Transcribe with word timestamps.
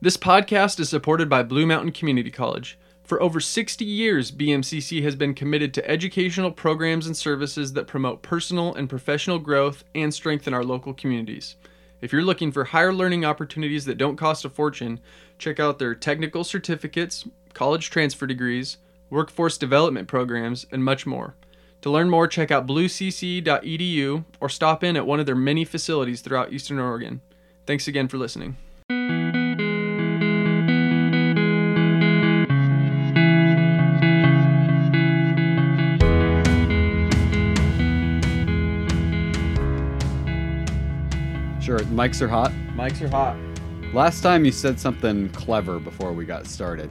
This 0.00 0.16
podcast 0.16 0.78
is 0.78 0.88
supported 0.88 1.28
by 1.28 1.42
Blue 1.42 1.66
Mountain 1.66 1.90
Community 1.90 2.30
College. 2.30 2.78
For 3.02 3.20
over 3.20 3.40
60 3.40 3.84
years, 3.84 4.30
BMCC 4.30 5.02
has 5.02 5.16
been 5.16 5.34
committed 5.34 5.74
to 5.74 5.90
educational 5.90 6.52
programs 6.52 7.08
and 7.08 7.16
services 7.16 7.72
that 7.72 7.88
promote 7.88 8.22
personal 8.22 8.72
and 8.76 8.88
professional 8.88 9.40
growth 9.40 9.82
and 9.96 10.14
strengthen 10.14 10.54
our 10.54 10.62
local 10.62 10.94
communities. 10.94 11.56
If 12.00 12.12
you're 12.12 12.22
looking 12.22 12.52
for 12.52 12.62
higher 12.62 12.92
learning 12.92 13.24
opportunities 13.24 13.86
that 13.86 13.98
don't 13.98 14.14
cost 14.14 14.44
a 14.44 14.50
fortune, 14.50 15.00
check 15.36 15.58
out 15.58 15.80
their 15.80 15.96
technical 15.96 16.44
certificates, 16.44 17.26
college 17.52 17.90
transfer 17.90 18.28
degrees, 18.28 18.76
workforce 19.10 19.58
development 19.58 20.06
programs, 20.06 20.64
and 20.70 20.84
much 20.84 21.06
more. 21.06 21.34
To 21.80 21.90
learn 21.90 22.08
more, 22.08 22.28
check 22.28 22.52
out 22.52 22.68
bluecc.edu 22.68 24.24
or 24.40 24.48
stop 24.48 24.84
in 24.84 24.96
at 24.96 25.06
one 25.08 25.18
of 25.18 25.26
their 25.26 25.34
many 25.34 25.64
facilities 25.64 26.20
throughout 26.20 26.52
Eastern 26.52 26.78
Oregon. 26.78 27.20
Thanks 27.66 27.88
again 27.88 28.06
for 28.06 28.16
listening. 28.16 28.56
Sure, 41.68 41.80
mics 41.80 42.22
are 42.22 42.28
hot. 42.28 42.50
Mics 42.74 43.02
are 43.02 43.10
hot. 43.10 43.36
Last 43.92 44.22
time 44.22 44.46
you 44.46 44.52
said 44.52 44.80
something 44.80 45.28
clever 45.28 45.78
before 45.78 46.14
we 46.14 46.24
got 46.24 46.46
started. 46.46 46.88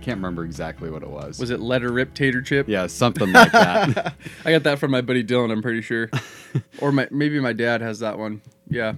Can't 0.00 0.16
remember 0.16 0.42
exactly 0.42 0.88
what 0.88 1.02
it 1.02 1.10
was. 1.10 1.38
Was 1.38 1.50
it 1.50 1.60
letter 1.60 1.92
rip 1.92 2.14
tater 2.14 2.40
chip? 2.40 2.66
Yeah, 2.66 2.86
something 2.86 3.30
like 3.30 3.52
that. 3.52 4.14
I 4.46 4.52
got 4.52 4.62
that 4.62 4.78
from 4.78 4.90
my 4.90 5.02
buddy 5.02 5.22
Dylan, 5.22 5.52
I'm 5.52 5.60
pretty 5.60 5.82
sure. 5.82 6.08
or 6.80 6.92
my, 6.92 7.08
maybe 7.10 7.38
my 7.40 7.52
dad 7.52 7.82
has 7.82 7.98
that 7.98 8.18
one. 8.18 8.40
Yeah. 8.70 8.94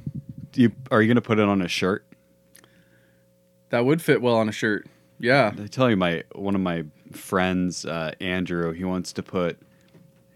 Do 0.52 0.62
you 0.62 0.70
are 0.92 1.03
you 1.03 1.09
gonna 1.09 1.20
put 1.20 1.41
it 1.41 1.48
on 1.48 1.62
a 1.62 1.69
shirt? 1.69 2.06
That 3.70 3.84
would 3.84 4.00
fit 4.00 4.23
well 4.23 4.37
on 4.37 4.48
a 4.48 4.53
shirt. 4.53 4.87
Yeah. 5.19 5.50
I 5.61 5.66
tell 5.66 5.91
you, 5.91 5.97
my 5.97 6.23
one 6.37 6.55
of 6.55 6.61
my 6.61 6.84
friends, 7.11 7.84
uh, 7.84 8.12
Andrew, 8.20 8.70
he 8.70 8.84
wants 8.84 9.12
to 9.14 9.25
put 9.25 9.59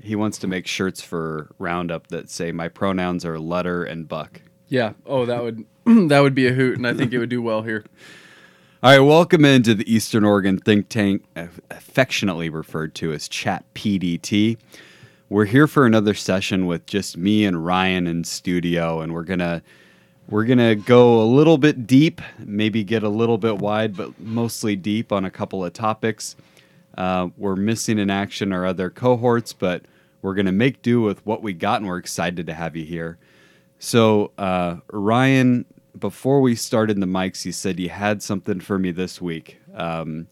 he 0.00 0.16
wants 0.16 0.38
to 0.38 0.48
make 0.48 0.66
shirts 0.66 1.00
for 1.00 1.54
Roundup 1.60 2.08
that 2.08 2.30
say 2.30 2.50
my 2.50 2.66
pronouns 2.66 3.24
are 3.24 3.38
letter 3.38 3.84
and 3.84 4.08
buck. 4.08 4.40
Yeah. 4.68 4.92
Oh, 5.04 5.26
that 5.26 5.42
would 5.42 5.64
that 5.84 6.20
would 6.20 6.34
be 6.34 6.46
a 6.46 6.52
hoot, 6.52 6.76
and 6.76 6.86
I 6.86 6.94
think 6.94 7.12
it 7.12 7.18
would 7.18 7.28
do 7.28 7.42
well 7.42 7.62
here. 7.62 7.84
All 8.82 8.90
right, 8.90 9.00
welcome 9.00 9.44
into 9.44 9.74
the 9.74 9.92
Eastern 9.92 10.24
Oregon 10.24 10.58
think 10.58 10.88
tank, 10.88 11.24
affectionately 11.70 12.50
referred 12.50 12.94
to 12.96 13.12
as 13.12 13.28
Chat 13.28 13.64
PDT. 13.74 14.58
We're 15.28 15.44
here 15.44 15.66
for 15.66 15.86
another 15.86 16.14
session 16.14 16.66
with 16.66 16.86
just 16.86 17.16
me 17.16 17.44
and 17.44 17.64
Ryan 17.64 18.06
in 18.06 18.24
studio, 18.24 19.00
and 19.00 19.14
we're 19.14 19.24
gonna 19.24 19.62
we're 20.28 20.44
gonna 20.44 20.74
go 20.74 21.20
a 21.20 21.24
little 21.24 21.58
bit 21.58 21.86
deep, 21.86 22.20
maybe 22.38 22.82
get 22.84 23.02
a 23.02 23.08
little 23.08 23.38
bit 23.38 23.58
wide, 23.58 23.96
but 23.96 24.18
mostly 24.20 24.76
deep 24.76 25.12
on 25.12 25.24
a 25.24 25.30
couple 25.30 25.64
of 25.64 25.72
topics. 25.72 26.36
Uh, 26.98 27.28
we're 27.36 27.56
missing 27.56 27.98
in 27.98 28.10
action 28.10 28.52
our 28.52 28.66
other 28.66 28.90
cohorts, 28.90 29.52
but 29.52 29.82
we're 30.22 30.34
gonna 30.34 30.52
make 30.52 30.82
do 30.82 31.00
with 31.00 31.24
what 31.24 31.42
we 31.42 31.52
got, 31.52 31.80
and 31.80 31.88
we're 31.88 31.98
excited 31.98 32.46
to 32.46 32.54
have 32.54 32.74
you 32.76 32.84
here. 32.84 33.18
So, 33.78 34.32
uh, 34.38 34.76
Ryan, 34.90 35.66
before 35.98 36.40
we 36.40 36.54
started 36.54 37.00
the 37.00 37.06
mics, 37.06 37.44
you 37.44 37.52
said 37.52 37.78
you 37.78 37.88
had 37.88 38.22
something 38.22 38.60
for 38.60 38.78
me 38.78 38.90
this 38.90 39.20
week. 39.20 39.60
Um, 39.74 40.28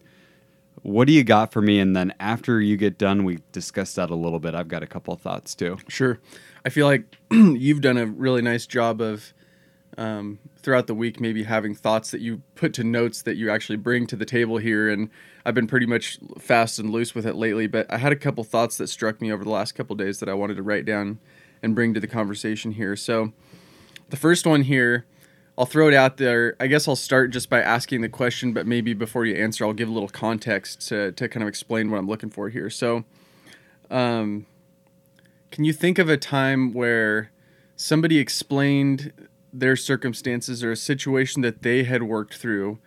what 0.81 1.07
do 1.07 1.13
you 1.13 1.23
got 1.23 1.51
for 1.51 1.61
me? 1.61 1.79
And 1.79 1.95
then 1.95 2.13
after 2.19 2.61
you 2.61 2.77
get 2.77 2.97
done, 2.97 3.23
we 3.23 3.39
discuss 3.51 3.95
that 3.95 4.11
a 4.11 4.15
little 4.15 4.39
bit. 4.39 4.53
I've 4.53 4.67
got 4.67 4.83
a 4.83 4.87
couple 4.87 5.15
thoughts 5.15 5.55
too. 5.55 5.77
Sure. 5.87 6.19
I 6.63 6.69
feel 6.69 6.85
like 6.85 7.17
you've 7.31 7.81
done 7.81 7.97
a 7.97 8.05
really 8.05 8.41
nice 8.41 8.67
job 8.67 9.01
of 9.01 9.33
um, 9.97 10.39
throughout 10.57 10.87
the 10.87 10.93
week, 10.93 11.19
maybe 11.19 11.43
having 11.43 11.73
thoughts 11.73 12.11
that 12.11 12.21
you 12.21 12.41
put 12.53 12.73
to 12.73 12.83
notes 12.83 13.21
that 13.23 13.35
you 13.35 13.49
actually 13.49 13.77
bring 13.77 14.05
to 14.07 14.15
the 14.15 14.25
table 14.25 14.57
here. 14.57 14.89
And 14.89 15.09
I've 15.45 15.55
been 15.55 15.67
pretty 15.67 15.85
much 15.85 16.19
fast 16.37 16.77
and 16.77 16.91
loose 16.91 17.15
with 17.15 17.25
it 17.25 17.35
lately. 17.35 17.65
But 17.65 17.91
I 17.91 17.97
had 17.97 18.11
a 18.11 18.15
couple 18.15 18.43
thoughts 18.43 18.77
that 18.77 18.87
struck 18.87 19.21
me 19.21 19.31
over 19.31 19.43
the 19.43 19.49
last 19.49 19.73
couple 19.73 19.95
days 19.95 20.19
that 20.19 20.29
I 20.29 20.33
wanted 20.33 20.57
to 20.57 20.63
write 20.63 20.85
down 20.85 21.19
and 21.65 21.75
bring 21.75 21.93
to 21.93 21.99
the 21.99 22.07
conversation 22.07 22.71
here. 22.71 22.95
So 22.95 23.33
the 24.09 24.17
first 24.17 24.45
one 24.45 24.61
here, 24.61 25.05
I'll 25.57 25.65
throw 25.65 25.87
it 25.87 25.93
out 25.93 26.17
there. 26.17 26.55
I 26.59 26.67
guess 26.67 26.87
I'll 26.87 26.95
start 26.95 27.31
just 27.31 27.49
by 27.49 27.61
asking 27.61 28.01
the 28.01 28.09
question, 28.09 28.53
but 28.53 28.67
maybe 28.67 28.93
before 28.93 29.25
you 29.25 29.35
answer, 29.35 29.65
I'll 29.65 29.73
give 29.73 29.89
a 29.89 29.91
little 29.91 30.09
context 30.09 30.87
to, 30.89 31.11
to 31.13 31.27
kind 31.27 31.41
of 31.43 31.49
explain 31.49 31.89
what 31.89 31.97
I'm 31.97 32.07
looking 32.07 32.29
for 32.29 32.49
here. 32.49 32.69
So, 32.69 33.03
um, 33.89 34.45
can 35.51 35.63
you 35.63 35.73
think 35.73 35.97
of 35.97 36.09
a 36.09 36.17
time 36.17 36.73
where 36.73 37.31
somebody 37.75 38.19
explained 38.19 39.11
their 39.53 39.75
circumstances 39.75 40.63
or 40.63 40.71
a 40.71 40.77
situation 40.77 41.41
that 41.41 41.61
they 41.61 41.83
had 41.83 42.03
worked 42.03 42.35
through, 42.35 42.77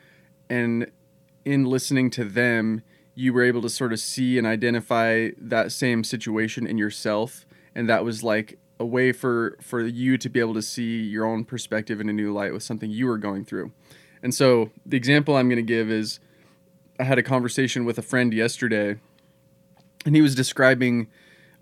and 0.50 0.91
in 1.44 1.65
listening 1.65 2.11
to 2.11 2.25
them, 2.25 2.83
you 3.15 3.33
were 3.33 3.43
able 3.43 3.62
to 3.62 3.71
sort 3.71 3.93
of 3.93 3.99
see 3.99 4.38
and 4.38 4.47
identify 4.47 5.31
that 5.38 5.72
same 5.72 6.05
situation 6.05 6.67
in 6.67 6.77
yourself, 6.77 7.47
and 7.75 7.88
that 7.88 8.05
was 8.05 8.22
like 8.22 8.59
a 8.81 8.87
way 8.87 9.12
for 9.12 9.56
for 9.61 9.81
you 9.81 10.16
to 10.19 10.28
be 10.28 10.41
able 10.41 10.55
to 10.55 10.62
see 10.62 11.03
your 11.03 11.25
own 11.25 11.44
perspective 11.44 12.00
in 12.00 12.09
a 12.09 12.12
new 12.12 12.33
light 12.33 12.53
with 12.53 12.62
something 12.62 12.91
you 12.91 13.06
were 13.06 13.19
going 13.19 13.44
through. 13.44 13.72
And 14.22 14.34
so 14.34 14.71
the 14.84 14.97
example 14.97 15.37
I'm 15.37 15.49
going 15.49 15.56
to 15.56 15.62
give 15.62 15.91
is 15.91 16.21
I 16.99 17.05
had 17.05 17.19
a 17.19 17.22
conversation 17.22 17.84
with 17.84 17.99
a 17.99 18.03
friend 18.03 18.33
yesterday 18.33 18.97
and 20.05 20.15
he 20.15 20.22
was 20.22 20.34
describing 20.34 21.09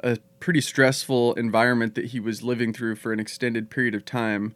a 0.01 0.19
pretty 0.41 0.61
stressful 0.61 1.35
environment 1.35 1.95
that 1.95 2.07
he 2.07 2.21
was 2.21 2.43
living 2.43 2.73
through 2.73 2.97
for 2.97 3.13
an 3.13 3.21
extended 3.21 3.71
period 3.71 3.95
of 3.95 4.05
time 4.05 4.55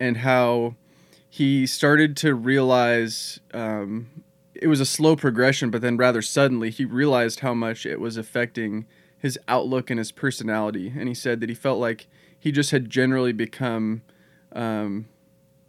and 0.00 0.18
how 0.18 0.74
he 1.28 1.66
started 1.66 2.16
to 2.18 2.34
realize 2.34 3.40
um, 3.54 4.24
it 4.54 4.66
was 4.66 4.80
a 4.80 4.86
slow 4.86 5.16
progression, 5.16 5.70
but 5.70 5.80
then 5.80 5.96
rather 5.96 6.20
suddenly 6.20 6.70
he 6.70 6.84
realized 6.84 7.40
how 7.40 7.54
much 7.54 7.86
it 7.86 8.00
was 8.00 8.16
affecting 8.16 8.86
his 9.22 9.38
outlook 9.46 9.88
and 9.88 9.98
his 9.98 10.10
personality. 10.10 10.92
And 10.98 11.06
he 11.06 11.14
said 11.14 11.38
that 11.40 11.48
he 11.48 11.54
felt 11.54 11.78
like 11.78 12.08
he 12.36 12.50
just 12.50 12.72
had 12.72 12.90
generally 12.90 13.32
become 13.32 14.02
um, 14.50 15.06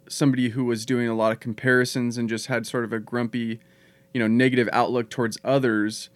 somebody 0.08 0.48
who 0.50 0.64
was 0.64 0.84
doing 0.84 1.08
a 1.08 1.14
lot 1.14 1.30
of 1.30 1.38
comparisons 1.38 2.18
and 2.18 2.28
just 2.28 2.48
had 2.48 2.66
sort 2.66 2.82
of 2.82 2.92
a 2.92 2.98
grumpy, 2.98 3.60
you 4.12 4.18
know, 4.18 4.26
negative 4.26 4.68
outlook 4.72 5.08
towards 5.08 5.38
others, 5.44 6.10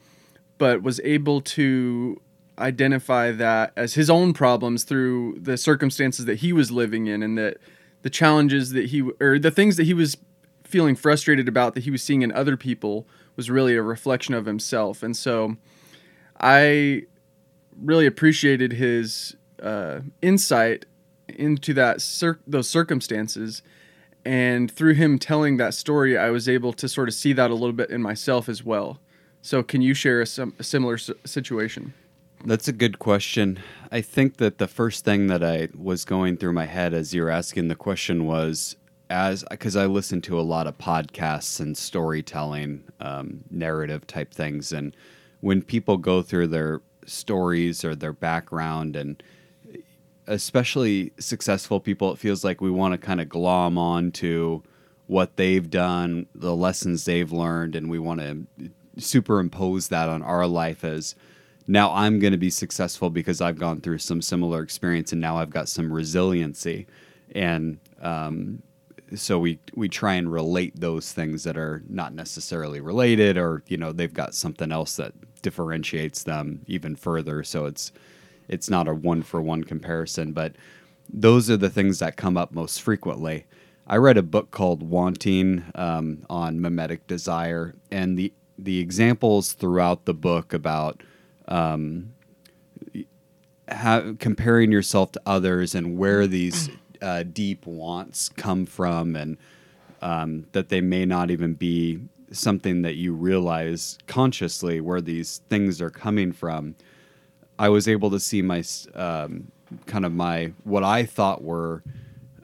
but 0.59 0.83
was 0.83 1.01
able 1.05 1.41
to 1.41 2.21
identify 2.59 3.31
that 3.31 3.73
as 3.77 3.95
his 3.95 4.11
own 4.11 4.33
problems 4.33 4.83
through 4.83 5.39
the 5.41 5.57
circumstances 5.57 6.25
that 6.25 6.41
he 6.41 6.53
was 6.53 6.73
living 6.73 7.07
in 7.07 7.23
and 7.23 7.39
that 7.39 7.59
the 8.03 8.11
challenges 8.11 8.71
that 8.71 8.87
he 8.87 9.09
or 9.21 9.39
the 9.39 9.53
things 9.53 9.77
that 9.77 9.85
he 9.85 9.95
was 9.95 10.17
feeling 10.65 10.97
frustrated 10.97 11.47
about 11.47 11.75
that 11.75 11.85
he 11.85 11.91
was 11.93 12.03
seeing 12.03 12.23
in 12.23 12.33
other 12.33 12.57
people 12.57 13.07
was 13.37 13.49
really 13.49 13.77
a 13.77 13.83
reflection 13.83 14.35
of 14.35 14.47
himself. 14.47 15.05
And 15.05 15.17
so 15.17 15.57
I 16.41 17.05
really 17.83 18.07
appreciated 18.07 18.73
his 18.73 19.37
uh, 19.63 20.01
insight 20.23 20.87
into 21.29 21.75
that 21.75 22.01
cir- 22.01 22.41
those 22.47 22.69
circumstances. 22.69 23.63
And 24.25 24.71
through 24.71 24.95
him 24.95 25.19
telling 25.19 25.57
that 25.57 25.75
story 25.75 26.19
i 26.19 26.29
was 26.29 26.49
able 26.49 26.73
to 26.75 26.89
sort 26.89 27.09
of 27.09 27.15
see 27.15 27.33
that 27.33 27.51
a 27.51 27.55
little 27.55 27.73
bit 27.73 27.91
in 27.91 28.03
myself 28.03 28.49
as 28.49 28.65
well. 28.65 29.01
So 29.41 29.63
can 29.63 29.81
you 29.81 29.95
share 29.95 30.21
a, 30.21 30.27
sim- 30.27 30.55
a 30.59 30.65
similar 30.65 30.95
s- 30.95 31.11
situation? 31.25 31.95
That's 32.45 32.69
a 32.69 32.73
good 32.73 32.99
question. 32.99 33.59
I 33.91 34.01
think 34.01 34.37
that 34.37 34.59
the 34.59 34.69
first 34.69 35.05
thing 35.05 35.27
that 35.29 35.43
I 35.43 35.69
was 35.77 36.05
going 36.05 36.37
through 36.37 36.53
my 36.53 36.67
head 36.67 36.95
as 36.95 37.15
you 37.15 37.23
were 37.23 37.31
asking 37.31 37.69
the 37.69 37.75
question 37.75 38.27
was 38.27 38.77
as 39.11 39.45
because 39.51 39.77
I 39.77 39.87
listen 39.87 40.21
to 40.23 40.39
a 40.39 40.43
lot 40.43 40.67
of 40.67 40.77
podcasts 40.79 41.61
and 41.61 41.77
storytelling, 41.77 42.85
um, 43.01 43.41
narrative 43.51 44.07
type 44.07 44.35
things, 44.35 44.73
and 44.73 44.95
when 45.41 45.63
people 45.63 45.97
go 45.97 46.21
through 46.21 46.49
their 46.49 46.83
stories 47.09 47.85
or 47.85 47.95
their 47.95 48.13
background 48.13 48.97
and 48.97 49.23
especially 50.27 51.13
successful 51.19 51.81
people 51.81 52.13
it 52.13 52.19
feels 52.19 52.45
like 52.45 52.61
we 52.61 52.71
want 52.71 52.93
to 52.93 52.99
kind 52.99 53.21
of 53.21 53.29
glom 53.29 53.79
on 53.79 54.11
to 54.13 54.63
what 55.07 55.37
they've 55.37 55.71
done 55.71 56.27
the 56.35 56.55
lessons 56.55 57.05
they've 57.05 57.33
learned 57.33 57.75
and 57.75 57.89
we 57.89 57.99
want 57.99 58.21
to 58.21 58.71
superimpose 58.99 59.89
that 59.89 60.09
on 60.09 60.23
our 60.23 60.47
life 60.47 60.85
as 60.85 61.15
now 61.67 61.93
i'm 61.95 62.19
going 62.19 62.33
to 62.33 62.39
be 62.39 62.51
successful 62.51 63.09
because 63.09 63.41
i've 63.41 63.59
gone 63.59 63.81
through 63.81 63.99
some 63.99 64.21
similar 64.21 64.63
experience 64.63 65.13
and 65.13 65.21
now 65.21 65.37
i've 65.39 65.51
got 65.51 65.69
some 65.69 65.93
resiliency. 65.93 66.87
And 67.35 67.79
um, 68.01 68.63
so 69.15 69.39
we 69.39 69.59
we 69.75 69.89
try 69.89 70.15
and 70.15 70.31
relate 70.31 70.79
those 70.79 71.13
things 71.13 71.45
that 71.45 71.57
are 71.57 71.83
not 71.89 72.13
necessarily 72.15 72.81
related 72.81 73.37
or 73.39 73.63
you 73.67 73.77
know 73.77 73.93
they've 73.93 74.13
got 74.13 74.35
something 74.35 74.71
else 74.71 74.97
that 74.97 75.15
differentiates 75.43 76.23
them 76.23 76.63
even 76.67 76.97
further. 76.97 77.43
So 77.43 77.67
it's 77.67 77.93
it's 78.49 78.71
not 78.71 78.89
a 78.89 78.95
one 78.95 79.23
for 79.23 79.43
one 79.43 79.63
comparison 79.65 80.33
but 80.33 80.55
those 81.13 81.51
are 81.51 81.57
the 81.57 81.71
things 81.71 81.99
that 82.01 82.17
come 82.17 82.37
up 82.37 82.53
most 82.53 82.83
frequently. 82.83 83.47
I 83.87 83.97
read 83.97 84.19
a 84.19 84.23
book 84.23 84.51
called 84.51 84.83
wanting 84.83 85.65
um, 85.75 86.27
on 86.29 86.61
mimetic 86.61 87.07
desire 87.07 87.75
and 87.91 88.19
the 88.19 88.33
the 88.59 88.81
examples 88.81 89.53
throughout 89.53 90.05
the 90.05 90.15
book 90.15 90.53
about 90.53 91.03
um, 91.47 92.13
comparing 94.19 94.73
yourself 94.73 95.13
to 95.13 95.21
others 95.25 95.75
and 95.75 95.97
where 95.97 96.27
these 96.27 96.69
uh, 97.03 97.23
deep 97.23 97.67
wants 97.67 98.29
come 98.31 98.67
from 98.67 99.15
and 99.15 99.39
um, 100.03 100.47
that 100.53 100.69
they 100.69 100.81
may 100.81 101.05
not 101.05 101.31
even 101.31 101.55
be 101.55 102.01
something 102.33 102.83
that 102.83 102.97
you 102.97 103.15
realize 103.15 103.99
consciously 104.07 104.81
where 104.81 105.01
these 105.01 105.43
things 105.49 105.81
are 105.81 105.91
coming 105.91 106.33
from. 106.33 106.75
I 107.59 107.69
was 107.69 107.89
able 107.89 108.11
to 108.11 108.21
see 108.21 108.43
my 108.43 108.63
um, 108.95 109.51
kind 109.87 110.05
of 110.05 110.13
my 110.13 110.53
what 110.65 110.85
I 110.85 111.05
thought 111.05 111.43
were 111.43 111.83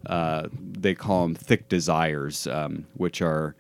uh, 0.06 0.48
they 0.52 0.94
call 0.94 1.22
them 1.22 1.34
thick 1.34 1.68
desires, 1.68 2.46
um, 2.46 2.86
which 2.94 3.22
are 3.22 3.54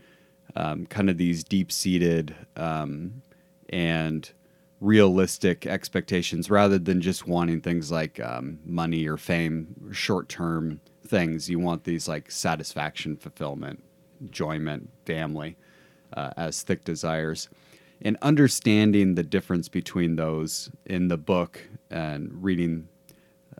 um, 0.56 0.86
kind 0.86 1.08
of 1.08 1.16
these 1.16 1.42
deep 1.42 1.72
seated 1.72 2.34
um, 2.56 3.22
and 3.70 4.30
realistic 4.80 5.66
expectations 5.66 6.50
rather 6.50 6.78
than 6.78 7.00
just 7.00 7.26
wanting 7.26 7.60
things 7.60 7.90
like 7.90 8.20
um, 8.20 8.58
money 8.66 9.06
or 9.06 9.16
fame, 9.16 9.74
short 9.92 10.28
term 10.28 10.80
things. 11.06 11.48
You 11.48 11.58
want 11.58 11.84
these 11.84 12.08
like 12.08 12.30
satisfaction, 12.30 13.16
fulfillment, 13.16 13.82
enjoyment, 14.20 14.90
family 15.06 15.56
uh, 16.14 16.30
as 16.36 16.62
thick 16.62 16.84
desires. 16.84 17.48
And 18.02 18.16
understanding 18.22 19.14
the 19.14 19.22
difference 19.22 19.68
between 19.68 20.16
those 20.16 20.70
in 20.84 21.08
the 21.08 21.16
book 21.16 21.60
and 21.90 22.30
reading 22.42 22.88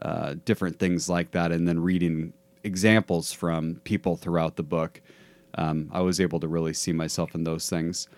uh, 0.03 0.35
different 0.45 0.79
things 0.79 1.09
like 1.09 1.31
that, 1.31 1.53
and 1.53 1.67
then 1.69 1.81
reading 1.81 2.33
examples 2.65 3.33
from 3.33 3.77
people 3.85 4.17
throughout 4.17 4.57
the 4.57 4.63
book, 4.63 5.01
um, 5.57 5.89
I 5.93 6.01
was 6.01 6.21
able 6.21 6.41
to 6.41 6.49
really 6.49 6.75
see 6.75 6.93
myself 6.93 7.35
in 7.35 7.45
those 7.45 7.71
things. 7.71 8.09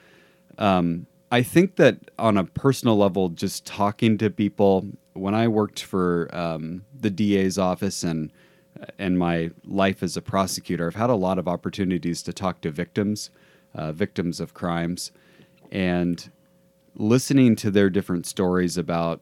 Um, 0.58 1.06
I 1.30 1.42
think 1.42 1.76
that 1.76 1.98
on 2.18 2.38
a 2.38 2.44
personal 2.44 2.96
level, 2.96 3.28
just 3.28 3.66
talking 3.66 4.16
to 4.18 4.30
people, 4.30 4.86
when 5.12 5.34
I 5.34 5.48
worked 5.48 5.82
for 5.82 6.28
um, 6.32 6.84
the 6.98 7.10
DA's 7.10 7.58
office 7.58 8.02
and 8.02 8.32
and 8.98 9.18
my 9.18 9.50
life 9.64 10.02
as 10.02 10.18
a 10.18 10.22
prosecutor, 10.22 10.86
I've 10.86 10.96
had 10.96 11.08
a 11.08 11.14
lot 11.14 11.38
of 11.38 11.48
opportunities 11.48 12.22
to 12.22 12.32
talk 12.32 12.60
to 12.60 12.70
victims, 12.70 13.30
uh, 13.76 13.92
victims 13.92 14.40
of 14.40 14.54
crimes, 14.54 15.12
and 15.70 16.30
listening 16.96 17.54
to 17.54 17.70
their 17.70 17.90
different 17.90 18.26
stories 18.26 18.76
about, 18.76 19.20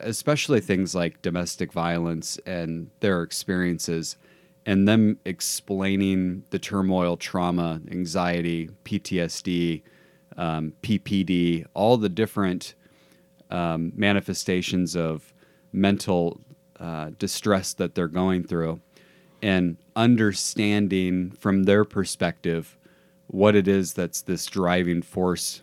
especially 0.00 0.60
things 0.60 0.94
like 0.94 1.22
domestic 1.22 1.72
violence 1.72 2.38
and 2.46 2.90
their 3.00 3.22
experiences, 3.22 4.16
and 4.66 4.88
them 4.88 5.18
explaining 5.24 6.42
the 6.50 6.58
turmoil, 6.58 7.16
trauma, 7.16 7.80
anxiety, 7.90 8.70
PTSD 8.84 9.82
um, 10.36 10.72
PPD, 10.82 11.64
all 11.74 11.96
the 11.96 12.08
different 12.08 12.74
um, 13.50 13.92
manifestations 13.94 14.96
of 14.96 15.32
mental 15.72 16.40
uh, 16.80 17.10
distress 17.18 17.72
that 17.74 17.94
they're 17.94 18.08
going 18.08 18.44
through, 18.44 18.80
and 19.42 19.76
understanding 19.94 21.30
from 21.32 21.64
their 21.64 21.84
perspective 21.84 22.76
what 23.26 23.54
it 23.54 23.66
is 23.66 23.94
that's 23.94 24.22
this 24.22 24.46
driving 24.46 25.02
force, 25.02 25.62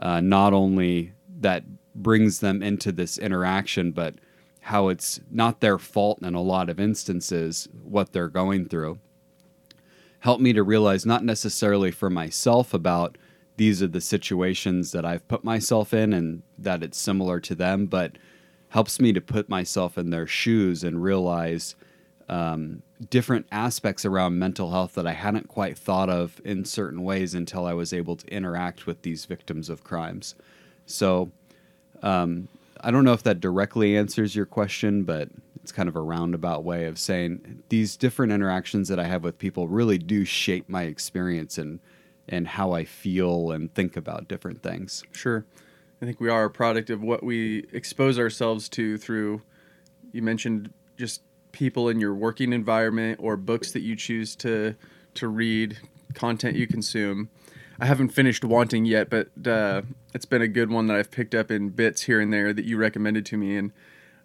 uh, 0.00 0.20
not 0.20 0.52
only 0.52 1.12
that 1.40 1.64
brings 1.94 2.40
them 2.40 2.62
into 2.62 2.92
this 2.92 3.18
interaction, 3.18 3.92
but 3.92 4.14
how 4.60 4.88
it's 4.88 5.20
not 5.30 5.60
their 5.60 5.78
fault 5.78 6.22
in 6.22 6.34
a 6.34 6.40
lot 6.40 6.70
of 6.70 6.78
instances 6.78 7.68
what 7.82 8.12
they're 8.12 8.28
going 8.28 8.66
through. 8.66 8.98
Helped 10.20 10.40
me 10.40 10.52
to 10.52 10.62
realize, 10.62 11.04
not 11.04 11.24
necessarily 11.24 11.90
for 11.90 12.08
myself 12.08 12.72
about 12.72 13.18
these 13.56 13.82
are 13.82 13.88
the 13.88 14.00
situations 14.00 14.92
that 14.92 15.04
I've 15.04 15.26
put 15.28 15.44
myself 15.44 15.92
in 15.92 16.12
and 16.12 16.42
that 16.58 16.82
it's 16.82 16.98
similar 16.98 17.40
to 17.40 17.54
them, 17.54 17.86
but 17.86 18.16
helps 18.68 19.00
me 19.00 19.12
to 19.12 19.20
put 19.20 19.48
myself 19.48 19.98
in 19.98 20.10
their 20.10 20.26
shoes 20.26 20.82
and 20.84 21.02
realize 21.02 21.74
um, 22.28 22.82
different 23.10 23.46
aspects 23.50 24.04
around 24.04 24.38
mental 24.38 24.70
health 24.70 24.94
that 24.94 25.06
I 25.06 25.12
hadn't 25.12 25.48
quite 25.48 25.76
thought 25.78 26.08
of 26.08 26.40
in 26.44 26.64
certain 26.64 27.02
ways 27.02 27.34
until 27.34 27.66
I 27.66 27.72
was 27.72 27.92
able 27.92 28.16
to 28.16 28.26
interact 28.28 28.86
with 28.86 29.02
these 29.02 29.24
victims 29.24 29.68
of 29.68 29.84
crimes. 29.84 30.34
So, 30.86 31.30
um, 32.02 32.48
I 32.80 32.90
don't 32.90 33.04
know 33.04 33.12
if 33.12 33.22
that 33.22 33.40
directly 33.40 33.96
answers 33.96 34.34
your 34.34 34.46
question, 34.46 35.04
but 35.04 35.28
it's 35.62 35.72
kind 35.72 35.88
of 35.88 35.94
a 35.94 36.00
roundabout 36.00 36.64
way 36.64 36.86
of 36.86 36.98
saying 36.98 37.62
these 37.68 37.96
different 37.96 38.32
interactions 38.32 38.88
that 38.88 38.98
I 38.98 39.04
have 39.04 39.22
with 39.22 39.38
people 39.38 39.68
really 39.68 39.98
do 39.98 40.24
shape 40.24 40.68
my 40.68 40.82
experience 40.82 41.58
and 41.58 41.80
and 42.28 42.46
how 42.46 42.72
I 42.72 42.84
feel 42.84 43.50
and 43.50 43.72
think 43.74 43.96
about 43.96 44.28
different 44.28 44.62
things. 44.62 45.02
Sure. 45.12 45.44
I 46.00 46.04
think 46.04 46.20
we 46.20 46.28
are 46.28 46.44
a 46.44 46.50
product 46.50 46.88
of 46.88 47.02
what 47.02 47.22
we 47.22 47.66
expose 47.72 48.18
ourselves 48.18 48.68
to 48.70 48.96
through, 48.96 49.42
you 50.12 50.22
mentioned 50.22 50.72
just 50.96 51.22
people 51.52 51.88
in 51.88 52.00
your 52.00 52.14
working 52.14 52.52
environment 52.52 53.20
or 53.22 53.36
books 53.36 53.72
that 53.72 53.82
you 53.82 53.94
choose 53.94 54.34
to 54.36 54.74
to 55.14 55.28
read, 55.28 55.78
content 56.14 56.56
you 56.56 56.66
consume. 56.66 57.28
I 57.78 57.86
haven't 57.86 58.10
finished 58.10 58.44
Wanting 58.44 58.84
yet, 58.84 59.10
but 59.10 59.28
uh, 59.46 59.82
it's 60.14 60.24
been 60.24 60.42
a 60.42 60.48
good 60.48 60.70
one 60.70 60.86
that 60.86 60.96
I've 60.96 61.10
picked 61.10 61.34
up 61.34 61.50
in 61.50 61.70
bits 61.70 62.02
here 62.02 62.20
and 62.20 62.32
there 62.32 62.52
that 62.52 62.64
you 62.64 62.76
recommended 62.76 63.26
to 63.26 63.36
me. 63.36 63.56
And 63.56 63.72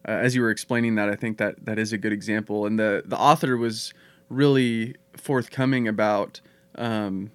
uh, 0.08 0.12
as 0.12 0.36
you 0.36 0.42
were 0.42 0.52
explaining 0.52 0.96
that, 0.96 1.10
I 1.10 1.16
think 1.16 1.38
that 1.40 1.66
that 1.66 1.78
is 1.78 1.92
a 1.92 1.98
good 1.98 2.14
example. 2.14 2.66
And 2.66 2.80
the 2.80 3.04
the 3.06 3.18
author 3.18 3.58
was 3.58 3.94
really 4.30 4.96
forthcoming 5.14 5.88
about 5.88 6.42
um, 6.76 7.32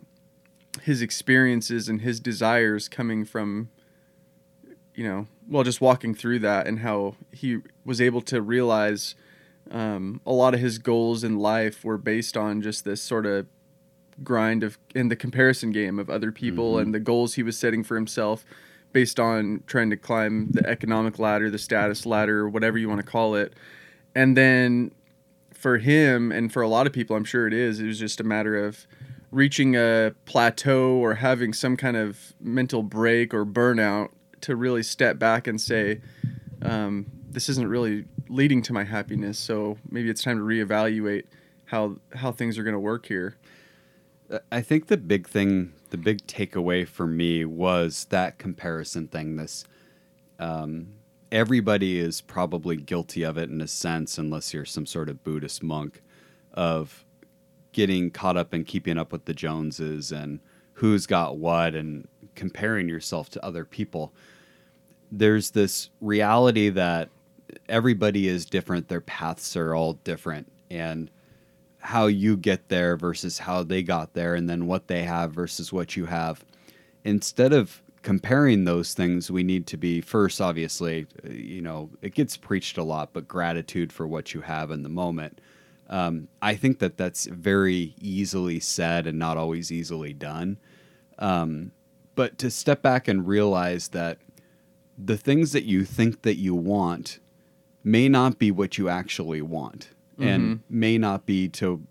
his 0.82 1.02
experiences 1.02 1.88
and 1.88 2.00
his 2.00 2.20
desires 2.20 2.88
coming 2.88 3.24
from 3.24 3.68
you 4.94 5.04
know 5.04 5.26
well 5.48 5.64
just 5.64 5.80
walking 5.80 6.14
through 6.14 6.38
that 6.38 6.66
and 6.66 6.80
how 6.80 7.14
he 7.32 7.58
was 7.84 8.00
able 8.00 8.20
to 8.20 8.40
realize 8.40 9.14
um, 9.70 10.20
a 10.26 10.32
lot 10.32 10.54
of 10.54 10.60
his 10.60 10.78
goals 10.78 11.24
in 11.24 11.38
life 11.38 11.84
were 11.84 11.98
based 11.98 12.36
on 12.36 12.60
just 12.62 12.84
this 12.84 13.00
sort 13.00 13.26
of 13.26 13.46
grind 14.22 14.62
of 14.62 14.78
in 14.94 15.08
the 15.08 15.16
comparison 15.16 15.72
game 15.72 15.98
of 15.98 16.10
other 16.10 16.30
people 16.30 16.72
mm-hmm. 16.72 16.82
and 16.82 16.94
the 16.94 17.00
goals 17.00 17.34
he 17.34 17.42
was 17.42 17.56
setting 17.56 17.82
for 17.82 17.94
himself 17.94 18.44
based 18.92 19.18
on 19.18 19.62
trying 19.66 19.88
to 19.88 19.96
climb 19.96 20.50
the 20.50 20.68
economic 20.68 21.18
ladder 21.18 21.50
the 21.50 21.58
status 21.58 22.04
ladder 22.04 22.46
whatever 22.46 22.76
you 22.76 22.88
want 22.88 23.00
to 23.00 23.06
call 23.06 23.34
it 23.34 23.54
and 24.14 24.36
then 24.36 24.92
for 25.54 25.78
him 25.78 26.30
and 26.30 26.52
for 26.52 26.60
a 26.60 26.68
lot 26.68 26.86
of 26.86 26.92
people 26.92 27.16
i'm 27.16 27.24
sure 27.24 27.46
it 27.46 27.54
is 27.54 27.80
it 27.80 27.86
was 27.86 27.98
just 27.98 28.20
a 28.20 28.24
matter 28.24 28.62
of 28.62 28.86
reaching 29.32 29.74
a 29.74 30.14
plateau 30.26 30.90
or 30.90 31.14
having 31.14 31.52
some 31.52 31.76
kind 31.76 31.96
of 31.96 32.34
mental 32.38 32.82
break 32.82 33.34
or 33.34 33.44
burnout 33.44 34.10
to 34.42 34.54
really 34.54 34.82
step 34.82 35.18
back 35.18 35.46
and 35.46 35.60
say, 35.60 36.00
um, 36.60 37.06
this 37.30 37.48
isn't 37.48 37.66
really 37.66 38.04
leading 38.32 38.62
to 38.62 38.72
my 38.72 38.84
happiness. 38.84 39.38
So 39.38 39.78
maybe 39.88 40.10
it's 40.10 40.22
time 40.22 40.38
to 40.38 40.44
reevaluate 40.44 41.24
how 41.66 41.96
how 42.14 42.32
things 42.32 42.58
are 42.58 42.62
going 42.62 42.74
to 42.74 42.80
work 42.80 43.06
here. 43.06 43.36
I 44.50 44.62
think 44.62 44.86
the 44.86 44.96
big 44.96 45.28
thing, 45.28 45.74
the 45.90 45.98
big 45.98 46.26
takeaway 46.26 46.88
for 46.88 47.06
me 47.06 47.44
was 47.44 48.06
that 48.08 48.38
comparison 48.38 49.08
thing. 49.08 49.36
This, 49.36 49.64
um, 50.38 50.94
everybody 51.30 51.98
is 51.98 52.22
probably 52.22 52.76
guilty 52.76 53.22
of 53.24 53.36
it 53.36 53.50
in 53.50 53.60
a 53.60 53.68
sense, 53.68 54.16
unless 54.16 54.54
you're 54.54 54.64
some 54.64 54.86
sort 54.86 55.10
of 55.10 55.22
Buddhist 55.22 55.62
monk, 55.62 56.02
of 56.54 57.04
getting 57.72 58.10
caught 58.10 58.38
up 58.38 58.54
in 58.54 58.64
keeping 58.64 58.96
up 58.96 59.12
with 59.12 59.26
the 59.26 59.34
Joneses 59.34 60.12
and 60.12 60.40
who's 60.74 61.06
got 61.06 61.36
what 61.36 61.74
and 61.74 62.08
comparing 62.34 62.88
yourself 62.88 63.28
to 63.30 63.44
other 63.44 63.66
people. 63.66 64.14
There's 65.10 65.50
this 65.50 65.90
reality 66.00 66.70
that 66.70 67.10
everybody 67.72 68.28
is 68.28 68.46
different, 68.46 68.88
their 68.88 69.00
paths 69.00 69.56
are 69.56 69.74
all 69.74 69.94
different, 70.04 70.50
and 70.70 71.10
how 71.78 72.06
you 72.06 72.36
get 72.36 72.68
there 72.68 72.96
versus 72.96 73.40
how 73.40 73.64
they 73.64 73.82
got 73.82 74.14
there, 74.14 74.36
and 74.36 74.48
then 74.48 74.66
what 74.66 74.86
they 74.86 75.02
have 75.02 75.32
versus 75.32 75.72
what 75.72 75.96
you 75.96 76.06
have. 76.06 76.44
Instead 77.04 77.52
of 77.52 77.82
comparing 78.02 78.64
those 78.64 78.94
things, 78.94 79.30
we 79.30 79.42
need 79.42 79.66
to 79.66 79.76
be 79.76 80.00
first, 80.00 80.40
obviously, 80.40 81.06
you 81.28 81.62
know, 81.62 81.90
it 82.00 82.14
gets 82.14 82.36
preached 82.36 82.78
a 82.78 82.84
lot, 82.84 83.12
but 83.12 83.26
gratitude 83.26 83.92
for 83.92 84.06
what 84.06 84.34
you 84.34 84.40
have 84.42 84.70
in 84.70 84.82
the 84.84 84.88
moment 84.88 85.40
um, 85.92 86.28
I 86.40 86.54
think 86.54 86.78
that 86.78 86.96
that's 86.96 87.26
very 87.26 87.94
easily 88.00 88.60
said 88.60 89.06
and 89.06 89.18
not 89.18 89.36
always 89.36 89.70
easily 89.70 90.14
done. 90.14 90.56
Um, 91.18 91.72
but 92.14 92.38
to 92.38 92.50
step 92.50 92.80
back 92.80 93.08
and 93.08 93.28
realize 93.28 93.88
that 93.88 94.16
the 94.96 95.18
things 95.18 95.52
that 95.52 95.64
you 95.64 95.84
think 95.84 96.22
that 96.22 96.36
you 96.36 96.54
want 96.54 97.18
may 97.84 98.08
not 98.08 98.38
be 98.38 98.50
what 98.50 98.78
you 98.78 98.88
actually 98.88 99.42
want 99.42 99.90
mm-hmm. 100.18 100.28
and 100.28 100.60
may 100.68 100.98
not 100.98 101.26
be 101.26 101.48
to 101.48 101.82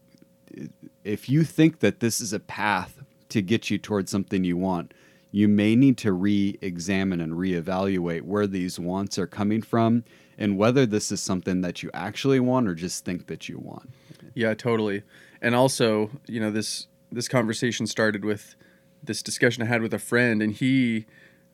if 1.04 1.30
you 1.30 1.44
think 1.44 1.80
that 1.80 2.00
this 2.00 2.22
is 2.22 2.34
a 2.34 2.40
path 2.40 3.02
to 3.30 3.42
get 3.42 3.70
you 3.70 3.78
towards 3.78 4.12
something 4.12 4.44
you 4.44 4.58
want 4.58 4.94
you 5.32 5.48
may 5.48 5.76
need 5.76 5.98
to 5.98 6.12
re-examine 6.12 7.22
and 7.22 7.34
reevaluate 7.34 8.22
where 8.24 8.48
these 8.48 8.78
wants 8.78 9.18
are 9.18 9.28
coming 9.28 9.62
from 9.62 10.04
and 10.38 10.58
whether 10.58 10.86
this 10.86 11.12
is 11.12 11.22
something 11.22 11.62
that 11.62 11.84
you 11.84 11.90
actually 11.94 12.40
want 12.40 12.68
or 12.68 12.76
just 12.76 13.06
think 13.06 13.28
that 13.28 13.48
you 13.48 13.58
want. 13.60 13.90
Yeah, 14.34 14.54
totally. 14.54 15.04
And 15.42 15.56
also, 15.56 16.10
you 16.28 16.40
know, 16.40 16.52
this 16.52 16.88
this 17.12 17.28
conversation 17.28 17.86
started 17.88 18.24
with 18.24 18.56
this 19.04 19.22
discussion 19.22 19.64
I 19.64 19.66
had 19.66 19.82
with 19.82 19.94
a 19.94 20.00
friend, 20.00 20.42
and 20.42 20.54
he 20.54 21.06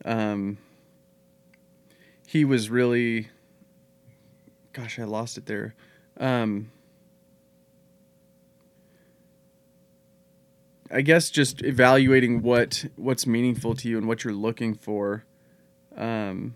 um, 0.04 0.58
he 2.26 2.44
was 2.44 2.70
really, 2.70 3.28
gosh, 4.72 4.98
I 4.98 5.04
lost 5.04 5.38
it 5.38 5.46
there. 5.46 5.74
Um, 6.18 6.70
I 10.90 11.02
guess 11.02 11.30
just 11.30 11.62
evaluating 11.62 12.42
what 12.42 12.86
what's 12.96 13.26
meaningful 13.26 13.74
to 13.74 13.88
you 13.88 13.98
and 13.98 14.08
what 14.08 14.24
you're 14.24 14.32
looking 14.32 14.74
for. 14.74 15.24
Um, 15.96 16.54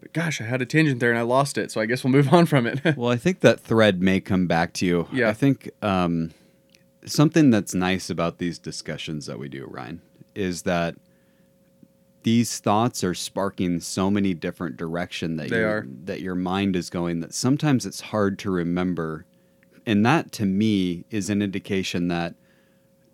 but 0.00 0.12
gosh, 0.12 0.40
I 0.40 0.44
had 0.44 0.62
a 0.62 0.66
tangent 0.66 1.00
there 1.00 1.10
and 1.10 1.18
I 1.18 1.22
lost 1.22 1.58
it, 1.58 1.70
so 1.70 1.80
I 1.80 1.86
guess 1.86 2.04
we'll 2.04 2.12
move 2.12 2.32
on 2.32 2.46
from 2.46 2.66
it. 2.66 2.80
well, 2.96 3.10
I 3.10 3.16
think 3.16 3.40
that 3.40 3.60
thread 3.60 4.02
may 4.02 4.20
come 4.20 4.46
back 4.46 4.72
to 4.74 4.86
you. 4.86 5.08
Yeah. 5.12 5.28
I 5.28 5.32
think 5.32 5.70
um, 5.82 6.32
something 7.04 7.50
that's 7.50 7.74
nice 7.74 8.10
about 8.10 8.38
these 8.38 8.58
discussions 8.58 9.26
that 9.26 9.38
we 9.38 9.48
do, 9.48 9.66
Ryan, 9.66 10.02
is 10.34 10.62
that 10.62 10.96
these 12.28 12.58
thoughts 12.58 13.02
are 13.02 13.14
sparking 13.14 13.80
so 13.80 14.10
many 14.10 14.34
different 14.34 14.76
direction 14.76 15.36
that 15.36 15.48
They 15.48 15.60
your, 15.60 15.68
are. 15.78 15.86
that 16.04 16.20
your 16.20 16.34
mind 16.34 16.76
is 16.76 16.90
going 16.90 17.20
that 17.20 17.32
sometimes 17.32 17.86
it's 17.86 18.02
hard 18.02 18.38
to 18.40 18.50
remember 18.50 19.24
and 19.86 20.04
that 20.04 20.30
to 20.32 20.44
me 20.44 21.04
is 21.10 21.30
an 21.30 21.40
indication 21.40 22.08
that 22.08 22.34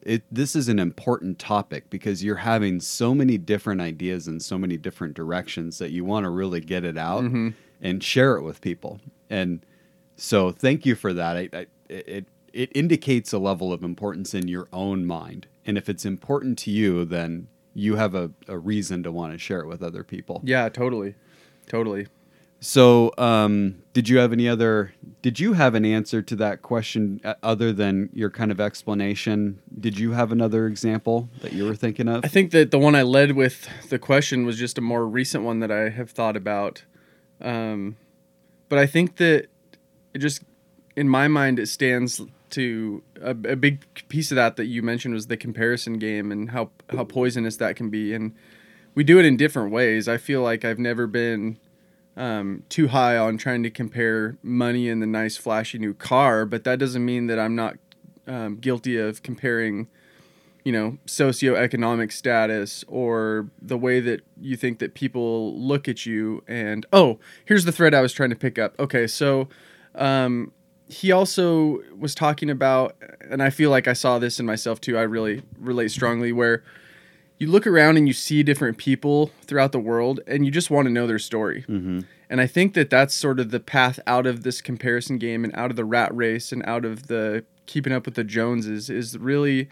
it 0.02 0.22
this 0.32 0.56
is 0.56 0.68
an 0.68 0.78
important 0.80 1.38
topic 1.38 1.88
because 1.90 2.24
you're 2.24 2.42
having 2.52 2.80
so 2.80 3.14
many 3.14 3.38
different 3.38 3.80
ideas 3.80 4.26
in 4.26 4.40
so 4.40 4.58
many 4.58 4.76
different 4.76 5.14
directions 5.14 5.78
that 5.78 5.92
you 5.92 6.04
want 6.04 6.24
to 6.24 6.30
really 6.30 6.60
get 6.60 6.84
it 6.84 6.98
out 6.98 7.22
Mhm. 7.22 7.54
and 7.80 8.02
share 8.02 8.36
it 8.36 8.42
with 8.42 8.60
people 8.60 9.00
and 9.30 9.60
so 10.16 10.50
thank 10.50 10.84
you 10.84 10.94
for 10.96 11.12
that 11.14 11.36
I, 11.36 11.48
I, 11.60 11.66
it 11.88 12.26
it 12.52 12.70
indicates 12.74 13.32
a 13.32 13.38
level 13.38 13.72
of 13.72 13.82
importance 13.84 14.34
in 14.34 14.48
your 14.48 14.66
own 14.72 15.06
mind 15.06 15.46
and 15.64 15.78
if 15.78 15.88
it's 15.88 16.04
important 16.04 16.58
to 16.64 16.70
you 16.72 17.04
then 17.04 17.46
you 17.74 17.96
have 17.96 18.14
a, 18.14 18.30
a 18.48 18.58
reason 18.58 19.02
to 19.02 19.12
want 19.12 19.32
to 19.32 19.38
share 19.38 19.60
it 19.60 19.66
with 19.66 19.82
other 19.82 20.04
people 20.04 20.40
yeah, 20.44 20.68
totally, 20.68 21.14
totally. 21.68 22.06
so, 22.60 23.12
um, 23.18 23.82
did 23.92 24.08
you 24.08 24.18
have 24.18 24.32
any 24.32 24.48
other? 24.48 24.92
Did 25.22 25.38
you 25.40 25.52
have 25.54 25.74
an 25.74 25.84
answer 25.84 26.20
to 26.22 26.36
that 26.36 26.62
question 26.62 27.20
uh, 27.24 27.34
other 27.42 27.72
than 27.72 28.10
your 28.12 28.30
kind 28.30 28.50
of 28.50 28.60
explanation? 28.60 29.60
Did 29.80 29.98
you 29.98 30.12
have 30.12 30.32
another 30.32 30.66
example 30.66 31.28
that 31.40 31.52
you 31.52 31.64
were 31.64 31.76
thinking 31.76 32.08
of? 32.08 32.24
I 32.24 32.28
think 32.28 32.50
that 32.50 32.70
the 32.70 32.78
one 32.78 32.94
I 32.94 33.02
led 33.02 33.32
with 33.32 33.68
the 33.88 33.98
question 33.98 34.44
was 34.44 34.58
just 34.58 34.78
a 34.78 34.80
more 34.80 35.06
recent 35.06 35.44
one 35.44 35.60
that 35.60 35.70
I 35.70 35.90
have 35.90 36.10
thought 36.10 36.36
about. 36.36 36.84
Um, 37.40 37.96
but 38.68 38.78
I 38.78 38.86
think 38.86 39.16
that 39.16 39.46
it 40.12 40.18
just, 40.18 40.42
in 40.96 41.08
my 41.08 41.28
mind, 41.28 41.58
it 41.58 41.68
stands 41.68 42.20
to 42.54 43.02
a, 43.20 43.30
a 43.30 43.56
big 43.56 43.84
piece 44.08 44.30
of 44.30 44.36
that 44.36 44.56
that 44.56 44.66
you 44.66 44.82
mentioned 44.82 45.14
was 45.14 45.26
the 45.26 45.36
comparison 45.36 45.98
game 45.98 46.32
and 46.32 46.50
how 46.50 46.70
how 46.90 47.04
poisonous 47.04 47.56
that 47.58 47.76
can 47.76 47.90
be. 47.90 48.14
And 48.14 48.34
we 48.94 49.04
do 49.04 49.18
it 49.18 49.24
in 49.24 49.36
different 49.36 49.72
ways. 49.72 50.08
I 50.08 50.16
feel 50.16 50.42
like 50.42 50.64
I've 50.64 50.78
never 50.78 51.06
been 51.06 51.58
um, 52.16 52.62
too 52.68 52.88
high 52.88 53.16
on 53.16 53.36
trying 53.38 53.62
to 53.64 53.70
compare 53.70 54.36
money 54.42 54.88
and 54.88 55.02
the 55.02 55.06
nice 55.06 55.36
flashy 55.36 55.78
new 55.78 55.94
car, 55.94 56.46
but 56.46 56.64
that 56.64 56.78
doesn't 56.78 57.04
mean 57.04 57.26
that 57.26 57.38
I'm 57.38 57.56
not 57.56 57.76
um, 58.26 58.56
guilty 58.56 58.96
of 58.96 59.22
comparing 59.22 59.88
you 60.64 60.72
know 60.72 60.96
socioeconomic 61.06 62.10
status 62.10 62.84
or 62.88 63.50
the 63.60 63.76
way 63.76 64.00
that 64.00 64.22
you 64.40 64.56
think 64.56 64.78
that 64.78 64.94
people 64.94 65.58
look 65.60 65.88
at 65.88 66.06
you 66.06 66.42
and 66.48 66.86
oh 66.90 67.18
here's 67.44 67.66
the 67.66 67.72
thread 67.72 67.92
i 67.92 68.00
was 68.00 68.14
trying 68.14 68.30
to 68.30 68.36
pick 68.36 68.58
up 68.58 68.74
okay 68.80 69.06
so 69.06 69.46
um, 69.94 70.52
he 70.88 71.10
also 71.10 71.80
was 71.98 72.14
talking 72.14 72.50
about 72.50 72.96
and 73.30 73.42
i 73.42 73.50
feel 73.50 73.70
like 73.70 73.88
i 73.88 73.92
saw 73.92 74.18
this 74.18 74.38
in 74.38 74.46
myself 74.46 74.80
too 74.80 74.98
i 74.98 75.02
really 75.02 75.42
relate 75.58 75.90
strongly 75.90 76.32
where 76.32 76.62
you 77.38 77.50
look 77.50 77.66
around 77.66 77.96
and 77.96 78.06
you 78.06 78.14
see 78.14 78.42
different 78.42 78.78
people 78.78 79.30
throughout 79.42 79.72
the 79.72 79.78
world 79.78 80.20
and 80.26 80.44
you 80.44 80.50
just 80.50 80.70
want 80.70 80.86
to 80.86 80.92
know 80.92 81.06
their 81.06 81.18
story 81.18 81.64
mm-hmm. 81.68 82.00
and 82.30 82.40
I 82.40 82.46
think 82.46 82.74
that 82.74 82.90
that's 82.90 83.14
sort 83.14 83.40
of 83.40 83.50
the 83.50 83.60
path 83.60 83.98
out 84.06 84.26
of 84.26 84.44
this 84.44 84.60
comparison 84.60 85.18
game 85.18 85.44
and 85.44 85.54
out 85.56 85.70
of 85.70 85.76
the 85.76 85.84
rat 85.84 86.14
race 86.14 86.52
and 86.52 86.64
out 86.64 86.84
of 86.84 87.08
the 87.08 87.44
keeping 87.66 87.92
up 87.92 88.06
with 88.06 88.14
the 88.14 88.24
Joneses 88.24 88.90
is 88.90 89.18
really 89.18 89.68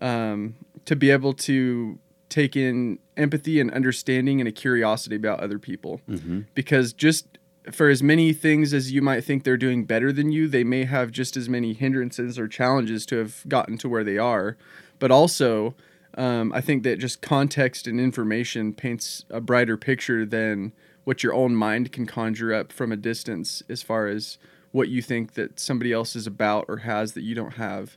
um, 0.00 0.54
to 0.84 0.96
be 0.96 1.10
able 1.10 1.32
to 1.34 1.98
take 2.28 2.56
in 2.56 2.98
empathy 3.16 3.60
and 3.60 3.70
understanding 3.72 4.40
and 4.40 4.48
a 4.48 4.52
curiosity 4.52 5.16
about 5.16 5.40
other 5.40 5.58
people. 5.58 6.00
Mm-hmm. 6.08 6.40
Because 6.54 6.92
just 6.92 7.26
for 7.70 7.88
as 7.88 8.02
many 8.02 8.32
things 8.32 8.74
as 8.74 8.90
you 8.90 9.02
might 9.02 9.22
think 9.22 9.44
they're 9.44 9.56
doing 9.56 9.84
better 9.84 10.12
than 10.12 10.32
you, 10.32 10.48
they 10.48 10.64
may 10.64 10.84
have 10.84 11.12
just 11.12 11.36
as 11.36 11.48
many 11.48 11.74
hindrances 11.74 12.38
or 12.38 12.48
challenges 12.48 13.06
to 13.06 13.16
have 13.16 13.44
gotten 13.46 13.78
to 13.78 13.88
where 13.88 14.02
they 14.02 14.18
are. 14.18 14.56
But 14.98 15.10
also, 15.10 15.74
um, 16.16 16.52
I 16.52 16.60
think 16.60 16.82
that 16.82 16.98
just 16.98 17.22
context 17.22 17.86
and 17.86 18.00
information 18.00 18.74
paints 18.74 19.24
a 19.30 19.40
brighter 19.40 19.76
picture 19.76 20.26
than 20.26 20.72
what 21.04 21.22
your 21.22 21.34
own 21.34 21.54
mind 21.54 21.92
can 21.92 22.06
conjure 22.06 22.52
up 22.52 22.72
from 22.72 22.92
a 22.92 22.96
distance 22.96 23.62
as 23.68 23.82
far 23.82 24.06
as 24.08 24.38
what 24.72 24.88
you 24.88 25.02
think 25.02 25.34
that 25.34 25.60
somebody 25.60 25.92
else 25.92 26.16
is 26.16 26.26
about 26.26 26.64
or 26.68 26.78
has 26.78 27.12
that 27.12 27.22
you 27.22 27.34
don't 27.34 27.54
have. 27.54 27.96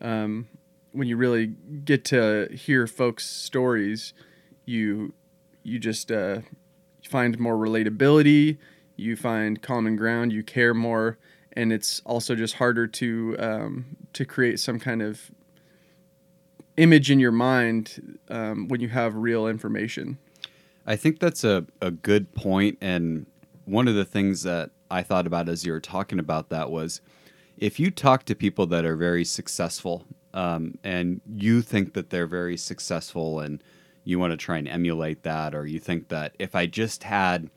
Um, 0.00 0.48
when 0.92 1.08
you 1.08 1.16
really 1.16 1.54
get 1.84 2.04
to 2.06 2.48
hear 2.52 2.86
folks' 2.86 3.26
stories, 3.26 4.12
you 4.64 5.14
you 5.62 5.78
just 5.78 6.10
uh, 6.10 6.40
find 7.04 7.38
more 7.38 7.56
relatability, 7.56 8.56
you 9.00 9.16
find 9.16 9.62
common 9.62 9.96
ground, 9.96 10.32
you 10.32 10.42
care 10.42 10.74
more, 10.74 11.18
and 11.52 11.72
it's 11.72 12.00
also 12.04 12.34
just 12.34 12.54
harder 12.54 12.86
to 12.86 13.36
um, 13.38 13.96
to 14.12 14.24
create 14.24 14.60
some 14.60 14.78
kind 14.78 15.02
of 15.02 15.30
image 16.76 17.10
in 17.10 17.18
your 17.18 17.32
mind 17.32 18.18
um, 18.28 18.68
when 18.68 18.80
you 18.80 18.88
have 18.88 19.14
real 19.14 19.46
information. 19.46 20.18
I 20.86 20.96
think 20.96 21.18
that's 21.18 21.44
a, 21.44 21.66
a 21.80 21.90
good 21.90 22.34
point. 22.34 22.78
And 22.80 23.26
one 23.64 23.86
of 23.86 23.94
the 23.94 24.04
things 24.04 24.42
that 24.44 24.70
I 24.90 25.02
thought 25.02 25.26
about 25.26 25.48
as 25.48 25.64
you 25.64 25.72
were 25.72 25.80
talking 25.80 26.18
about 26.18 26.48
that 26.48 26.70
was 26.70 27.00
if 27.58 27.78
you 27.78 27.90
talk 27.90 28.24
to 28.24 28.34
people 28.34 28.66
that 28.68 28.84
are 28.84 28.96
very 28.96 29.24
successful 29.24 30.04
um, 30.32 30.78
and 30.82 31.20
you 31.26 31.60
think 31.60 31.92
that 31.94 32.10
they're 32.10 32.26
very 32.26 32.56
successful 32.56 33.40
and 33.40 33.62
you 34.04 34.18
want 34.18 34.32
to 34.32 34.36
try 34.36 34.56
and 34.56 34.66
emulate 34.66 35.22
that, 35.24 35.54
or 35.54 35.66
you 35.66 35.78
think 35.78 36.08
that 36.08 36.34
if 36.38 36.54
I 36.54 36.66
just 36.66 37.04
had 37.04 37.50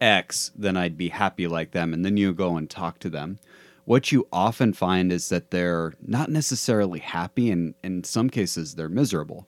X, 0.00 0.50
then 0.56 0.76
I'd 0.76 0.96
be 0.96 1.10
happy 1.10 1.46
like 1.46 1.72
them, 1.72 1.92
and 1.92 2.04
then 2.04 2.16
you 2.16 2.32
go 2.32 2.56
and 2.56 2.68
talk 2.68 2.98
to 3.00 3.10
them. 3.10 3.38
What 3.84 4.12
you 4.12 4.26
often 4.32 4.72
find 4.72 5.12
is 5.12 5.28
that 5.30 5.50
they're 5.50 5.94
not 6.00 6.30
necessarily 6.30 7.00
happy, 7.00 7.50
and 7.50 7.74
in 7.82 8.04
some 8.04 8.30
cases, 8.30 8.74
they're 8.74 8.88
miserable. 8.88 9.46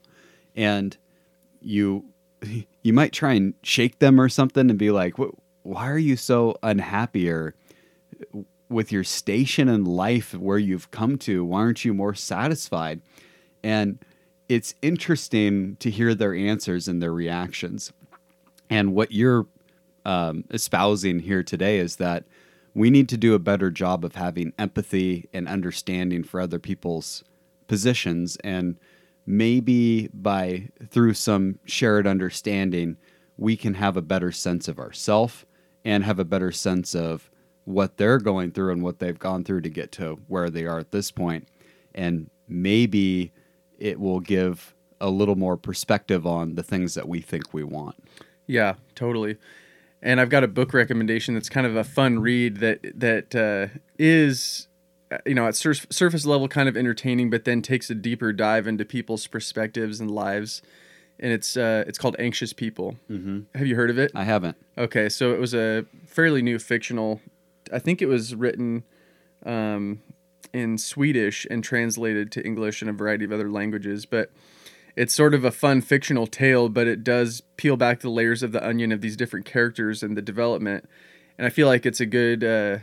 And 0.56 0.96
you 1.60 2.04
you 2.82 2.92
might 2.92 3.12
try 3.12 3.34
and 3.34 3.54
shake 3.62 3.98
them 3.98 4.20
or 4.20 4.28
something 4.28 4.68
and 4.68 4.78
be 4.78 4.90
like, 4.90 5.14
"Why 5.62 5.88
are 5.90 5.98
you 5.98 6.16
so 6.16 6.56
unhappy?" 6.62 7.30
Or 7.30 7.54
with 8.72 8.90
your 8.90 9.04
station 9.04 9.68
in 9.68 9.84
life 9.84 10.34
where 10.34 10.58
you've 10.58 10.90
come 10.90 11.18
to, 11.18 11.44
why 11.44 11.60
aren't 11.60 11.84
you 11.84 11.94
more 11.94 12.14
satisfied? 12.14 13.00
And 13.62 13.98
it's 14.48 14.74
interesting 14.82 15.76
to 15.76 15.90
hear 15.90 16.14
their 16.14 16.34
answers 16.34 16.88
and 16.88 17.00
their 17.00 17.12
reactions. 17.12 17.92
And 18.70 18.94
what 18.94 19.12
you're 19.12 19.46
um, 20.04 20.44
espousing 20.50 21.20
here 21.20 21.42
today 21.42 21.78
is 21.78 21.96
that 21.96 22.24
we 22.74 22.90
need 22.90 23.08
to 23.10 23.16
do 23.16 23.34
a 23.34 23.38
better 23.38 23.70
job 23.70 24.04
of 24.04 24.14
having 24.14 24.52
empathy 24.58 25.28
and 25.32 25.46
understanding 25.46 26.24
for 26.24 26.40
other 26.40 26.58
people's 26.58 27.22
positions. 27.68 28.36
And 28.42 28.78
maybe 29.26 30.08
by 30.08 30.70
through 30.90 31.14
some 31.14 31.58
shared 31.64 32.06
understanding 32.06 32.96
we 33.36 33.56
can 33.56 33.74
have 33.74 33.96
a 33.96 34.02
better 34.02 34.32
sense 34.32 34.68
of 34.68 34.78
ourself 34.78 35.46
and 35.84 36.04
have 36.04 36.18
a 36.18 36.24
better 36.24 36.52
sense 36.52 36.94
of 36.94 37.30
what 37.64 37.96
they're 37.96 38.18
going 38.18 38.50
through 38.50 38.72
and 38.72 38.82
what 38.82 38.98
they've 38.98 39.18
gone 39.18 39.44
through 39.44 39.60
to 39.60 39.70
get 39.70 39.92
to 39.92 40.18
where 40.28 40.50
they 40.50 40.64
are 40.64 40.78
at 40.78 40.90
this 40.90 41.10
point. 41.10 41.48
And 41.94 42.30
maybe 42.48 43.32
it 43.78 43.98
will 43.98 44.20
give 44.20 44.74
a 45.00 45.10
little 45.10 45.36
more 45.36 45.56
perspective 45.56 46.26
on 46.26 46.54
the 46.54 46.62
things 46.62 46.94
that 46.94 47.08
we 47.08 47.20
think 47.20 47.52
we 47.52 47.64
want. 47.64 47.96
Yeah, 48.46 48.74
totally. 48.94 49.38
And 50.02 50.20
I've 50.20 50.30
got 50.30 50.42
a 50.42 50.48
book 50.48 50.74
recommendation 50.74 51.34
that's 51.34 51.48
kind 51.48 51.66
of 51.66 51.76
a 51.76 51.84
fun 51.84 52.18
read 52.18 52.56
that 52.56 52.80
that 52.98 53.34
uh, 53.34 53.78
is, 53.98 54.66
uh, 55.12 55.18
you 55.24 55.34
know, 55.34 55.46
at 55.46 55.54
sur- 55.54 55.74
surface 55.74 56.26
level 56.26 56.48
kind 56.48 56.68
of 56.68 56.76
entertaining, 56.76 57.30
but 57.30 57.44
then 57.44 57.62
takes 57.62 57.88
a 57.88 57.94
deeper 57.94 58.32
dive 58.32 58.66
into 58.66 58.84
people's 58.84 59.26
perspectives 59.28 60.00
and 60.00 60.10
lives. 60.10 60.60
And 61.20 61.32
it's 61.32 61.56
uh, 61.56 61.84
it's 61.86 61.98
called 61.98 62.16
Anxious 62.18 62.52
People. 62.52 62.96
mm-hmm. 63.08 63.40
Have 63.54 63.66
you 63.66 63.76
heard 63.76 63.90
of 63.90 63.98
it? 63.98 64.10
i 64.14 64.24
haven't 64.24 64.56
Okay, 64.76 65.08
so 65.08 65.32
it 65.32 65.38
was 65.38 65.54
a 65.54 65.86
fairly 66.06 66.42
new 66.42 66.58
fictional. 66.58 67.20
I 67.72 67.78
think 67.78 68.02
it 68.02 68.06
was 68.06 68.34
written 68.34 68.82
um, 69.46 70.02
in 70.52 70.78
Swedish 70.78 71.46
and 71.48 71.62
translated 71.62 72.32
to 72.32 72.44
English 72.44 72.82
and 72.82 72.90
a 72.90 72.92
variety 72.92 73.24
of 73.24 73.30
other 73.30 73.50
languages. 73.50 74.04
But 74.04 74.32
it's 74.96 75.14
sort 75.14 75.34
of 75.34 75.44
a 75.44 75.50
fun 75.50 75.80
fictional 75.80 76.26
tale, 76.26 76.68
but 76.68 76.86
it 76.86 77.02
does 77.02 77.42
peel 77.56 77.76
back 77.76 78.00
the 78.00 78.10
layers 78.10 78.42
of 78.42 78.52
the 78.52 78.66
onion 78.66 78.92
of 78.92 79.00
these 79.00 79.16
different 79.16 79.46
characters 79.46 80.02
and 80.02 80.16
the 80.16 80.22
development. 80.22 80.88
And 81.38 81.46
I 81.46 81.50
feel 81.50 81.66
like 81.66 81.86
it's 81.86 82.00
a 82.00 82.06
good 82.06 82.44
uh, 82.44 82.78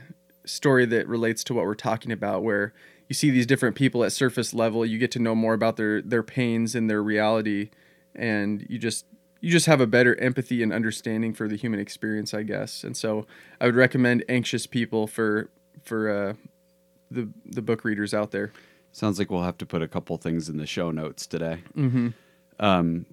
story 0.46 0.86
that 0.88 1.08
relates 1.08 1.44
to 1.46 1.54
what 1.54 1.66
we're 1.66 1.76
talking 1.76 2.12
about, 2.12 2.44
where 2.44 2.74
you 3.08 3.14
see 3.14 3.30
these 3.30 3.46
different 3.46 3.76
people 3.76 4.04
at 4.04 4.12
surface 4.12 4.54
level, 4.54 4.86
you 4.86 4.98
get 4.98 5.12
to 5.12 5.20
know 5.20 5.36
more 5.36 5.54
about 5.54 5.78
their 5.78 6.02
their 6.02 6.24
pains 6.24 6.76
and 6.76 6.90
their 6.90 7.02
reality, 7.02 7.70
and 8.16 8.66
you 8.70 8.78
just 8.78 9.06
you 9.42 9.52
just 9.52 9.66
have 9.68 9.82
a 9.82 9.88
better 9.88 10.16
empathy 10.20 10.62
and 10.62 10.74
understanding 10.74 11.34
for 11.34 11.48
the 11.48 11.56
human 11.56 11.80
experience, 11.80 12.34
I 12.34 12.44
guess. 12.44 12.84
And 12.84 12.96
so 12.98 13.26
I 13.62 13.66
would 13.66 13.76
recommend 13.76 14.24
Anxious 14.28 14.68
People 14.68 15.08
for 15.08 15.50
for 15.84 16.10
uh, 16.10 16.34
the 17.10 17.30
the 17.46 17.62
book 17.62 17.84
readers 17.84 18.14
out 18.14 18.32
there. 18.32 18.52
Sounds 18.92 19.20
like 19.20 19.30
we'll 19.30 19.44
have 19.44 19.58
to 19.60 19.66
put 19.66 19.82
a 19.82 19.88
couple 19.88 20.18
things 20.18 20.50
in 20.50 20.58
the 20.58 20.66
show 20.66 20.92
notes 20.92 21.28
today. 21.28 21.64
Mm-hmm. 21.76 22.10
Um, 22.60 23.06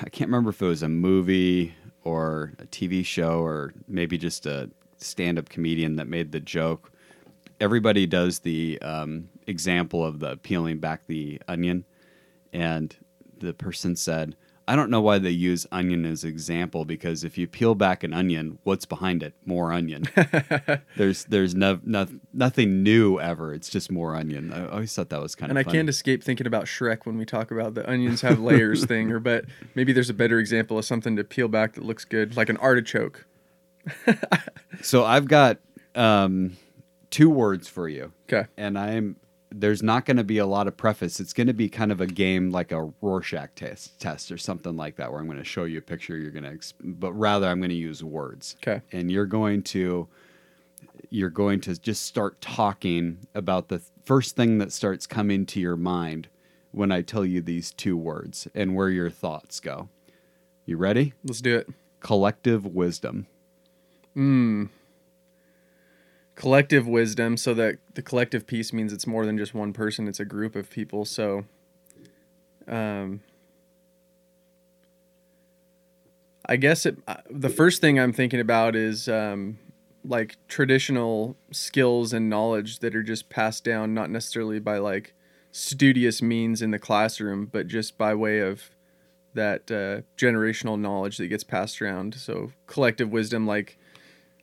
I 0.00 0.08
can't 0.08 0.28
remember 0.28 0.50
if 0.50 0.62
it 0.62 0.66
was 0.66 0.82
a 0.82 0.88
movie 0.88 1.74
or 2.02 2.52
a 2.58 2.66
TV 2.66 3.04
show 3.04 3.40
or 3.40 3.74
maybe 3.88 4.18
just 4.18 4.46
a 4.46 4.70
stand-up 4.98 5.48
comedian 5.48 5.96
that 5.96 6.08
made 6.08 6.32
the 6.32 6.40
joke. 6.40 6.92
Everybody 7.60 8.06
does 8.06 8.40
the 8.40 8.78
um, 8.82 9.28
example 9.46 10.04
of 10.04 10.20
the 10.20 10.36
peeling 10.38 10.78
back 10.78 11.06
the 11.06 11.40
onion, 11.48 11.84
and 12.52 12.94
the 13.38 13.54
person 13.54 13.96
said, 13.96 14.36
I 14.66 14.76
don't 14.76 14.90
know 14.90 15.00
why 15.00 15.18
they 15.18 15.30
use 15.30 15.66
onion 15.70 16.06
as 16.06 16.24
example 16.24 16.84
because 16.84 17.22
if 17.22 17.36
you 17.36 17.46
peel 17.46 17.74
back 17.74 18.02
an 18.02 18.14
onion, 18.14 18.58
what's 18.64 18.86
behind 18.86 19.22
it? 19.22 19.34
More 19.44 19.72
onion. 19.72 20.04
there's 20.96 21.24
there's 21.24 21.54
no, 21.54 21.80
no, 21.84 22.06
nothing 22.32 22.82
new 22.82 23.20
ever. 23.20 23.52
It's 23.52 23.68
just 23.68 23.90
more 23.90 24.16
onion. 24.16 24.52
I 24.52 24.68
always 24.68 24.94
thought 24.94 25.10
that 25.10 25.20
was 25.20 25.34
kind 25.34 25.50
and 25.50 25.58
of. 25.58 25.66
And 25.66 25.70
I 25.70 25.72
can't 25.76 25.88
escape 25.88 26.24
thinking 26.24 26.46
about 26.46 26.64
Shrek 26.64 27.04
when 27.04 27.18
we 27.18 27.26
talk 27.26 27.50
about 27.50 27.74
the 27.74 27.88
onions 27.88 28.22
have 28.22 28.38
layers 28.38 28.84
thing, 28.86 29.10
or 29.10 29.20
but 29.20 29.44
maybe 29.74 29.92
there's 29.92 30.10
a 30.10 30.14
better 30.14 30.38
example 30.38 30.78
of 30.78 30.84
something 30.84 31.16
to 31.16 31.24
peel 31.24 31.48
back 31.48 31.74
that 31.74 31.84
looks 31.84 32.04
good, 32.04 32.36
like 32.36 32.48
an 32.48 32.56
artichoke. 32.56 33.26
so 34.82 35.04
I've 35.04 35.28
got 35.28 35.58
um, 35.94 36.56
two 37.10 37.28
words 37.28 37.68
for 37.68 37.88
you. 37.88 38.12
Okay. 38.28 38.48
And 38.56 38.78
I'm 38.78 39.16
there's 39.56 39.82
not 39.82 40.04
going 40.04 40.16
to 40.16 40.24
be 40.24 40.38
a 40.38 40.46
lot 40.46 40.66
of 40.66 40.76
preface. 40.76 41.20
It's 41.20 41.32
going 41.32 41.46
to 41.46 41.54
be 41.54 41.68
kind 41.68 41.92
of 41.92 42.00
a 42.00 42.06
game 42.06 42.50
like 42.50 42.72
a 42.72 42.90
Rorschach 43.00 43.54
test, 43.54 44.00
test 44.00 44.32
or 44.32 44.36
something 44.36 44.76
like 44.76 44.96
that, 44.96 45.12
where 45.12 45.20
I'm 45.20 45.26
going 45.26 45.38
to 45.38 45.44
show 45.44 45.64
you 45.64 45.78
a 45.78 45.82
picture. 45.82 46.16
You're 46.16 46.32
going 46.32 46.44
to, 46.44 46.50
exp- 46.50 46.74
but 46.82 47.12
rather 47.12 47.46
I'm 47.46 47.60
going 47.60 47.70
to 47.70 47.76
use 47.76 48.02
words. 48.02 48.56
Okay. 48.60 48.82
And 48.90 49.12
you're 49.12 49.26
going 49.26 49.62
to, 49.64 50.08
you're 51.08 51.30
going 51.30 51.60
to 51.62 51.80
just 51.80 52.02
start 52.02 52.40
talking 52.40 53.18
about 53.34 53.68
the 53.68 53.80
first 54.04 54.34
thing 54.34 54.58
that 54.58 54.72
starts 54.72 55.06
coming 55.06 55.46
to 55.46 55.60
your 55.60 55.76
mind 55.76 56.28
when 56.72 56.90
I 56.90 57.02
tell 57.02 57.24
you 57.24 57.40
these 57.40 57.70
two 57.72 57.96
words 57.96 58.48
and 58.54 58.74
where 58.74 58.90
your 58.90 59.10
thoughts 59.10 59.60
go. 59.60 59.88
You 60.66 60.78
ready? 60.78 61.12
Let's 61.22 61.40
do 61.40 61.56
it. 61.56 61.68
Collective 62.00 62.66
wisdom. 62.66 63.28
Hmm. 64.14 64.64
Collective 66.34 66.86
wisdom, 66.88 67.36
so 67.36 67.54
that 67.54 67.78
the 67.94 68.02
collective 68.02 68.46
piece 68.46 68.72
means 68.72 68.92
it's 68.92 69.06
more 69.06 69.24
than 69.24 69.38
just 69.38 69.54
one 69.54 69.72
person; 69.72 70.08
it's 70.08 70.18
a 70.18 70.24
group 70.24 70.56
of 70.56 70.68
people. 70.68 71.04
So, 71.04 71.44
um, 72.66 73.20
I 76.46 76.56
guess 76.56 76.86
it. 76.86 76.98
uh, 77.06 77.18
The 77.30 77.48
first 77.48 77.80
thing 77.80 78.00
I'm 78.00 78.12
thinking 78.12 78.40
about 78.40 78.74
is 78.74 79.08
um, 79.08 79.58
like 80.04 80.36
traditional 80.48 81.36
skills 81.52 82.12
and 82.12 82.28
knowledge 82.28 82.80
that 82.80 82.96
are 82.96 83.02
just 83.04 83.28
passed 83.28 83.64
down, 83.64 83.94
not 83.94 84.10
necessarily 84.10 84.58
by 84.58 84.78
like 84.78 85.14
studious 85.52 86.20
means 86.20 86.60
in 86.60 86.72
the 86.72 86.80
classroom, 86.80 87.46
but 87.46 87.68
just 87.68 87.96
by 87.96 88.12
way 88.12 88.40
of 88.40 88.70
that 89.34 89.70
uh, 89.70 90.02
generational 90.16 90.78
knowledge 90.78 91.16
that 91.18 91.28
gets 91.28 91.44
passed 91.44 91.80
around. 91.80 92.14
So 92.16 92.50
collective 92.66 93.10
wisdom, 93.12 93.46
like 93.46 93.78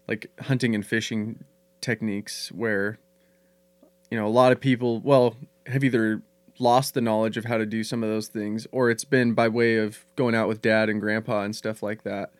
like 0.07 0.31
hunting 0.39 0.73
and 0.73 0.85
fishing 0.85 1.43
techniques, 1.81 2.51
where 2.51 2.97
you 4.09 4.17
know 4.17 4.27
a 4.27 4.29
lot 4.29 4.51
of 4.51 4.59
people, 4.59 4.99
well, 5.01 5.35
have 5.67 5.83
either 5.83 6.21
lost 6.59 6.93
the 6.93 7.01
knowledge 7.01 7.37
of 7.37 7.45
how 7.45 7.57
to 7.57 7.65
do 7.65 7.83
some 7.83 8.03
of 8.03 8.09
those 8.09 8.27
things, 8.27 8.67
or 8.71 8.89
it's 8.89 9.03
been 9.03 9.33
by 9.33 9.47
way 9.47 9.77
of 9.77 10.05
going 10.15 10.35
out 10.35 10.47
with 10.47 10.61
dad 10.61 10.89
and 10.89 11.01
grandpa 11.01 11.41
and 11.43 11.55
stuff 11.55 11.81
like 11.81 12.03
that. 12.03 12.31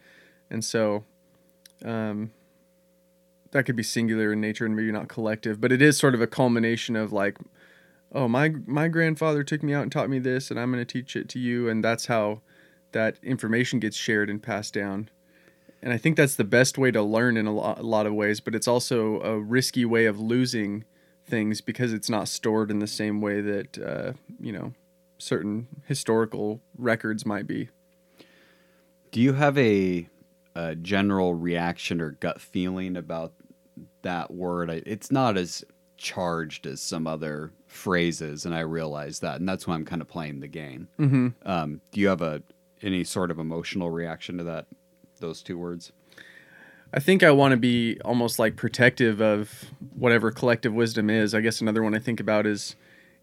And 0.50 0.64
so, 0.64 1.04
um, 1.84 2.32
that 3.52 3.66
could 3.66 3.76
be 3.76 3.84
singular 3.84 4.34
in 4.34 4.42
nature 4.42 4.66
and 4.66 4.76
maybe 4.76 4.92
not 4.92 5.08
collective, 5.08 5.60
but 5.60 5.72
it 5.72 5.82
is 5.82 5.98
sort 5.98 6.16
of 6.16 6.22
a 6.22 6.28
culmination 6.28 6.96
of 6.96 7.12
like, 7.12 7.38
oh 8.14 8.28
my 8.28 8.50
my 8.66 8.88
grandfather 8.88 9.44
took 9.44 9.64
me 9.64 9.74
out 9.74 9.84
and 9.84 9.92
taught 9.92 10.10
me 10.10 10.20
this, 10.20 10.52
and 10.52 10.60
I'm 10.60 10.72
going 10.72 10.86
to 10.86 10.94
teach 10.94 11.16
it 11.16 11.30
to 11.30 11.40
you, 11.40 11.70
and 11.70 11.84
that's 11.84 12.06
how 12.06 12.42
that 12.92 13.18
information 13.24 13.80
gets 13.80 13.96
shared 13.96 14.30
and 14.30 14.42
passed 14.42 14.74
down. 14.74 15.10
And 15.84 15.92
I 15.92 15.98
think 15.98 16.16
that's 16.16 16.36
the 16.36 16.44
best 16.44 16.78
way 16.78 16.92
to 16.92 17.02
learn 17.02 17.38
in 17.38 17.48
a 17.48 17.54
lot, 17.54 17.80
a 17.80 17.84
lot 17.84 18.06
of 18.06 18.14
ways, 18.14 18.40
but 18.40 18.54
it's 18.54 18.68
also 18.68 19.20
a 19.22 19.40
risky 19.40 19.84
way 19.84 20.06
of 20.06 20.20
losing 20.20 20.86
things 21.26 21.62
because 21.62 21.94
it's 21.94 22.10
not 22.10 22.28
stored 22.28 22.70
in 22.70 22.80
the 22.80 22.88
same 22.88 23.22
way 23.22 23.42
that 23.42 23.78
uh, 23.80 24.14
you 24.40 24.52
know 24.52 24.74
certain 25.18 25.68
historical 25.86 26.62
records 26.78 27.26
might 27.26 27.48
be. 27.48 27.70
Do 29.12 29.20
you 29.20 29.34
have 29.34 29.58
a, 29.58 30.08
a 30.56 30.76
general 30.76 31.34
reaction 31.34 32.00
or 32.00 32.12
gut 32.12 32.40
feeling 32.40 32.96
about 32.96 33.34
that 34.04 34.32
word? 34.32 34.70
It's 34.70 35.12
not 35.12 35.38
as 35.38 35.64
charged 35.98 36.66
as 36.66 36.82
some 36.82 37.08
other 37.08 37.52
phrases, 37.68 38.46
and 38.46 38.56
I 38.56 38.62
realize 38.62 39.20
that, 39.20 39.40
and 39.40 39.50
that's 39.50 39.68
why 39.68 39.76
I'm 39.76 39.86
kind 39.86 40.02
of 40.02 40.08
playing 40.08 40.40
the 40.40 40.48
game. 40.48 40.88
Mm-hmm. 41.00 41.28
Um, 41.46 41.82
do 41.92 42.00
you 42.00 42.08
have 42.08 42.22
a 42.22 42.44
any 42.82 43.04
sort 43.04 43.32
of 43.32 43.40
emotional 43.40 43.92
reaction 43.92 44.38
to 44.38 44.44
that? 44.46 44.66
Those 45.22 45.42
two 45.42 45.58
words. 45.58 45.92
I 46.94 47.00
think 47.00 47.24
I 47.24 47.32
want 47.32 47.54
to 47.54 47.58
be 47.58 48.00
almost 48.04 48.38
like 48.38 48.58
protective 48.58 49.22
of 49.22 49.72
whatever 49.96 50.30
collective 50.32 50.74
wisdom 50.74 51.10
is. 51.10 51.34
I 51.34 51.40
guess 51.40 51.62
another 51.62 51.82
one 51.82 51.96
I 51.96 52.00
think 52.00 52.20
about 52.20 52.46
is 52.46 52.76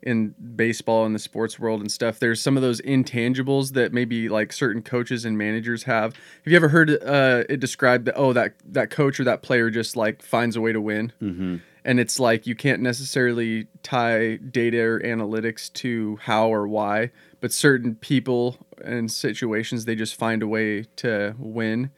in 0.03 0.35
baseball 0.57 1.05
and 1.05 1.15
the 1.15 1.19
sports 1.19 1.59
world 1.59 1.81
and 1.81 1.91
stuff. 1.91 2.19
There's 2.19 2.41
some 2.41 2.57
of 2.57 2.63
those 2.63 2.81
intangibles 2.81 3.73
that 3.73 3.93
maybe 3.93 4.29
like 4.29 4.53
certain 4.53 4.81
coaches 4.81 5.25
and 5.25 5.37
managers 5.37 5.83
have. 5.83 6.15
Have 6.15 6.51
you 6.51 6.57
ever 6.57 6.69
heard 6.69 6.91
uh, 6.91 7.45
it 7.49 7.61
described 7.61 8.07
that 8.07 8.15
oh 8.17 8.33
that 8.33 8.55
that 8.65 8.91
coach 8.91 9.19
or 9.21 9.25
that 9.25 9.43
player 9.43 9.71
just 9.71 9.97
like 9.97 10.23
finds 10.23 10.57
a 10.57 10.61
way 10.61 10.73
to 10.73 10.81
win? 10.81 11.13
Mm-hmm. 11.21 11.57
And 11.85 12.01
it's 12.01 12.19
like 12.19 12.47
you 12.47 12.55
can't 12.55 12.83
necessarily 12.83 13.67
tie 13.83 14.37
data 14.37 14.81
or 14.81 15.01
analytics 15.01 15.73
to 15.73 16.19
how 16.23 16.53
or 16.53 16.67
why 16.67 17.11
but 17.41 17.53
certain 17.53 17.95
people 17.95 18.59
and 18.85 19.11
situations 19.11 19.85
they 19.85 19.95
just 19.95 20.15
find 20.15 20.43
a 20.43 20.47
way 20.47 20.85
to 20.97 21.35
win. 21.39 21.91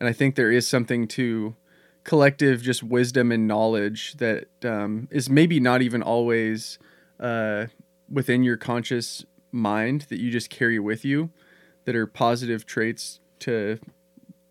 And 0.00 0.08
i 0.08 0.12
think 0.12 0.34
there 0.34 0.50
is 0.50 0.68
something 0.68 1.06
to 1.08 1.54
collective 2.04 2.62
just 2.62 2.82
wisdom 2.82 3.30
and 3.30 3.46
knowledge 3.46 4.14
that 4.14 4.48
um, 4.64 5.08
is 5.10 5.30
maybe 5.30 5.60
not 5.60 5.82
even 5.82 6.02
always 6.02 6.78
uh, 7.20 7.66
within 8.10 8.42
your 8.42 8.56
conscious 8.56 9.24
mind 9.52 10.02
that 10.08 10.18
you 10.18 10.30
just 10.30 10.50
carry 10.50 10.78
with 10.78 11.04
you 11.04 11.30
that 11.84 11.94
are 11.94 12.06
positive 12.06 12.66
traits 12.66 13.20
to 13.38 13.78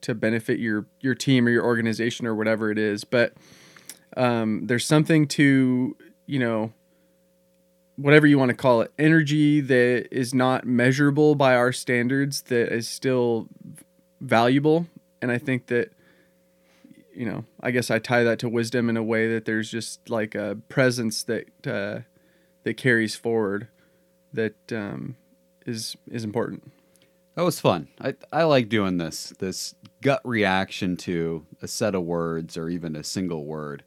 to 0.02 0.16
benefit 0.16 0.60
your 0.60 0.86
your 1.00 1.16
team 1.16 1.48
or 1.48 1.50
your 1.50 1.66
organization 1.66 2.26
or 2.26 2.36
whatever 2.36 2.72
it 2.72 2.78
is. 2.78 3.04
But 3.04 3.34
um, 4.18 4.68
there's 4.68 4.86
something 4.86 5.28
to 5.28 5.96
you 6.26 6.40
know 6.40 6.72
whatever 7.96 8.26
you 8.26 8.38
want 8.40 8.50
to 8.50 8.56
call 8.56 8.82
it 8.82 8.92
energy 8.98 9.62
that 9.62 10.08
is 10.12 10.34
not 10.34 10.66
measurable 10.66 11.36
by 11.36 11.56
our 11.56 11.72
standards 11.72 12.44
that 12.44 12.74
is 12.74 12.88
still 12.88 13.48
valuable 14.22 14.88
and 15.22 15.32
i 15.32 15.38
think 15.38 15.68
that 15.68 15.92
you 17.14 17.26
know 17.26 17.44
i 17.62 17.70
guess 17.72 17.92
i 17.92 18.00
tie 18.00 18.24
that 18.24 18.40
to 18.40 18.48
wisdom 18.50 18.90
in 18.90 18.98
a 18.98 19.04
way 19.04 19.28
that 19.32 19.46
there's 19.46 19.70
just 19.70 20.10
like 20.10 20.36
a 20.36 20.58
presence 20.70 21.24
that 21.24 21.68
uh, 21.68 22.00
that 22.64 22.76
carries 22.78 23.16
forward 23.16 23.68
that 24.34 24.56
um, 24.72 25.16
is 25.66 25.96
is 26.10 26.24
important 26.24 26.72
That 27.36 27.44
was 27.44 27.60
fun. 27.60 27.88
I 28.00 28.16
I 28.32 28.44
like 28.44 28.70
doing 28.70 28.98
this. 28.98 29.34
This 29.40 29.76
gut 30.02 30.22
reaction 30.24 30.98
to 30.98 31.46
a 31.62 31.68
set 31.68 31.96
of 31.96 32.04
words 32.04 32.58
or 32.58 32.70
even 32.70 32.96
a 32.96 33.04
single 33.04 33.46
word. 33.46 33.84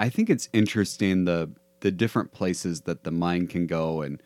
I 0.00 0.08
think 0.08 0.30
it's 0.30 0.48
interesting 0.54 1.26
the 1.26 1.50
the 1.80 1.90
different 1.90 2.32
places 2.32 2.82
that 2.82 3.04
the 3.04 3.10
mind 3.10 3.50
can 3.50 3.66
go 3.66 4.00
and 4.00 4.22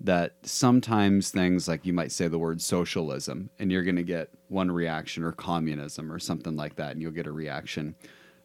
that 0.00 0.34
sometimes 0.42 1.30
things 1.30 1.68
like 1.68 1.86
you 1.86 1.92
might 1.92 2.10
say 2.10 2.26
the 2.26 2.38
word 2.38 2.60
socialism 2.60 3.50
and 3.58 3.70
you're 3.70 3.84
going 3.84 3.96
to 3.96 4.02
get 4.02 4.30
one 4.48 4.70
reaction 4.70 5.22
or 5.22 5.30
communism 5.30 6.12
or 6.12 6.18
something 6.18 6.56
like 6.56 6.74
that 6.76 6.92
and 6.92 7.02
you'll 7.02 7.12
get 7.12 7.26
a 7.28 7.32
reaction 7.32 7.94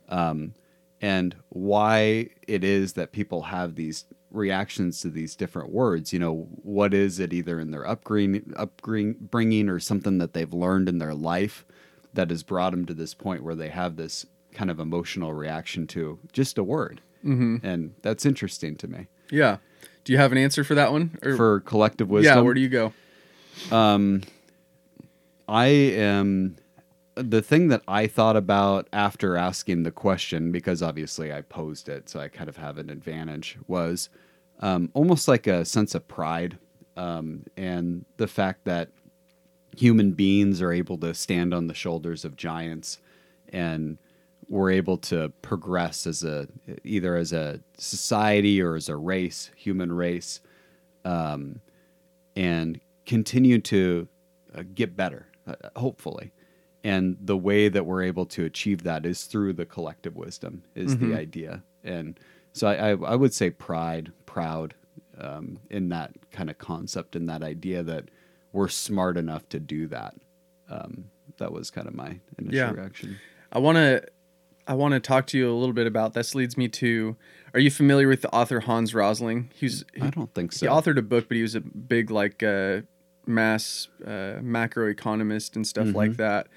um, 0.09 0.53
and 1.01 1.35
why 1.49 2.27
it 2.47 2.63
is 2.63 2.93
that 2.93 3.11
people 3.11 3.41
have 3.41 3.73
these 3.75 4.05
reactions 4.29 5.01
to 5.01 5.09
these 5.09 5.35
different 5.35 5.71
words. 5.71 6.13
You 6.13 6.19
know, 6.19 6.47
what 6.61 6.93
is 6.93 7.19
it 7.19 7.33
either 7.33 7.59
in 7.59 7.71
their 7.71 7.87
upbringing, 7.87 8.53
upbringing 8.55 9.69
or 9.69 9.79
something 9.79 10.19
that 10.19 10.33
they've 10.33 10.53
learned 10.53 10.89
in 10.89 10.99
their 10.99 11.15
life 11.15 11.65
that 12.13 12.29
has 12.29 12.43
brought 12.43 12.71
them 12.71 12.85
to 12.85 12.93
this 12.93 13.13
point 13.13 13.43
where 13.43 13.55
they 13.55 13.69
have 13.69 13.95
this 13.95 14.25
kind 14.57 14.71
of 14.71 14.79
emotional 14.79 15.31
reaction 15.33 15.87
to 15.87 16.17
just 16.33 16.57
a 16.57 16.63
word. 16.63 17.01
mm-hmm. 17.23 17.65
And 17.65 17.93
that's 18.01 18.25
interesting 18.25 18.75
to 18.77 18.87
me. 18.87 19.01
yeah 19.31 19.57
do 20.03 20.13
you 20.13 20.19
have 20.19 20.31
an 20.31 20.37
answer 20.37 20.63
for 20.63 20.75
that 20.75 20.91
one 20.91 21.17
or 21.21 21.35
For 21.35 21.59
collective 21.71 22.09
wisdom, 22.09 22.37
yeah 22.37 22.41
where 22.41 22.53
do 22.53 22.61
you 22.61 22.69
go 22.69 22.93
Um, 23.71 24.21
I 25.47 25.67
am 25.67 26.55
the 27.15 27.41
thing 27.41 27.69
that 27.69 27.81
I 27.87 28.07
thought 28.07 28.37
about 28.37 28.87
after 28.93 29.35
asking 29.37 29.83
the 29.83 29.91
question, 29.91 30.51
because 30.51 30.81
obviously 30.83 31.33
I 31.33 31.41
posed 31.41 31.89
it, 31.89 32.09
so 32.09 32.19
I 32.19 32.27
kind 32.27 32.49
of 32.49 32.57
have 32.57 32.77
an 32.77 32.89
advantage, 32.89 33.57
was 33.67 34.09
um, 34.59 34.91
almost 34.93 35.27
like 35.27 35.47
a 35.47 35.65
sense 35.65 35.95
of 35.95 36.07
pride 36.07 36.57
um, 36.95 37.43
and 37.57 38.05
the 38.17 38.27
fact 38.27 38.65
that 38.65 38.89
human 39.75 40.11
beings 40.13 40.61
are 40.61 40.71
able 40.71 40.97
to 40.99 41.13
stand 41.13 41.53
on 41.53 41.67
the 41.67 41.73
shoulders 41.73 42.23
of 42.25 42.35
giants 42.35 42.99
and 43.49 43.97
we're 44.49 44.71
able 44.71 44.97
to 44.97 45.29
progress 45.41 46.07
as 46.07 46.23
a 46.23 46.47
either 46.83 47.15
as 47.15 47.33
a 47.33 47.59
society 47.77 48.61
or 48.61 48.75
as 48.75 48.87
a 48.89 48.95
race, 48.95 49.51
human 49.55 49.91
race, 49.91 50.39
um, 51.05 51.59
and 52.35 52.79
continue 53.05 53.59
to 53.59 54.07
uh, 54.55 54.63
get 54.73 54.95
better, 54.95 55.27
uh, 55.45 55.55
hopefully. 55.75 56.31
And 56.83 57.17
the 57.19 57.37
way 57.37 57.67
that 57.69 57.85
we're 57.85 58.03
able 58.03 58.25
to 58.27 58.45
achieve 58.45 58.83
that 58.83 59.05
is 59.05 59.23
through 59.25 59.53
the 59.53 59.65
collective 59.65 60.15
wisdom, 60.15 60.63
is 60.75 60.95
Mhm. 60.95 60.99
the 60.99 61.15
idea. 61.15 61.63
And 61.83 62.19
so 62.53 62.67
I, 62.67 62.91
I, 62.91 62.97
I 63.13 63.15
would 63.15 63.33
say 63.33 63.49
pride, 63.49 64.11
proud 64.25 64.73
um, 65.17 65.57
in 65.69 65.89
that 65.89 66.11
kind 66.31 66.49
of 66.49 66.57
concept 66.59 67.15
and 67.15 67.27
that 67.27 67.41
idea 67.43 67.81
that 67.83 68.05
we're 68.53 68.67
smart 68.67 69.17
enough 69.17 69.49
to 69.49 69.59
do 69.59 69.87
that. 69.87 70.15
Um, 70.69 71.05
that 71.37 71.51
was 71.51 71.71
kind 71.71 71.87
of 71.87 71.95
my 71.95 72.19
initial 72.37 72.55
Yeah. 72.57 72.71
reaction. 72.71 73.17
I 73.51 73.59
want 73.59 73.77
to 73.77 74.03
I 74.67 74.73
want 74.73 74.93
to 74.93 74.99
talk 74.99 75.27
to 75.27 75.37
you 75.37 75.49
a 75.49 75.55
little 75.55 75.73
bit 75.73 75.87
about 75.87 76.13
this 76.13 76.35
leads 76.35 76.57
me 76.57 76.67
to 76.69 77.15
are 77.53 77.59
you 77.59 77.71
familiar 77.71 78.07
with 78.07 78.21
the 78.21 78.33
author 78.35 78.59
Hans 78.59 78.93
Rosling? 78.93 79.49
He's 79.55 79.85
he, 79.95 80.01
I 80.01 80.09
don't 80.09 80.33
think 80.33 80.51
so. 80.51 80.65
he 80.65 80.69
authored 80.71 80.97
a 80.97 81.01
book 81.01 81.27
but 81.27 81.35
he 81.35 81.41
was 81.41 81.55
a 81.55 81.61
big 81.61 82.11
like 82.11 82.43
uh, 82.43 82.81
mass 83.25 83.87
uh, 84.05 84.39
macroeconomist 84.41 85.55
and 85.55 85.65
stuff 85.65 85.93
like 85.95 86.11
Mhm. 86.11 86.17
that. 86.17 86.47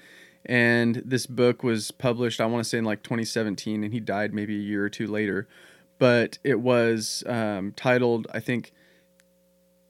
And 0.45 0.95
this 1.05 1.25
book 1.25 1.63
was 1.63 1.91
published 1.91 2.41
I 2.41 2.45
want 2.45 2.63
to 2.63 2.69
say 2.69 2.77
in 2.77 2.83
like 2.85 3.03
2017 3.03 3.83
and 3.83 3.93
he 3.93 3.99
died 3.99 4.33
maybe 4.33 4.55
a 4.55 4.59
year 4.61 4.83
or 4.83 4.89
two 4.89 5.07
later. 5.07 5.47
But 5.99 6.37
it 6.43 6.59
was 6.59 7.23
um, 7.27 7.73
titled 7.75 8.27
I 8.33 8.39
think 8.39 8.73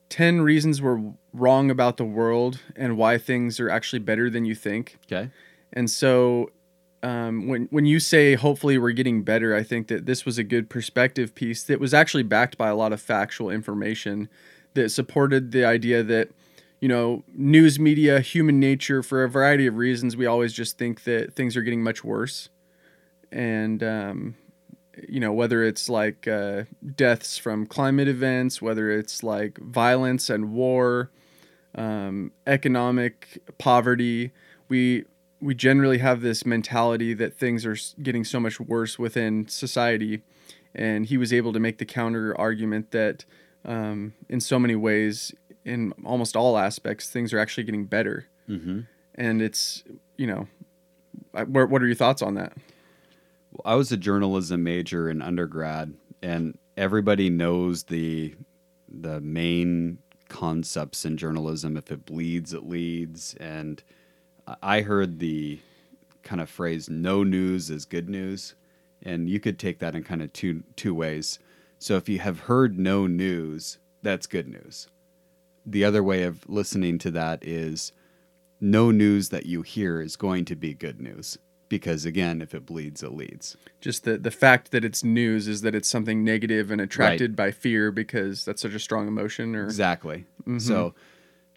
10 0.10 0.42
reasons 0.42 0.82
we're 0.82 1.02
wrong 1.34 1.72
about 1.72 1.98
the 1.98 2.04
world 2.04 2.60
and 2.76 2.98
why 2.98 3.18
things 3.18 3.60
are 3.60 3.70
actually 3.70 4.00
better 4.00 4.30
than 4.30 4.44
you 4.46 4.54
think. 4.56 4.98
okay. 5.12 5.30
And 5.74 5.90
so 5.90 6.52
um, 7.04 7.48
when 7.48 7.68
when 7.72 7.86
you 7.86 8.00
say 8.00 8.36
hopefully 8.36 8.78
we're 8.78 8.92
getting 8.92 9.24
better, 9.24 9.56
I 9.56 9.64
think 9.64 9.88
that 9.88 10.06
this 10.06 10.26
was 10.26 10.38
a 10.38 10.44
good 10.44 10.70
perspective 10.70 11.34
piece 11.34 11.64
that 11.64 11.80
was 11.80 11.94
actually 11.94 12.24
backed 12.24 12.58
by 12.58 12.70
a 12.70 12.76
lot 12.76 12.94
of 12.94 13.02
factual 13.02 13.50
information 13.50 14.30
that 14.76 14.90
supported 14.90 15.52
the 15.52 15.66
idea 15.66 16.04
that 16.04 16.30
you 16.80 16.88
know 16.88 17.24
news 17.34 17.80
media, 17.80 18.20
human 18.20 18.60
nature, 18.60 19.02
for 19.02 19.24
a 19.24 19.30
variety 19.30 19.66
of 19.66 19.78
reasons, 19.78 20.16
we 20.16 20.28
always 20.28 20.54
just 20.54 20.78
think 20.78 21.04
that 21.04 21.34
things 21.34 21.58
are 21.58 21.64
getting 21.64 21.84
much 21.84 22.04
worse, 22.04 22.50
and 23.32 23.82
um, 23.82 24.36
you 25.10 25.20
know 25.20 25.34
whether 25.34 25.64
it's 25.64 25.90
like 25.90 26.28
uh, 26.28 26.64
deaths 26.96 27.36
from 27.36 27.66
climate 27.66 28.08
events, 28.08 28.62
whether 28.62 28.92
it's 28.92 29.24
like 29.24 29.58
violence 29.58 30.30
and 30.30 30.54
war, 30.54 31.10
um, 31.74 32.32
economic 32.46 33.42
poverty, 33.58 34.32
we 34.70 35.06
we 35.42 35.56
generally 35.56 35.98
have 35.98 36.22
this 36.22 36.46
mentality 36.46 37.14
that 37.16 37.36
things 37.36 37.66
are 37.66 37.76
getting 38.02 38.24
so 38.24 38.40
much 38.40 38.60
worse 38.60 39.00
within 39.00 39.48
society, 39.48 40.22
and 40.76 41.06
he 41.08 41.18
was 41.18 41.34
able 41.34 41.52
to 41.54 41.60
make 41.60 41.78
the 41.80 41.86
counter 41.86 42.40
argument 42.40 42.92
that 42.92 43.26
um, 43.66 44.14
in 44.30 44.40
so 44.40 44.58
many 44.60 44.76
ways, 44.76 45.34
in 45.66 45.94
almost 46.06 46.36
all 46.36 46.58
aspects, 46.58 47.10
things 47.10 47.34
are 47.34 47.40
actually 47.40 47.64
getting 47.64 47.86
better, 47.86 48.28
Mm-hmm. 48.50 48.82
and 49.16 49.42
it's 49.42 49.84
you 50.18 50.28
know, 50.28 50.48
I- 51.34 51.44
what 51.44 51.70
what 51.70 51.82
are 51.82 51.88
your 51.88 51.96
thoughts 51.96 52.22
on 52.22 52.36
that? 52.36 52.54
Well, 53.52 53.62
I 53.66 53.76
was 53.76 53.92
a 53.92 53.98
journalism 53.98 54.64
major 54.64 55.10
in 55.10 55.22
undergrad, 55.22 55.94
and 56.22 56.58
everybody 56.78 57.30
knows 57.30 57.84
the 57.84 58.36
the 58.90 59.22
main 59.22 60.00
concepts 60.30 61.06
in 61.06 61.18
journalism. 61.18 61.78
If 61.78 61.92
it 61.92 62.06
bleeds, 62.06 62.54
it 62.54 62.64
leads. 62.68 63.36
And 63.36 63.82
I- 64.62 64.82
heard 64.82 65.20
the 65.20 65.60
kind 66.24 66.42
of 66.42 66.50
phrase 66.50 66.90
"no 66.90 67.24
news 67.24 67.70
is 67.70 67.86
good 67.86 68.10
news," 68.10 68.56
and 69.02 69.30
you 69.30 69.40
could 69.40 69.58
take 69.60 69.80
that 69.80 69.96
in 69.96 70.04
kind 70.04 70.22
of 70.22 70.32
two 70.34 70.64
two 70.76 70.94
ways. 70.94 71.40
So 71.80 71.96
if 71.98 72.08
you 72.10 72.20
have 72.20 72.42
heard 72.42 72.78
no 72.78 73.08
news, 73.08 73.78
that's 74.04 74.28
good 74.28 74.48
news. 74.48 74.88
The 75.66 75.84
other 75.86 76.04
way 76.04 76.24
of 76.24 76.48
listening 76.50 76.98
to 77.00 77.12
that 77.12 77.44
is 77.46 77.92
no 78.60 78.92
news 78.92 79.30
that 79.30 79.46
you 79.48 79.62
hear 79.64 80.00
is 80.02 80.16
going 80.16 80.46
to 80.46 80.56
be 80.56 80.74
good 80.74 81.02
news 81.02 81.38
because 81.70 82.06
again 82.06 82.42
if 82.42 82.54
it 82.54 82.66
bleeds 82.66 83.02
it 83.02 83.12
leads 83.14 83.56
Just 83.80 84.04
the 84.04 84.18
the 84.18 84.30
fact 84.30 84.72
that 84.72 84.84
it's 84.86 85.04
news 85.04 85.48
is 85.48 85.62
that 85.62 85.74
it's 85.74 85.88
something 85.88 86.24
negative 86.24 86.70
and 86.70 86.80
attracted 86.82 87.36
by 87.36 87.50
fear 87.52 87.92
because 87.92 88.44
that's 88.46 88.62
such 88.62 88.74
a 88.74 88.80
strong 88.80 89.08
emotion. 89.08 89.56
Or 89.56 89.64
exactly 89.64 90.26
Mhm. 90.46 90.62
so 90.62 90.94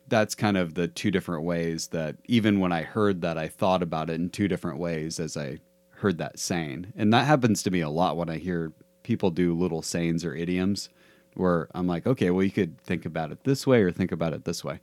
that's 0.09 0.35
kind 0.35 0.57
of 0.57 0.75
the 0.75 0.89
two 0.89 1.11
different 1.11 1.45
ways 1.45 1.89
that 1.89 2.17
even 2.27 2.61
when 2.61 2.73
i 2.73 2.83
heard 2.83 3.23
that 3.23 3.39
i 3.39 3.49
thought 3.49 3.83
about 3.83 4.11
it 4.11 4.15
in 4.15 4.29
two 4.31 4.49
different 4.49 4.79
ways 4.79 5.19
as 5.19 5.37
i 5.37 5.59
heard 5.99 6.19
that 6.19 6.39
saying. 6.39 6.93
And 6.97 7.13
that 7.15 7.25
happens 7.25 7.63
to 7.63 7.71
me 7.71 7.81
a 7.81 7.89
lot 7.89 8.17
when 8.17 8.29
i 8.29 8.37
hear 8.37 8.73
people 9.03 9.31
do 9.31 9.55
little 9.55 9.83
sayings 9.83 10.25
or 10.25 10.35
idioms 10.35 10.89
where 11.35 11.69
i'm 11.75 11.87
like 11.87 12.07
okay 12.07 12.31
well 12.31 12.45
you 12.45 12.51
could 12.51 12.81
think 12.83 13.05
about 13.05 13.33
it 13.33 13.43
this 13.45 13.67
way 13.67 13.83
or 13.83 13.91
think 13.91 14.13
about 14.13 14.33
it 14.33 14.45
this 14.45 14.65
way. 14.65 14.81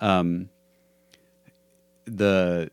Um, 0.00 0.48
the 2.04 2.70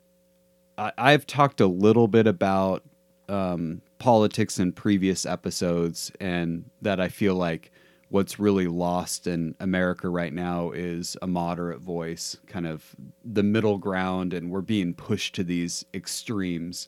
I, 0.78 0.92
I've 0.98 1.26
talked 1.26 1.62
a 1.62 1.68
little 1.68 2.08
bit 2.08 2.28
about 2.28 2.84
um, 3.30 3.82
politics 3.98 4.60
in 4.60 4.72
previous 4.72 5.26
episodes, 5.26 6.12
and 6.20 6.70
that 6.82 7.00
I 7.00 7.10
feel 7.10 7.36
like 7.36 7.72
what's 8.10 8.40
really 8.40 8.68
lost 8.68 9.28
in 9.28 9.56
America 9.60 10.10
right 10.10 10.34
now 10.34 10.72
is 10.72 11.18
a 11.22 11.28
moderate 11.28 11.80
voice, 11.82 12.38
kind 12.48 12.68
of 12.68 12.96
the 13.24 13.44
middle 13.44 13.78
ground, 13.78 14.34
and 14.34 14.52
we're 14.52 14.62
being 14.62 14.94
pushed 14.94 15.36
to 15.36 15.44
these 15.44 15.86
extremes, 15.94 16.88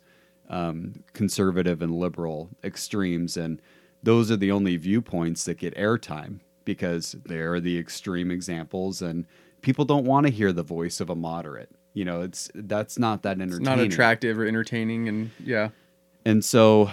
um, 0.50 1.04
conservative 1.14 1.82
and 1.82 1.96
liberal 1.96 2.50
extremes, 2.64 3.36
and 3.36 3.62
those 4.04 4.30
are 4.32 4.38
the 4.38 4.52
only 4.52 4.78
viewpoints 4.78 5.44
that 5.46 5.58
get 5.58 5.76
airtime 5.76 6.40
because 6.66 7.16
they're 7.26 7.60
the 7.60 7.78
extreme 7.78 8.30
examples, 8.30 9.02
and 9.02 9.26
people 9.62 9.86
don't 9.86 10.06
want 10.06 10.28
to 10.28 10.32
hear 10.32 10.54
the 10.54 10.64
voice 10.64 11.00
of 11.00 11.10
a 11.10 11.16
moderate. 11.16 11.72
You 11.94 12.06
know, 12.06 12.22
it's 12.22 12.52
that's 12.54 13.00
not 13.00 13.24
that 13.24 13.38
it's 13.38 13.42
entertaining. 13.42 13.64
not 13.64 13.80
attractive 13.80 14.38
or 14.38 14.46
entertaining, 14.46 15.08
and 15.08 15.32
yeah, 15.44 15.70
And 16.26 16.44
so 16.46 16.92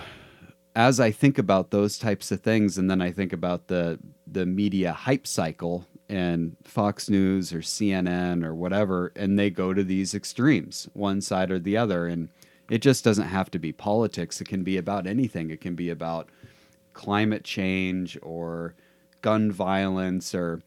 as 0.75 0.99
I 0.99 1.11
think 1.11 1.39
about 1.39 1.71
those 1.71 1.99
types 1.99 2.33
of 2.33 2.41
things 2.41 2.77
and 2.79 2.91
then 2.91 3.01
I 3.01 3.11
think 3.11 3.33
about 3.33 3.69
the 3.69 3.99
the 4.27 4.47
media 4.47 4.93
hype 4.93 5.27
cycle 5.27 5.87
and 6.09 6.57
Fox 6.65 7.09
News 7.09 7.53
or 7.53 7.61
CNN 7.61 8.45
or 8.45 8.55
whatever 8.55 9.13
and 9.15 9.39
they 9.39 9.51
go 9.51 9.73
to 9.73 9.85
these 9.85 10.15
extremes, 10.15 10.89
one 10.93 11.21
side 11.21 11.51
or 11.51 11.59
the 11.59 11.77
other 11.77 12.07
and 12.07 12.29
it 12.71 12.79
just 12.79 13.05
doesn't 13.05 13.29
have 13.29 13.51
to 13.53 13.59
be 13.59 13.73
politics, 13.73 14.41
it 14.41 14.49
can 14.49 14.65
be 14.65 14.77
about 14.77 15.07
anything. 15.07 15.51
It 15.51 15.61
can 15.61 15.75
be 15.75 15.91
about 15.91 16.31
climate 16.95 17.45
change 17.45 18.17
or 18.23 18.75
gun 19.21 19.53
violence 19.53 20.35
or 20.35 20.63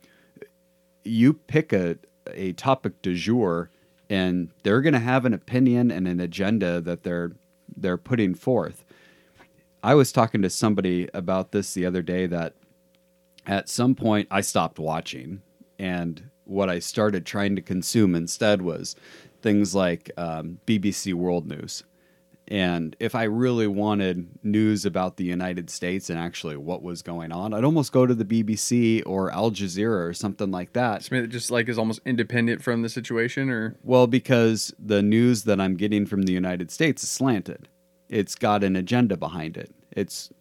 you 1.04 1.34
pick 1.34 1.74
a 1.74 1.98
a 2.34 2.54
topic 2.54 3.02
du 3.02 3.16
jour 3.16 3.70
and 4.10 4.52
they're 4.64 4.82
going 4.82 4.94
to 4.94 5.00
have 5.00 5.26
an 5.26 5.34
opinion 5.34 5.92
and 5.92 6.08
an 6.08 6.20
agenda 6.20 6.80
that 6.82 7.04
they're 7.04 7.32
they're 7.76 7.98
putting 7.98 8.34
forth. 8.34 8.84
I 9.88 9.96
was 9.96 10.12
talking 10.12 10.42
to 10.42 10.50
somebody 10.50 11.08
about 11.14 11.54
this 11.54 11.74
the 11.74 11.86
other 11.86 12.02
day 12.02 12.26
that 12.26 12.56
at 13.46 13.70
some 13.70 13.96
point 13.96 14.28
I 14.30 14.42
stopped 14.42 14.80
watching 14.80 15.42
and 15.80 16.30
what 16.44 16.70
I 16.70 16.80
started 16.80 17.26
trying 17.26 17.56
to 17.56 17.62
consume 17.62 18.14
instead 18.14 18.62
was 18.62 18.98
things 19.42 19.74
like 19.74 20.12
um, 20.18 20.60
BBC 20.68 21.14
World 21.14 21.48
News. 21.48 21.86
And 22.50 22.98
if 23.00 23.16
I 23.16 23.24
really 23.24 23.68
wanted 23.68 24.28
news 24.44 24.86
about 24.86 25.16
the 25.16 25.24
United 25.24 25.70
States 25.70 26.10
and 26.10 26.20
actually 26.20 26.58
what 26.58 26.84
was 26.84 27.02
going 27.02 27.32
on, 27.32 27.54
I'd 27.54 27.64
almost 27.64 27.94
go 27.94 28.06
to 28.06 28.14
the 28.14 28.26
BBC 28.26 29.04
or 29.06 29.32
Al 29.32 29.52
Jazeera 29.52 30.06
or 30.06 30.14
something 30.14 30.52
like 30.52 30.74
that. 30.74 31.04
something 31.04 31.22
that 31.22 31.30
just 31.30 31.50
like 31.50 31.70
is 31.70 31.78
almost 31.78 32.02
independent 32.06 32.62
from 32.62 32.82
the 32.82 32.90
situation, 32.90 33.50
or 33.50 33.78
Well, 33.84 34.08
because 34.08 34.74
the 34.78 35.02
news 35.02 35.44
that 35.44 35.62
I'm 35.62 35.78
getting 35.78 36.06
from 36.06 36.24
the 36.24 36.34
United 36.34 36.72
States 36.72 37.04
is 37.04 37.10
slanted. 37.10 37.70
It's 38.10 38.36
got 38.36 38.64
an 38.64 38.76
agenda 38.76 39.16
behind 39.16 39.56
it. 39.56 39.72
It's 39.98 40.32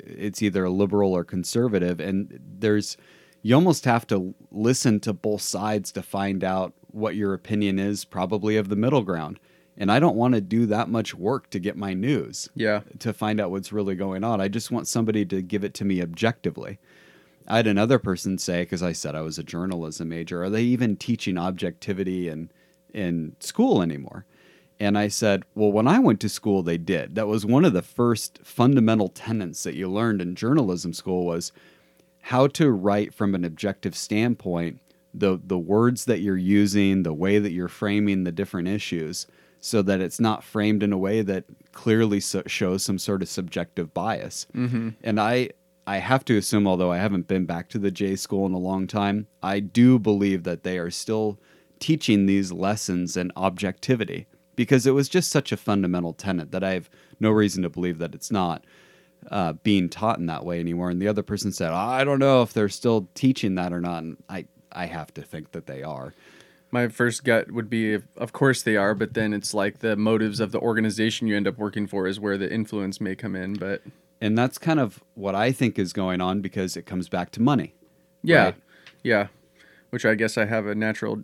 it's 0.00 0.42
either 0.42 0.68
liberal 0.68 1.12
or 1.12 1.24
conservative 1.24 2.00
and 2.00 2.38
there's 2.58 2.96
you 3.42 3.54
almost 3.54 3.84
have 3.84 4.06
to 4.08 4.34
listen 4.50 5.00
to 5.00 5.12
both 5.12 5.42
sides 5.42 5.92
to 5.92 6.02
find 6.02 6.42
out 6.42 6.74
what 6.90 7.16
your 7.16 7.34
opinion 7.34 7.78
is 7.78 8.04
probably 8.04 8.56
of 8.56 8.68
the 8.68 8.76
middle 8.76 9.02
ground. 9.02 9.38
And 9.76 9.92
I 9.92 10.00
don't 10.00 10.16
want 10.16 10.34
to 10.34 10.40
do 10.40 10.66
that 10.66 10.88
much 10.88 11.14
work 11.14 11.50
to 11.50 11.60
get 11.60 11.76
my 11.76 11.94
news 11.94 12.48
yeah, 12.56 12.80
to 12.98 13.12
find 13.12 13.40
out 13.40 13.52
what's 13.52 13.72
really 13.72 13.94
going 13.94 14.24
on. 14.24 14.40
I 14.40 14.48
just 14.48 14.72
want 14.72 14.88
somebody 14.88 15.24
to 15.26 15.40
give 15.40 15.62
it 15.62 15.72
to 15.74 15.84
me 15.84 16.02
objectively. 16.02 16.78
I 17.46 17.58
had 17.58 17.68
another 17.68 18.00
person 18.00 18.38
say, 18.38 18.62
because 18.62 18.82
I 18.82 18.92
said 18.92 19.14
I 19.14 19.22
was 19.22 19.38
a 19.38 19.44
journalism 19.44 20.08
major, 20.08 20.42
are 20.42 20.50
they 20.50 20.62
even 20.62 20.96
teaching 20.96 21.38
objectivity 21.38 22.28
in 22.28 22.50
in 22.92 23.36
school 23.38 23.80
anymore? 23.80 24.24
And 24.80 24.96
I 24.96 25.08
said, 25.08 25.44
well, 25.54 25.72
when 25.72 25.88
I 25.88 25.98
went 25.98 26.20
to 26.20 26.28
school, 26.28 26.62
they 26.62 26.78
did. 26.78 27.16
That 27.16 27.26
was 27.26 27.44
one 27.44 27.64
of 27.64 27.72
the 27.72 27.82
first 27.82 28.38
fundamental 28.44 29.08
tenets 29.08 29.64
that 29.64 29.74
you 29.74 29.90
learned 29.90 30.22
in 30.22 30.36
journalism 30.36 30.92
school 30.92 31.26
was 31.26 31.52
how 32.22 32.46
to 32.48 32.70
write 32.70 33.12
from 33.12 33.34
an 33.34 33.44
objective 33.44 33.96
standpoint, 33.96 34.80
the 35.12 35.40
the 35.42 35.58
words 35.58 36.04
that 36.04 36.20
you're 36.20 36.36
using, 36.36 37.02
the 37.02 37.12
way 37.12 37.38
that 37.38 37.52
you're 37.52 37.68
framing 37.68 38.24
the 38.24 38.32
different 38.32 38.68
issues, 38.68 39.26
so 39.60 39.82
that 39.82 40.00
it's 40.00 40.20
not 40.20 40.44
framed 40.44 40.82
in 40.82 40.92
a 40.92 40.98
way 40.98 41.22
that 41.22 41.44
clearly 41.72 42.20
so, 42.20 42.42
shows 42.46 42.84
some 42.84 42.98
sort 42.98 43.22
of 43.22 43.28
subjective 43.28 43.92
bias. 43.94 44.46
Mm-hmm. 44.54 44.90
And 45.02 45.18
I 45.18 45.50
I 45.88 45.98
have 45.98 46.24
to 46.26 46.36
assume, 46.36 46.68
although 46.68 46.92
I 46.92 46.98
haven't 46.98 47.26
been 47.26 47.46
back 47.46 47.68
to 47.70 47.78
the 47.78 47.90
J 47.90 48.14
school 48.14 48.46
in 48.46 48.52
a 48.52 48.58
long 48.58 48.86
time, 48.86 49.26
I 49.42 49.58
do 49.58 49.98
believe 49.98 50.44
that 50.44 50.62
they 50.62 50.78
are 50.78 50.90
still 50.90 51.40
teaching 51.80 52.26
these 52.26 52.52
lessons 52.52 53.16
in 53.16 53.32
objectivity 53.36 54.26
because 54.58 54.88
it 54.88 54.90
was 54.90 55.08
just 55.08 55.30
such 55.30 55.52
a 55.52 55.56
fundamental 55.56 56.12
tenet 56.12 56.50
that 56.50 56.64
I 56.64 56.72
have 56.72 56.90
no 57.20 57.30
reason 57.30 57.62
to 57.62 57.70
believe 57.70 57.98
that 57.98 58.12
it's 58.12 58.32
not 58.32 58.64
uh, 59.30 59.52
being 59.52 59.88
taught 59.88 60.18
in 60.18 60.26
that 60.26 60.44
way 60.44 60.58
anymore. 60.58 60.90
And 60.90 61.00
the 61.00 61.06
other 61.06 61.22
person 61.22 61.52
said, 61.52 61.70
I 61.70 62.02
don't 62.02 62.18
know 62.18 62.42
if 62.42 62.52
they're 62.52 62.68
still 62.68 63.08
teaching 63.14 63.54
that 63.54 63.72
or 63.72 63.80
not. 63.80 64.02
And 64.02 64.16
I, 64.28 64.46
I 64.72 64.86
have 64.86 65.14
to 65.14 65.22
think 65.22 65.52
that 65.52 65.66
they 65.68 65.84
are. 65.84 66.12
My 66.72 66.88
first 66.88 67.22
gut 67.22 67.52
would 67.52 67.70
be, 67.70 68.00
of 68.16 68.32
course 68.32 68.64
they 68.64 68.74
are, 68.76 68.96
but 68.96 69.14
then 69.14 69.32
it's 69.32 69.54
like 69.54 69.78
the 69.78 69.94
motives 69.94 70.40
of 70.40 70.50
the 70.50 70.58
organization 70.58 71.28
you 71.28 71.36
end 71.36 71.46
up 71.46 71.56
working 71.56 71.86
for 71.86 72.08
is 72.08 72.18
where 72.18 72.36
the 72.36 72.52
influence 72.52 73.00
may 73.00 73.14
come 73.14 73.36
in. 73.36 73.54
But 73.54 73.82
and 74.20 74.36
that's 74.36 74.58
kind 74.58 74.80
of 74.80 75.04
what 75.14 75.36
I 75.36 75.52
think 75.52 75.78
is 75.78 75.92
going 75.92 76.20
on 76.20 76.40
because 76.40 76.76
it 76.76 76.84
comes 76.84 77.08
back 77.08 77.30
to 77.30 77.40
money. 77.40 77.74
Yeah, 78.24 78.44
right? 78.46 78.54
yeah, 79.04 79.28
which 79.90 80.04
I 80.04 80.16
guess 80.16 80.36
I 80.36 80.46
have 80.46 80.66
a 80.66 80.74
natural 80.74 81.22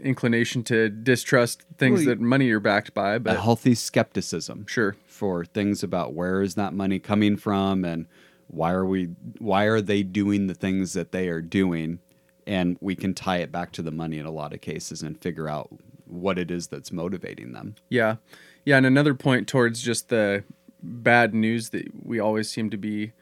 inclination 0.00 0.62
to 0.64 0.88
distrust 0.88 1.62
things 1.78 2.00
well, 2.00 2.08
that 2.14 2.20
money 2.20 2.50
are 2.50 2.60
backed 2.60 2.94
by, 2.94 3.18
but 3.18 3.36
a 3.36 3.40
healthy 3.40 3.74
skepticism. 3.74 4.66
Sure. 4.68 4.96
For 5.06 5.44
things 5.44 5.82
about 5.82 6.12
where 6.12 6.42
is 6.42 6.54
that 6.54 6.74
money 6.74 6.98
coming 6.98 7.36
from 7.36 7.84
and 7.84 8.06
why 8.48 8.72
are 8.72 8.86
we 8.86 9.06
why 9.38 9.64
are 9.64 9.80
they 9.80 10.02
doing 10.02 10.46
the 10.46 10.54
things 10.54 10.92
that 10.92 11.12
they 11.12 11.28
are 11.28 11.40
doing 11.40 11.98
and 12.46 12.76
we 12.80 12.94
can 12.94 13.12
tie 13.12 13.38
it 13.38 13.50
back 13.50 13.72
to 13.72 13.82
the 13.82 13.90
money 13.90 14.18
in 14.18 14.26
a 14.26 14.30
lot 14.30 14.52
of 14.52 14.60
cases 14.60 15.02
and 15.02 15.20
figure 15.20 15.48
out 15.48 15.68
what 16.06 16.38
it 16.38 16.50
is 16.50 16.68
that's 16.68 16.92
motivating 16.92 17.52
them. 17.52 17.74
Yeah. 17.88 18.16
Yeah, 18.64 18.76
and 18.76 18.86
another 18.86 19.14
point 19.14 19.48
towards 19.48 19.82
just 19.82 20.08
the 20.08 20.44
bad 20.82 21.34
news 21.34 21.70
that 21.70 21.86
we 22.04 22.18
always 22.18 22.50
seem 22.50 22.70
to 22.70 22.76
be 22.76 23.12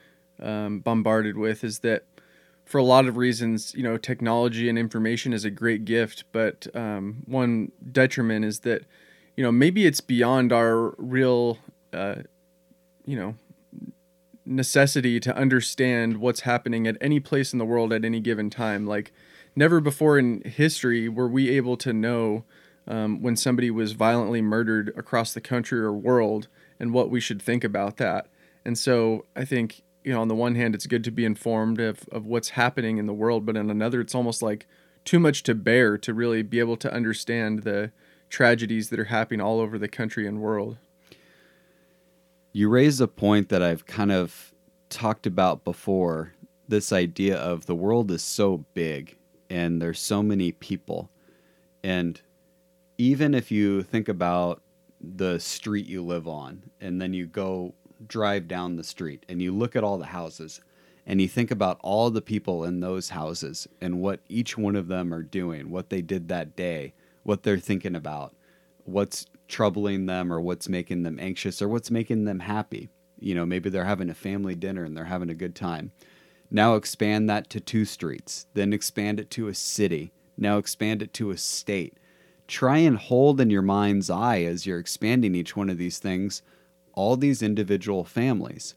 um, 0.40 0.80
bombarded 0.80 1.36
with 1.36 1.64
is 1.64 1.80
that 1.80 2.04
for 2.64 2.78
a 2.78 2.84
lot 2.84 3.06
of 3.06 3.16
reasons, 3.16 3.74
you 3.74 3.82
know, 3.82 3.96
technology 3.96 4.68
and 4.68 4.78
information 4.78 5.32
is 5.32 5.44
a 5.44 5.50
great 5.50 5.84
gift, 5.84 6.24
but 6.32 6.66
um, 6.74 7.22
one 7.26 7.70
detriment 7.92 8.44
is 8.44 8.60
that, 8.60 8.84
you 9.36 9.44
know, 9.44 9.52
maybe 9.52 9.86
it's 9.86 10.00
beyond 10.00 10.52
our 10.52 10.94
real, 10.96 11.58
uh, 11.92 12.16
you 13.04 13.16
know, 13.16 13.34
necessity 14.46 15.20
to 15.20 15.34
understand 15.36 16.18
what's 16.18 16.40
happening 16.40 16.86
at 16.86 16.96
any 17.00 17.20
place 17.20 17.52
in 17.52 17.58
the 17.58 17.64
world 17.64 17.92
at 17.92 18.04
any 18.04 18.20
given 18.20 18.50
time. 18.50 18.86
Like, 18.86 19.12
never 19.54 19.80
before 19.80 20.18
in 20.18 20.42
history 20.42 21.08
were 21.08 21.28
we 21.28 21.50
able 21.50 21.76
to 21.78 21.92
know 21.92 22.44
um, 22.86 23.22
when 23.22 23.36
somebody 23.36 23.70
was 23.70 23.92
violently 23.92 24.42
murdered 24.42 24.92
across 24.96 25.32
the 25.32 25.40
country 25.40 25.80
or 25.80 25.92
world 25.92 26.48
and 26.80 26.92
what 26.92 27.10
we 27.10 27.20
should 27.20 27.40
think 27.40 27.64
about 27.64 27.96
that. 27.98 28.26
And 28.64 28.78
so 28.78 29.24
I 29.36 29.44
think 29.44 29.82
you 30.04 30.12
know, 30.12 30.20
on 30.20 30.28
the 30.28 30.34
one 30.34 30.54
hand, 30.54 30.74
it's 30.74 30.86
good 30.86 31.02
to 31.04 31.10
be 31.10 31.24
informed 31.24 31.80
of, 31.80 32.06
of 32.12 32.26
what's 32.26 32.50
happening 32.50 32.98
in 32.98 33.06
the 33.06 33.14
world, 33.14 33.46
but 33.46 33.56
on 33.56 33.70
another, 33.70 34.00
it's 34.00 34.14
almost 34.14 34.42
like 34.42 34.66
too 35.04 35.18
much 35.18 35.42
to 35.44 35.54
bear 35.54 35.96
to 35.98 36.14
really 36.14 36.42
be 36.42 36.58
able 36.58 36.76
to 36.76 36.92
understand 36.92 37.62
the 37.62 37.90
tragedies 38.28 38.90
that 38.90 39.00
are 39.00 39.04
happening 39.04 39.40
all 39.40 39.60
over 39.60 39.78
the 39.78 39.88
country 39.88 40.26
and 40.26 40.40
world. 40.40 40.76
You 42.52 42.68
raise 42.68 43.00
a 43.00 43.08
point 43.08 43.48
that 43.48 43.62
I've 43.62 43.86
kind 43.86 44.12
of 44.12 44.54
talked 44.90 45.26
about 45.26 45.64
before 45.64 46.34
this 46.68 46.92
idea 46.92 47.36
of 47.36 47.66
the 47.66 47.74
world 47.74 48.10
is 48.10 48.22
so 48.22 48.64
big 48.74 49.16
and 49.50 49.80
there's 49.80 49.98
so 49.98 50.22
many 50.22 50.52
people. 50.52 51.10
And 51.82 52.20
even 52.98 53.34
if 53.34 53.50
you 53.50 53.82
think 53.82 54.08
about 54.08 54.62
the 55.00 55.38
street 55.38 55.86
you 55.86 56.02
live 56.02 56.28
on 56.28 56.62
and 56.80 57.00
then 57.00 57.12
you 57.12 57.26
go 57.26 57.74
drive 58.08 58.48
down 58.48 58.76
the 58.76 58.84
street 58.84 59.24
and 59.28 59.40
you 59.40 59.54
look 59.54 59.76
at 59.76 59.84
all 59.84 59.98
the 59.98 60.06
houses 60.06 60.60
and 61.06 61.20
you 61.20 61.28
think 61.28 61.50
about 61.50 61.78
all 61.82 62.10
the 62.10 62.22
people 62.22 62.64
in 62.64 62.80
those 62.80 63.10
houses 63.10 63.68
and 63.80 64.00
what 64.00 64.20
each 64.28 64.56
one 64.56 64.76
of 64.76 64.88
them 64.88 65.12
are 65.12 65.22
doing, 65.22 65.70
what 65.70 65.90
they 65.90 66.00
did 66.00 66.28
that 66.28 66.56
day, 66.56 66.94
what 67.22 67.42
they're 67.42 67.58
thinking 67.58 67.94
about, 67.94 68.34
what's 68.84 69.26
troubling 69.48 70.06
them 70.06 70.32
or 70.32 70.40
what's 70.40 70.68
making 70.68 71.02
them 71.02 71.18
anxious 71.20 71.60
or 71.60 71.68
what's 71.68 71.90
making 71.90 72.24
them 72.24 72.40
happy. 72.40 72.88
You 73.18 73.34
know, 73.34 73.46
maybe 73.46 73.70
they're 73.70 73.84
having 73.84 74.10
a 74.10 74.14
family 74.14 74.54
dinner 74.54 74.84
and 74.84 74.96
they're 74.96 75.04
having 75.04 75.30
a 75.30 75.34
good 75.34 75.54
time. 75.54 75.92
Now 76.50 76.74
expand 76.74 77.28
that 77.30 77.50
to 77.50 77.60
two 77.60 77.84
streets, 77.84 78.46
then 78.54 78.72
expand 78.72 79.20
it 79.20 79.30
to 79.30 79.48
a 79.48 79.54
city, 79.54 80.12
now 80.36 80.58
expand 80.58 81.02
it 81.02 81.12
to 81.14 81.30
a 81.30 81.36
state. 81.36 81.98
Try 82.46 82.78
and 82.78 82.96
hold 82.96 83.40
in 83.40 83.50
your 83.50 83.62
mind's 83.62 84.10
eye 84.10 84.42
as 84.42 84.66
you're 84.66 84.78
expanding 84.78 85.34
each 85.34 85.56
one 85.56 85.70
of 85.70 85.78
these 85.78 85.98
things 85.98 86.42
all 86.94 87.16
these 87.16 87.42
individual 87.42 88.04
families. 88.04 88.74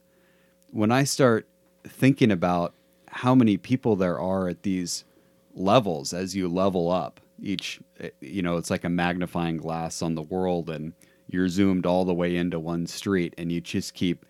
When 0.71 0.91
I 0.91 1.03
start 1.03 1.47
thinking 1.87 2.31
about 2.31 2.73
how 3.09 3.33
many 3.33 3.57
people 3.57 3.95
there 3.95 4.19
are 4.19 4.47
at 4.47 4.63
these 4.63 5.05
levels 5.53 6.13
as 6.13 6.35
you 6.35 6.47
level 6.47 6.91
up 6.91 7.19
each 7.41 7.79
you 8.19 8.41
know 8.41 8.57
it's 8.57 8.69
like 8.69 8.83
a 8.83 8.89
magnifying 8.89 9.57
glass 9.57 10.01
on 10.01 10.15
the 10.15 10.21
world 10.21 10.69
and 10.69 10.93
you're 11.29 11.47
zoomed 11.47 11.85
all 11.85 12.05
the 12.05 12.13
way 12.13 12.35
into 12.35 12.59
one 12.59 12.85
street 12.85 13.33
and 13.37 13.51
you 13.51 13.59
just 13.59 13.93
keep 13.93 14.25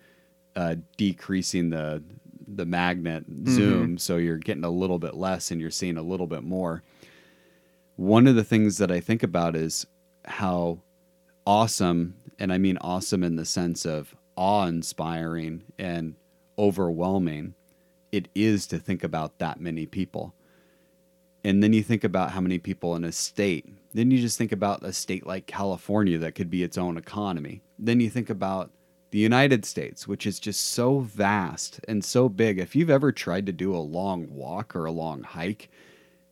uh, 0.56 0.74
decreasing 0.96 1.70
the 1.70 2.02
the 2.46 2.64
magnet 2.64 3.28
mm-hmm. 3.30 3.54
zoom 3.54 3.98
so 3.98 4.16
you're 4.16 4.38
getting 4.38 4.64
a 4.64 4.70
little 4.70 4.98
bit 4.98 5.14
less 5.14 5.50
and 5.50 5.60
you're 5.60 5.70
seeing 5.70 5.98
a 5.98 6.02
little 6.02 6.26
bit 6.26 6.42
more 6.42 6.82
one 7.96 8.26
of 8.26 8.34
the 8.34 8.44
things 8.44 8.78
that 8.78 8.90
i 8.90 9.00
think 9.00 9.22
about 9.22 9.54
is 9.54 9.86
how 10.24 10.78
awesome 11.46 12.14
and 12.38 12.52
I 12.52 12.58
mean 12.58 12.78
awesome 12.80 13.22
in 13.22 13.36
the 13.36 13.44
sense 13.44 13.84
of 13.84 14.14
awe 14.36 14.66
inspiring 14.66 15.64
and 15.78 16.14
overwhelming 16.58 17.54
it 18.12 18.28
is 18.34 18.66
to 18.68 18.78
think 18.78 19.04
about 19.04 19.38
that 19.38 19.60
many 19.60 19.86
people. 19.86 20.34
And 21.44 21.62
then 21.62 21.72
you 21.72 21.82
think 21.82 22.04
about 22.04 22.32
how 22.32 22.40
many 22.40 22.58
people 22.58 22.96
in 22.96 23.04
a 23.04 23.12
state. 23.12 23.66
Then 23.94 24.10
you 24.10 24.18
just 24.18 24.38
think 24.38 24.52
about 24.52 24.82
a 24.82 24.92
state 24.92 25.26
like 25.26 25.46
California 25.46 26.18
that 26.18 26.34
could 26.34 26.50
be 26.50 26.62
its 26.62 26.78
own 26.78 26.96
economy. 26.96 27.62
Then 27.78 28.00
you 28.00 28.10
think 28.10 28.30
about 28.30 28.70
the 29.10 29.18
United 29.18 29.64
States, 29.64 30.06
which 30.06 30.26
is 30.26 30.38
just 30.38 30.60
so 30.70 31.00
vast 31.00 31.80
and 31.88 32.04
so 32.04 32.28
big. 32.28 32.58
If 32.58 32.76
you've 32.76 32.90
ever 32.90 33.12
tried 33.12 33.46
to 33.46 33.52
do 33.52 33.74
a 33.74 33.78
long 33.78 34.28
walk 34.30 34.76
or 34.76 34.84
a 34.84 34.92
long 34.92 35.22
hike, 35.22 35.70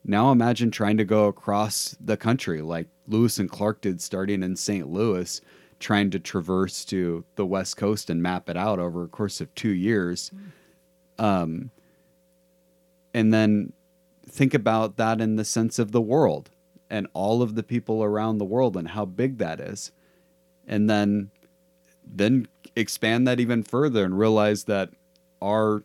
now 0.05 0.31
imagine 0.31 0.71
trying 0.71 0.99
to 0.99 1.05
go 1.05 1.27
across 1.27 1.97
the 2.01 2.17
country 2.17 2.61
like 2.61 2.89
Lewis 3.07 3.39
and 3.39 3.51
Clark 3.51 3.81
did 3.81 4.01
starting 4.01 4.43
in 4.43 4.57
St. 4.57 4.89
Louis 4.89 5.41
trying 5.79 6.11
to 6.11 6.19
traverse 6.19 6.85
to 6.87 7.25
the 7.37 7.47
West 7.47 7.77
Coast 7.77 8.11
and 8.11 8.23
map 8.23 8.49
it 8.49 8.57
out 8.57 8.79
over 8.79 9.05
a 9.05 9.09
course 9.09 9.41
of 9.41 9.55
two 9.55 9.71
years. 9.71 10.31
Um, 11.19 11.71
and 13.15 13.33
then 13.33 13.73
think 14.29 14.55
about 14.55 14.97
that 14.97 15.21
in 15.21 15.37
the 15.37 15.45
sense 15.45 15.79
of 15.79 15.93
the 15.93 16.01
world 16.01 16.51
and 16.91 17.07
all 17.13 17.43
of 17.43 17.55
the 17.55 17.63
people 17.63 18.03
around 18.03 18.39
the 18.39 18.45
world 18.45 18.77
and 18.77 18.89
how 18.89 19.05
big 19.05 19.39
that 19.39 19.61
is. 19.61 19.93
And 20.67 20.89
then 20.89 21.31
then 22.09 22.47
expand 22.77 23.27
that 23.27 23.41
even 23.41 23.63
further 23.63 24.05
and 24.05 24.19
realize 24.19 24.65
that 24.65 24.91
our 25.43 25.83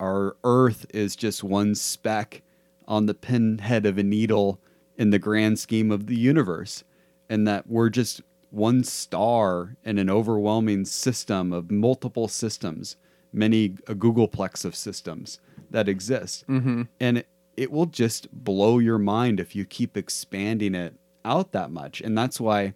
our 0.00 0.36
earth 0.42 0.86
is 0.92 1.14
just 1.14 1.44
one 1.44 1.74
speck 1.74 2.42
on 2.88 3.06
the 3.06 3.14
pinhead 3.14 3.86
of 3.86 3.98
a 3.98 4.02
needle 4.02 4.58
in 4.96 5.10
the 5.10 5.18
grand 5.18 5.58
scheme 5.58 5.90
of 5.90 6.06
the 6.06 6.16
universe 6.16 6.84
and 7.28 7.46
that 7.46 7.68
we're 7.68 7.88
just 7.88 8.20
one 8.52 8.84
star 8.84 9.76
in 9.82 9.98
an 9.98 10.10
overwhelming 10.10 10.84
system 10.84 11.52
of 11.52 11.70
multiple 11.70 12.28
systems, 12.28 12.96
many 13.32 13.76
a 13.86 13.94
googolplex 13.94 14.64
of 14.64 14.76
systems 14.76 15.40
that 15.70 15.88
exist. 15.88 16.46
Mm-hmm. 16.46 16.82
And 17.00 17.18
it, 17.18 17.28
it 17.56 17.72
will 17.72 17.86
just 17.86 18.30
blow 18.32 18.78
your 18.78 18.98
mind 18.98 19.40
if 19.40 19.56
you 19.56 19.64
keep 19.64 19.96
expanding 19.96 20.74
it 20.74 20.94
out 21.24 21.52
that 21.52 21.70
much. 21.70 22.02
And 22.02 22.16
that's 22.16 22.38
why 22.38 22.74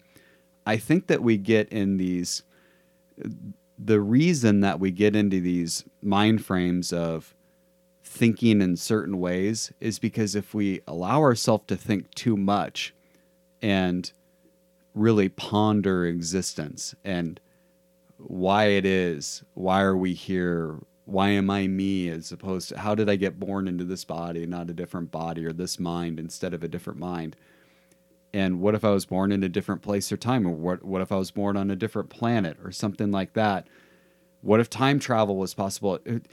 I 0.65 0.79
think 0.79 1.09
that 1.09 1.23
we 1.23 1.37
get 1.37 1.69
in 1.69 1.99
these 1.99 2.43
the 3.79 4.01
reason 4.01 4.61
that 4.61 4.81
we 4.81 4.91
get 4.91 5.15
into 5.15 5.41
these 5.41 5.85
mind 6.03 6.45
frames 6.45 6.93
of 6.93 7.35
thinking 8.03 8.63
in 8.63 8.77
certain 8.77 9.19
ways 9.19 9.73
is 9.81 9.99
because 9.99 10.35
if 10.35 10.55
we 10.55 10.81
allow 10.87 11.21
ourselves 11.21 11.65
to 11.67 11.77
think 11.77 12.15
too 12.15 12.37
much 12.37 12.95
and 13.61 14.13
really 14.97 15.29
ponder 15.29 16.07
existence 16.07 16.95
and 17.05 17.39
why 18.17 18.65
it 18.65 18.87
is, 18.87 19.45
why 19.55 19.83
are 19.83 19.97
we 19.97 20.15
here, 20.15 20.79
why 21.05 21.29
am 21.29 21.51
I 21.51 21.69
me, 21.69 22.09
as 22.09 22.33
opposed 22.33 22.71
to 22.71 22.79
how 22.79 22.95
did 22.95 23.09
I 23.09 23.17
get 23.17 23.39
born 23.39 23.69
into 23.69 23.85
this 23.85 24.05
body, 24.05 24.43
and 24.43 24.51
not 24.51 24.71
a 24.71 24.75
different 24.75 25.13
body, 25.13 25.45
or 25.45 25.53
this 25.53 25.79
mind 25.79 26.19
instead 26.19 26.55
of 26.55 26.65
a 26.65 26.69
different 26.69 26.99
mind. 26.99 27.37
And 28.33 28.61
what 28.61 28.75
if 28.75 28.85
I 28.85 28.91
was 28.91 29.07
born 29.07 29.33
in 29.33 29.45
a 29.45 29.49
different 29.49 29.83
place 29.83 30.11
or 30.11 30.17
time, 30.17 30.47
or 30.47 30.51
what, 30.51 30.83
what 30.83 31.03
if 31.03 31.13
I 31.13 31.17
was 31.17 31.31
born 31.31 31.57
on 31.57 31.71
a 31.71 31.77
different 31.77 32.09
planet, 32.09 32.57
or 32.65 32.73
something 32.73 33.13
like 33.13 33.35
that? 33.35 33.69
What 34.41 34.61
if 34.61 34.71
time 34.71 34.99
travel 34.99 35.37
was 35.37 35.55
possible? 35.55 36.01
It, 36.07 36.27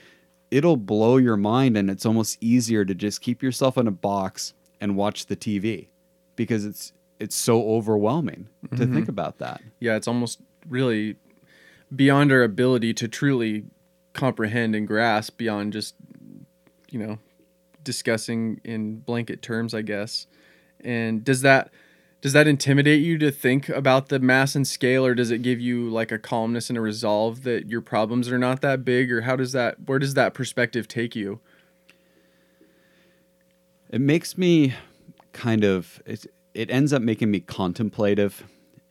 it'll 0.51 0.77
blow 0.77 1.17
your 1.17 1.37
mind, 1.37 1.75
and 1.75 1.89
it's 1.89 2.05
almost 2.05 2.37
easier 2.41 2.85
to 2.85 2.95
just 2.95 3.21
keep 3.21 3.43
yourself 3.43 3.77
in 3.77 3.87
a 3.87 3.91
box 3.91 4.53
and 4.79 4.95
watch 4.95 5.25
the 5.25 5.35
TV 5.35 5.87
because 6.35 6.65
it's 6.65 6.93
it's 7.19 7.35
so 7.35 7.63
overwhelming 7.69 8.47
mm-hmm. 8.65 8.75
to 8.77 8.85
think 8.87 9.07
about 9.07 9.39
that. 9.39 9.61
Yeah, 9.79 9.95
it's 9.95 10.07
almost 10.07 10.39
really 10.67 11.15
beyond 11.95 12.31
our 12.31 12.43
ability 12.43 12.93
to 12.95 13.07
truly 13.07 13.65
comprehend 14.13 14.75
and 14.75 14.87
grasp 14.87 15.37
beyond 15.37 15.73
just 15.73 15.95
you 16.89 16.99
know 16.99 17.17
discussing 17.83 18.61
in 18.63 18.99
blanket 18.99 19.41
terms 19.41 19.73
i 19.73 19.81
guess 19.81 20.27
and 20.81 21.23
does 21.25 21.41
that 21.41 21.71
does 22.21 22.31
that 22.31 22.47
intimidate 22.47 23.01
you 23.01 23.17
to 23.17 23.31
think 23.31 23.67
about 23.69 24.07
the 24.07 24.19
mass 24.19 24.55
and 24.55 24.67
scale 24.67 25.05
or 25.05 25.13
does 25.13 25.31
it 25.31 25.41
give 25.41 25.59
you 25.59 25.89
like 25.89 26.11
a 26.11 26.19
calmness 26.19 26.69
and 26.69 26.77
a 26.77 26.81
resolve 26.81 27.43
that 27.43 27.67
your 27.67 27.81
problems 27.81 28.31
are 28.31 28.37
not 28.37 28.61
that 28.61 28.85
big 28.85 29.11
or 29.11 29.21
how 29.21 29.35
does 29.35 29.51
that 29.51 29.75
where 29.85 29.99
does 29.99 30.13
that 30.13 30.33
perspective 30.33 30.87
take 30.87 31.15
you 31.15 31.39
it 33.89 33.99
makes 33.99 34.37
me 34.37 34.73
kind 35.33 35.63
of 35.63 36.01
it, 36.05 36.27
it 36.53 36.69
ends 36.69 36.93
up 36.93 37.01
making 37.01 37.31
me 37.31 37.39
contemplative 37.39 38.43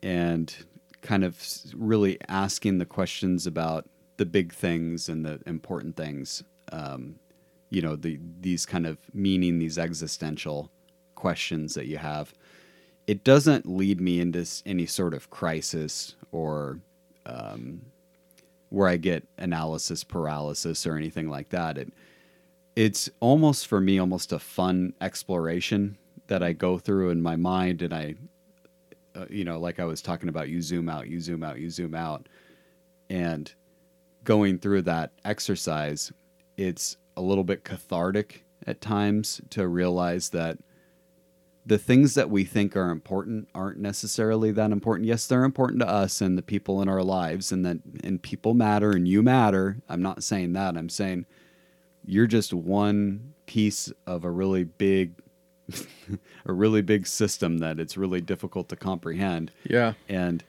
and 0.03 0.55
kind 1.01 1.25
of 1.25 1.40
really 1.75 2.18
asking 2.29 2.79
the 2.79 2.87
questions 2.87 3.46
about 3.46 3.88
the 4.16 4.27
big 4.27 4.53
things 4.53 5.09
and 5.09 5.25
the 5.25 5.40
important 5.46 5.96
things 5.96 6.42
um, 6.72 7.16
you 7.70 7.83
know 7.83 7.96
the 7.96 8.18
these 8.40 8.66
kind 8.66 8.87
of 8.87 8.98
meaning 9.12 9.59
these 9.59 9.79
existential 9.79 10.70
questions 11.14 11.75
that 11.75 11.87
you 11.87 11.98
have 11.98 12.33
it 13.07 13.25
doesn't 13.25 13.66
lead 13.66 14.01
me 14.01 14.20
into 14.20 14.46
any 14.64 14.87
sort 14.87 15.14
of 15.14 15.31
crisis 15.31 16.14
or 16.31 16.79
um, 17.27 17.83
where 18.68 18.88
I 18.88 18.96
get 18.96 19.27
analysis 19.38 20.05
paralysis 20.05 20.87
or 20.87 20.96
anything 20.96 21.29
like 21.29 21.51
that. 21.51 21.79
It 21.79 21.92
it's 22.75 23.11
almost 23.20 23.66
for 23.66 23.81
me 23.81 23.98
almost 23.98 24.33
a 24.33 24.38
fun 24.38 24.94
exploration 25.03 25.98
that 26.33 26.42
I 26.42 26.55
go 26.55 26.79
through 26.79 27.11
in 27.11 27.21
my 27.21 27.37
mind, 27.37 27.83
and 27.83 27.92
I, 27.92 28.14
uh, 29.14 29.27
you 29.29 29.45
know, 29.45 29.61
like 29.61 29.79
I 29.79 29.85
was 29.85 30.01
talking 30.01 30.31
about, 30.31 30.49
you 30.49 30.62
zoom 30.62 30.88
out, 30.88 31.07
you 31.07 31.21
zoom 31.21 31.45
out, 31.45 31.59
you 31.59 31.68
zoom 31.68 31.95
out, 31.95 32.27
and 33.11 33.53
going 34.25 34.59
through 34.59 34.81
that 34.83 35.12
exercise, 35.27 36.11
it's 36.57 36.97
a 37.18 37.21
little 37.21 37.45
bit 37.45 37.64
cathartic 37.64 38.47
at 38.66 38.81
times 38.81 39.42
to 39.51 39.68
realize 39.68 40.31
that 40.31 40.57
the 41.66 41.77
things 41.77 42.14
that 42.14 42.31
we 42.31 42.45
think 42.45 42.79
are 42.79 42.88
important 42.88 43.47
aren't 43.55 43.79
necessarily 43.79 44.53
that 44.53 44.73
important. 44.73 45.07
Yes, 45.07 45.27
they're 45.27 45.45
important 45.45 45.81
to 45.81 45.88
us 45.88 46.23
and 46.23 46.38
the 46.38 46.42
people 46.42 46.81
in 46.81 46.88
our 46.88 47.03
lives 47.03 47.53
and 47.53 47.66
that 47.66 47.77
and 48.03 48.23
people 48.23 48.55
matter 48.55 48.92
and 48.92 49.07
you 49.07 49.23
matter. 49.23 49.83
I'm 49.87 50.01
not 50.01 50.25
saying 50.25 50.55
that. 50.55 50.79
I'm 50.79 50.88
saying 50.88 51.27
you're 52.07 52.27
just 52.27 52.55
one 52.55 53.35
piece 53.45 53.92
of 54.07 54.25
a 54.25 54.31
really 54.31 54.64
big 54.64 55.12
a 56.46 56.53
really 56.53 56.83
big 56.83 57.07
system 57.07 57.59
that 57.59 57.79
it's 57.79 57.96
really 57.96 58.20
difficult 58.20 58.68
to 58.70 58.77
comprehend. 58.77 59.51
Yeah. 59.64 59.94
And 60.09 60.44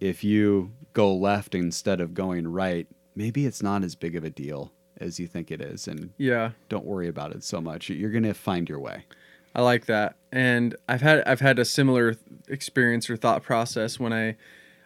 if 0.00 0.24
you 0.24 0.72
go 0.92 1.14
left 1.14 1.54
instead 1.54 2.00
of 2.00 2.14
going 2.14 2.48
right, 2.48 2.86
maybe 3.14 3.46
it's 3.46 3.62
not 3.62 3.82
as 3.84 3.94
big 3.94 4.16
of 4.16 4.24
a 4.24 4.30
deal 4.30 4.72
as 5.00 5.18
you 5.18 5.26
think 5.26 5.50
it 5.50 5.60
is 5.60 5.88
and 5.88 6.10
Yeah. 6.18 6.50
don't 6.68 6.84
worry 6.84 7.08
about 7.08 7.34
it 7.34 7.42
so 7.44 7.60
much. 7.60 7.88
You're 7.88 8.10
going 8.10 8.22
to 8.24 8.34
find 8.34 8.68
your 8.68 8.78
way. 8.80 9.04
I 9.54 9.60
like 9.60 9.84
that, 9.84 10.16
and 10.32 10.74
I've 10.88 11.02
had 11.02 11.22
I've 11.26 11.40
had 11.40 11.58
a 11.58 11.66
similar 11.66 12.16
experience 12.48 13.10
or 13.10 13.18
thought 13.18 13.42
process 13.42 14.00
when 14.00 14.10
I 14.10 14.36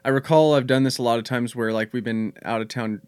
I 0.04 0.08
recall 0.08 0.54
I've 0.54 0.66
done 0.66 0.82
this 0.82 0.98
a 0.98 1.02
lot 1.02 1.18
of 1.18 1.24
times 1.24 1.54
where 1.54 1.72
like 1.72 1.92
we've 1.92 2.02
been 2.02 2.32
out 2.44 2.60
of 2.60 2.66
town 2.66 3.00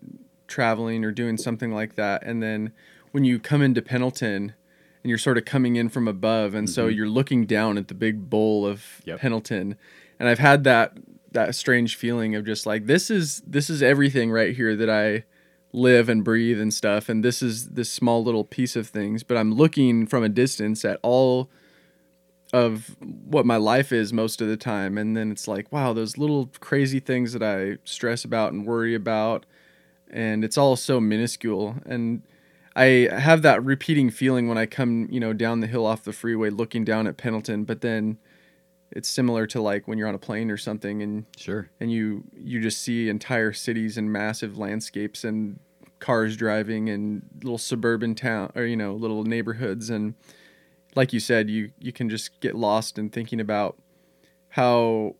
traveling 0.46 1.04
or 1.04 1.10
doing 1.10 1.36
something 1.36 1.72
like 1.74 1.96
that, 1.96 2.22
and 2.24 2.40
then 2.40 2.70
when 3.10 3.24
you 3.24 3.40
come 3.40 3.60
into 3.60 3.82
Pendleton 3.82 4.54
and 5.02 5.08
you're 5.10 5.18
sort 5.18 5.38
of 5.38 5.44
coming 5.44 5.76
in 5.76 5.88
from 5.88 6.08
above, 6.08 6.54
and 6.54 6.68
so 6.68 6.86
mm-hmm. 6.86 6.96
you're 6.96 7.08
looking 7.08 7.46
down 7.46 7.78
at 7.78 7.88
the 7.88 7.94
big 7.94 8.28
bowl 8.28 8.66
of 8.66 9.00
Yep. 9.04 9.20
Pendleton, 9.20 9.76
and 10.18 10.28
I've 10.28 10.38
had 10.38 10.64
that 10.64 10.96
that 11.32 11.54
strange 11.54 11.96
feeling 11.96 12.34
of 12.34 12.44
just 12.44 12.66
like 12.66 12.86
this 12.86 13.10
is 13.10 13.42
this 13.46 13.68
is 13.68 13.82
everything 13.82 14.30
right 14.30 14.56
here 14.56 14.74
that 14.76 14.88
I 14.88 15.24
live 15.72 16.08
and 16.08 16.24
breathe 16.24 16.60
and 16.60 16.72
stuff 16.72 17.08
and 17.08 17.24
this 17.24 17.42
is 17.42 17.70
this 17.70 17.92
small 17.92 18.24
little 18.24 18.44
piece 18.44 18.74
of 18.74 18.88
things 18.88 19.22
but 19.22 19.36
i'm 19.36 19.52
looking 19.52 20.06
from 20.06 20.24
a 20.24 20.28
distance 20.28 20.82
at 20.84 20.98
all 21.02 21.50
of 22.54 22.96
what 23.00 23.44
my 23.44 23.56
life 23.56 23.92
is 23.92 24.10
most 24.10 24.40
of 24.40 24.48
the 24.48 24.56
time 24.56 24.96
and 24.96 25.14
then 25.14 25.30
it's 25.30 25.46
like 25.46 25.70
wow 25.70 25.92
those 25.92 26.16
little 26.16 26.50
crazy 26.60 27.00
things 27.00 27.34
that 27.34 27.42
i 27.42 27.76
stress 27.84 28.24
about 28.24 28.52
and 28.52 28.66
worry 28.66 28.94
about 28.94 29.44
and 30.10 30.42
it's 30.42 30.56
all 30.56 30.74
so 30.74 30.98
minuscule 30.98 31.76
and 31.84 32.22
i 32.78 33.08
have 33.12 33.42
that 33.42 33.62
repeating 33.64 34.10
feeling 34.10 34.48
when 34.48 34.58
i 34.58 34.66
come 34.66 35.06
you 35.10 35.20
know 35.20 35.32
down 35.32 35.60
the 35.60 35.66
hill 35.66 35.84
off 35.86 36.04
the 36.04 36.12
freeway 36.12 36.50
looking 36.50 36.84
down 36.84 37.06
at 37.06 37.16
pendleton 37.16 37.64
but 37.64 37.80
then 37.80 38.18
it's 38.90 39.08
similar 39.08 39.46
to 39.46 39.60
like 39.60 39.86
when 39.86 39.98
you're 39.98 40.08
on 40.08 40.14
a 40.14 40.18
plane 40.18 40.50
or 40.50 40.56
something 40.56 41.02
and 41.02 41.26
Sure. 41.36 41.68
and 41.80 41.92
you 41.92 42.24
you 42.34 42.60
just 42.60 42.80
see 42.80 43.08
entire 43.08 43.52
cities 43.52 43.98
and 43.98 44.10
massive 44.12 44.56
landscapes 44.56 45.24
and 45.24 45.58
cars 45.98 46.36
driving 46.36 46.88
and 46.88 47.22
little 47.42 47.58
suburban 47.58 48.14
town 48.14 48.50
or 48.54 48.64
you 48.64 48.76
know 48.76 48.94
little 48.94 49.24
neighborhoods 49.24 49.90
and 49.90 50.14
like 50.94 51.12
you 51.12 51.20
said 51.20 51.50
you 51.50 51.70
you 51.78 51.92
can 51.92 52.08
just 52.08 52.40
get 52.40 52.54
lost 52.54 52.98
in 52.98 53.10
thinking 53.10 53.40
about 53.40 53.76
how 54.50 55.16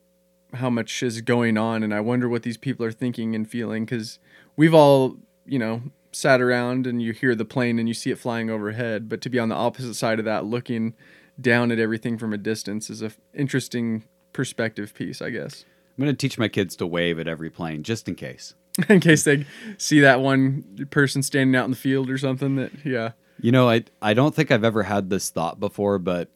how 0.55 0.71
much 0.71 1.03
is 1.03 1.21
going 1.21 1.59
on 1.59 1.83
and 1.83 1.93
I 1.93 2.01
wonder 2.01 2.29
what 2.29 2.43
these 2.43 2.57
people 2.57 2.87
are 2.87 2.93
thinking 2.93 3.35
and 3.35 3.49
feeling 3.49 3.85
cuz 3.87 4.19
we've 4.57 4.73
all 4.73 5.19
you 5.45 5.59
know 5.59 5.83
sat 6.13 6.41
around 6.41 6.87
and 6.87 7.03
you 7.03 7.13
hear 7.13 7.35
the 7.35 7.45
plane 7.45 7.79
and 7.79 7.89
you 7.89 7.95
see 7.95 8.11
it 8.11 8.19
flying 8.19 8.51
overhead 8.51 9.09
but 9.09 9.21
to 9.21 9.29
be 9.29 9.39
on 9.39 9.49
the 9.49 9.55
opposite 9.55 9.95
side 9.95 10.19
of 10.19 10.25
that 10.25 10.45
looking 10.45 10.95
down 11.41 11.71
at 11.71 11.79
everything 11.79 12.19
from 12.19 12.33
a 12.33 12.39
distance 12.39 12.91
is 12.91 13.03
a 13.03 13.07
f- 13.07 13.19
interesting 13.35 14.05
perspective 14.33 14.95
piece 14.95 15.21
I 15.21 15.31
guess. 15.31 15.65
I'm 15.99 16.05
going 16.05 16.15
to 16.15 16.29
teach 16.29 16.39
my 16.39 16.47
kids 16.47 16.77
to 16.77 16.87
wave 16.87 17.19
at 17.19 17.27
every 17.27 17.51
plane 17.51 17.83
just 17.83 18.07
in 18.07 18.15
case. 18.15 18.55
in 18.89 19.01
case 19.01 19.25
they 19.25 19.47
see 19.77 20.01
that 20.01 20.21
one 20.21 20.87
person 20.91 21.23
standing 21.23 21.57
out 21.57 21.65
in 21.65 21.71
the 21.71 21.77
field 21.77 22.09
or 22.09 22.19
something 22.19 22.57
that 22.57 22.71
yeah. 22.85 23.13
You 23.41 23.53
know, 23.53 23.69
I 23.69 23.85
I 24.01 24.15
don't 24.15 24.35
think 24.35 24.51
I've 24.51 24.65
ever 24.65 24.85
had 24.85 25.11
this 25.11 25.31
thought 25.31 25.59
before, 25.59 25.99
but 25.99 26.29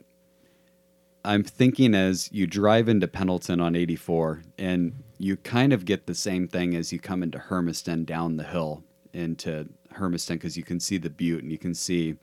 I'm 1.24 1.44
thinking 1.44 1.94
as 1.94 2.30
you 2.32 2.46
drive 2.46 2.88
into 2.88 3.06
Pendleton 3.06 3.61
on 3.61 3.76
84 3.76 4.42
and 4.58 5.04
you 5.18 5.37
kind 5.37 5.72
of 5.72 5.85
get 5.85 6.06
the 6.06 6.14
same 6.16 6.48
thing 6.48 6.74
as 6.74 6.92
you 6.92 6.98
come 6.98 7.22
into 7.22 7.38
Hermiston 7.38 8.04
down 8.04 8.37
the 8.37 8.44
hill 8.44 8.82
into 9.12 9.68
Hermiston 9.90 10.37
because 10.37 10.57
you 10.57 10.64
can 10.64 10.81
see 10.81 10.98
the 10.98 11.11
butte 11.11 11.42
and 11.42 11.53
you 11.53 11.59
can 11.59 11.75
see 11.75 12.16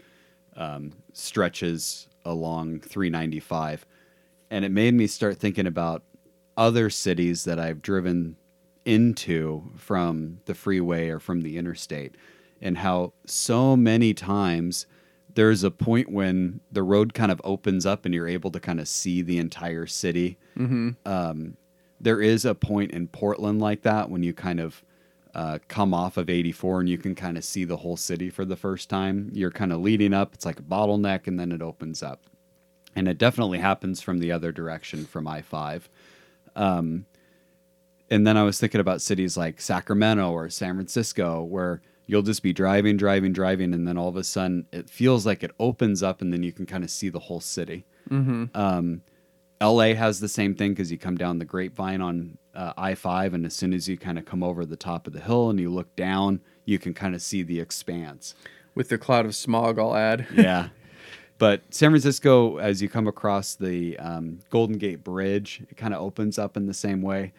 um, 0.55 0.91
stretches 1.13 2.07
along 2.25 2.79
395. 2.81 3.85
And 4.51 4.65
it 4.65 4.71
made 4.71 4.93
me 4.93 5.07
start 5.07 5.37
thinking 5.37 5.67
about 5.67 6.03
other 6.57 6.89
cities 6.89 7.45
that 7.45 7.59
I've 7.59 7.81
driven 7.81 8.35
into 8.85 9.71
from 9.77 10.39
the 10.45 10.55
freeway 10.55 11.09
or 11.09 11.19
from 11.19 11.41
the 11.41 11.57
interstate, 11.57 12.15
and 12.61 12.77
how 12.77 13.13
so 13.25 13.77
many 13.77 14.13
times 14.13 14.87
there's 15.35 15.63
a 15.63 15.71
point 15.71 16.11
when 16.11 16.59
the 16.71 16.83
road 16.83 17.13
kind 17.13 17.31
of 17.31 17.39
opens 17.43 17.85
up 17.85 18.03
and 18.05 18.13
you're 18.13 18.27
able 18.27 18.51
to 18.51 18.59
kind 18.59 18.79
of 18.79 18.87
see 18.87 19.21
the 19.21 19.37
entire 19.37 19.85
city. 19.85 20.37
mm-hmm. 20.57 20.89
Um, 21.05 21.55
there 22.01 22.21
is 22.21 22.45
a 22.45 22.55
point 22.55 22.91
in 22.91 23.07
Portland 23.07 23.59
like 23.59 23.81
that 23.83 24.09
when 24.09 24.23
you 24.23 24.33
kind 24.33 24.59
of 24.59 24.83
uh, 25.35 25.59
come 25.67 25.93
off 25.93 26.17
of 26.17 26.29
84 26.29 26.81
and 26.81 26.89
you 26.89 26.97
can 26.97 27.15
kind 27.15 27.37
of 27.37 27.43
see 27.43 27.63
the 27.63 27.77
whole 27.77 27.97
city 27.97 28.29
for 28.29 28.45
the 28.45 28.55
first 28.55 28.89
time. 28.89 29.29
You're 29.33 29.51
kind 29.51 29.71
of 29.71 29.79
leading 29.79 30.13
up, 30.13 30.33
it's 30.33 30.45
like 30.45 30.59
a 30.59 30.63
bottleneck, 30.63 31.27
and 31.27 31.39
then 31.39 31.51
it 31.51 31.61
opens 31.61 32.01
up. 32.01 32.23
And 32.95 33.07
it 33.07 33.17
definitely 33.17 33.59
happens 33.59 34.01
from 34.01 34.19
the 34.19 34.31
other 34.31 34.51
direction 34.51 35.05
from 35.05 35.27
I 35.27 35.41
5. 35.41 35.89
Um, 36.55 37.05
and 38.09 38.25
then 38.25 38.37
I 38.37 38.43
was 38.43 38.59
thinking 38.59 38.81
about 38.81 39.01
cities 39.01 39.37
like 39.37 39.61
Sacramento 39.61 40.31
or 40.31 40.49
San 40.49 40.75
Francisco 40.75 41.43
where 41.43 41.81
you'll 42.07 42.23
just 42.23 42.41
be 42.41 42.51
driving, 42.51 42.97
driving, 42.97 43.31
driving, 43.31 43.73
and 43.73 43.87
then 43.87 43.97
all 43.97 44.09
of 44.09 44.15
a 44.15 44.23
sudden 44.23 44.65
it 44.71 44.89
feels 44.89 45.27
like 45.27 45.43
it 45.43 45.51
opens 45.59 46.01
up 46.01 46.21
and 46.21 46.33
then 46.33 46.41
you 46.41 46.51
can 46.51 46.65
kind 46.65 46.83
of 46.83 46.89
see 46.89 47.09
the 47.09 47.19
whole 47.19 47.39
city. 47.39 47.85
Mm-hmm. 48.09 48.45
Um, 48.55 49.03
LA 49.61 49.93
has 49.93 50.19
the 50.19 50.29
same 50.29 50.55
thing 50.55 50.71
because 50.71 50.91
you 50.91 50.97
come 50.97 51.17
down 51.17 51.39
the 51.39 51.45
grapevine 51.45 52.01
on 52.01 52.37
uh, 52.55 52.73
I 52.77 52.95
5, 52.95 53.33
and 53.33 53.45
as 53.45 53.53
soon 53.53 53.73
as 53.73 53.87
you 53.87 53.97
kind 53.97 54.17
of 54.17 54.25
come 54.25 54.43
over 54.43 54.65
the 54.65 54.75
top 54.77 55.07
of 55.07 55.13
the 55.13 55.19
hill 55.19 55.49
and 55.49 55.59
you 55.59 55.69
look 55.69 55.95
down, 55.95 56.41
you 56.65 56.79
can 56.79 56.93
kind 56.93 57.15
of 57.15 57.21
see 57.21 57.43
the 57.43 57.59
expanse. 57.59 58.35
with 58.75 58.89
the 58.89 58.97
cloud 58.97 59.25
of 59.25 59.35
smog 59.35 59.77
I'll 59.79 59.95
add 59.95 60.27
Yeah. 60.33 60.69
But 61.37 61.61
San 61.73 61.91
Francisco, 61.91 62.57
as 62.57 62.81
you 62.81 62.89
come 62.89 63.07
across 63.07 63.55
the 63.55 63.97
um, 63.97 64.39
Golden 64.49 64.77
Gate 64.77 65.05
Bridge, 65.05 65.63
it 65.69 65.77
kind 65.77 65.93
of 65.93 66.01
opens 66.01 66.37
up 66.37 66.57
in 66.57 66.65
the 66.65 66.73
same 66.73 67.01
way. 67.01 67.31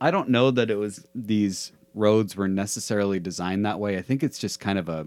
I 0.00 0.10
don't 0.10 0.30
know 0.30 0.50
that 0.50 0.70
it 0.70 0.76
was 0.76 1.06
these 1.14 1.72
roads 1.94 2.36
were 2.36 2.48
necessarily 2.48 3.20
designed 3.20 3.64
that 3.66 3.78
way. 3.78 3.98
I 3.98 4.02
think 4.02 4.22
it's 4.22 4.38
just 4.38 4.60
kind 4.60 4.78
of 4.78 4.88
a 4.88 5.06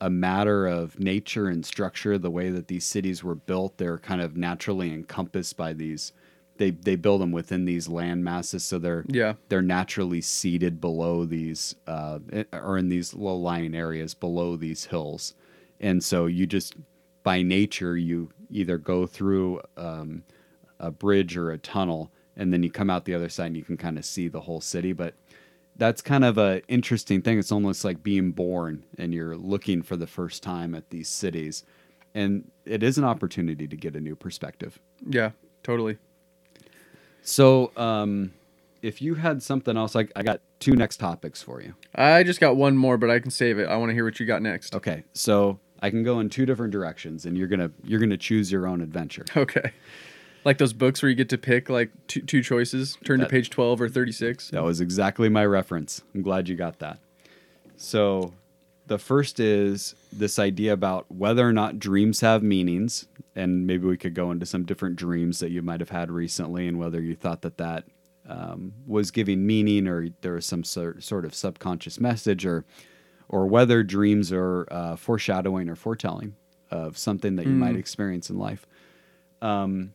a 0.00 0.10
matter 0.10 0.66
of 0.66 0.98
nature 0.98 1.48
and 1.48 1.64
structure, 1.64 2.18
the 2.18 2.30
way 2.30 2.50
that 2.50 2.68
these 2.68 2.84
cities 2.84 3.24
were 3.24 3.34
built. 3.34 3.78
They're 3.78 3.98
kind 3.98 4.20
of 4.20 4.36
naturally 4.36 4.92
encompassed 4.92 5.56
by 5.56 5.72
these. 5.72 6.12
They 6.56 6.70
they 6.70 6.96
build 6.96 7.20
them 7.20 7.32
within 7.32 7.64
these 7.64 7.88
land 7.88 8.24
masses, 8.24 8.64
so 8.64 8.78
they're 8.78 9.04
yeah 9.08 9.34
they're 9.48 9.62
naturally 9.62 10.20
seated 10.20 10.80
below 10.80 11.24
these 11.24 11.76
uh, 11.86 12.18
or 12.52 12.78
in 12.78 12.88
these 12.88 13.14
low 13.14 13.36
lying 13.36 13.74
areas 13.74 14.14
below 14.14 14.56
these 14.56 14.84
hills 14.86 15.34
and 15.80 16.02
so 16.02 16.26
you 16.26 16.46
just 16.46 16.74
by 17.22 17.42
nature 17.42 17.96
you 17.96 18.30
either 18.50 18.78
go 18.78 19.06
through 19.06 19.60
um, 19.76 20.22
a 20.80 20.90
bridge 20.90 21.36
or 21.36 21.50
a 21.50 21.58
tunnel 21.58 22.10
and 22.36 22.52
then 22.52 22.62
you 22.62 22.70
come 22.70 22.90
out 22.90 23.04
the 23.04 23.14
other 23.14 23.28
side 23.28 23.46
and 23.46 23.56
you 23.56 23.64
can 23.64 23.76
kind 23.76 23.98
of 23.98 24.04
see 24.04 24.28
the 24.28 24.40
whole 24.40 24.60
city 24.60 24.92
but 24.92 25.14
that's 25.78 26.02
kind 26.02 26.24
of 26.24 26.36
a 26.38 26.60
interesting 26.68 27.22
thing. 27.22 27.38
It's 27.38 27.52
almost 27.52 27.84
like 27.84 28.02
being 28.02 28.32
born 28.32 28.84
and 28.98 29.14
you're 29.14 29.36
looking 29.36 29.80
for 29.82 29.96
the 29.96 30.06
first 30.06 30.42
time 30.42 30.74
at 30.74 30.90
these 30.90 31.08
cities. 31.08 31.64
And 32.14 32.50
it 32.64 32.82
is 32.82 32.98
an 32.98 33.04
opportunity 33.04 33.68
to 33.68 33.76
get 33.76 33.94
a 33.94 34.00
new 34.00 34.16
perspective. 34.16 34.78
Yeah, 35.08 35.30
totally. 35.62 35.98
So, 37.22 37.72
um, 37.76 38.32
if 38.82 39.02
you 39.02 39.14
had 39.14 39.42
something 39.42 39.76
else, 39.76 39.96
I, 39.96 40.08
I 40.14 40.22
got 40.22 40.40
two 40.60 40.74
next 40.74 40.98
topics 40.98 41.42
for 41.42 41.60
you. 41.60 41.74
I 41.94 42.22
just 42.22 42.40
got 42.40 42.56
one 42.56 42.76
more, 42.76 42.96
but 42.96 43.10
I 43.10 43.18
can 43.18 43.30
save 43.30 43.58
it. 43.58 43.68
I 43.68 43.76
want 43.76 43.90
to 43.90 43.94
hear 43.94 44.04
what 44.04 44.18
you 44.20 44.26
got 44.26 44.40
next. 44.40 44.74
Okay, 44.74 45.02
so 45.14 45.58
I 45.80 45.90
can 45.90 46.04
go 46.04 46.20
in 46.20 46.30
two 46.30 46.46
different 46.46 46.72
directions, 46.72 47.26
and 47.26 47.36
you're 47.36 47.48
gonna 47.48 47.70
you're 47.84 48.00
gonna 48.00 48.16
choose 48.16 48.50
your 48.50 48.66
own 48.66 48.80
adventure. 48.80 49.24
Okay. 49.36 49.72
Like 50.44 50.58
those 50.58 50.72
books 50.72 51.02
where 51.02 51.10
you 51.10 51.16
get 51.16 51.28
to 51.30 51.38
pick 51.38 51.68
like 51.68 51.90
two, 52.06 52.22
two 52.22 52.42
choices. 52.42 52.96
Turn 53.04 53.20
That- 53.20 53.26
to 53.26 53.30
page 53.30 53.50
12 53.50 53.80
or 53.80 53.88
36. 53.88 54.50
That 54.50 54.62
was 54.62 54.80
exactly 54.80 55.28
my 55.28 55.44
reference. 55.44 56.02
I'm 56.14 56.22
glad 56.22 56.48
you 56.48 56.56
got 56.56 56.78
that. 56.78 56.98
So, 57.76 58.34
the 58.86 58.98
first 58.98 59.38
is 59.38 59.94
this 60.12 60.38
idea 60.38 60.72
about 60.72 61.10
whether 61.12 61.46
or 61.46 61.52
not 61.52 61.78
dreams 61.78 62.20
have 62.22 62.42
meanings, 62.42 63.06
and 63.36 63.66
maybe 63.66 63.86
we 63.86 63.98
could 63.98 64.14
go 64.14 64.30
into 64.30 64.46
some 64.46 64.64
different 64.64 64.96
dreams 64.96 65.40
that 65.40 65.50
you 65.50 65.60
might 65.62 65.80
have 65.80 65.90
had 65.90 66.10
recently, 66.10 66.66
and 66.66 66.78
whether 66.78 67.00
you 67.00 67.14
thought 67.14 67.42
that 67.42 67.58
that 67.58 67.84
um, 68.26 68.72
was 68.86 69.10
giving 69.10 69.46
meaning, 69.46 69.86
or 69.86 70.08
there 70.22 70.32
was 70.32 70.46
some 70.46 70.64
sort 70.64 71.02
sort 71.04 71.24
of 71.26 71.34
subconscious 71.34 72.00
message, 72.00 72.46
or 72.46 72.64
or 73.28 73.46
whether 73.46 73.82
dreams 73.82 74.32
are 74.32 74.66
uh, 74.70 74.96
foreshadowing 74.96 75.68
or 75.68 75.76
foretelling 75.76 76.34
of 76.70 76.96
something 76.96 77.36
that 77.36 77.44
you 77.46 77.52
might 77.52 77.76
experience 77.76 78.30
in 78.30 78.38
life. 78.38 78.66
Um, 79.42 79.92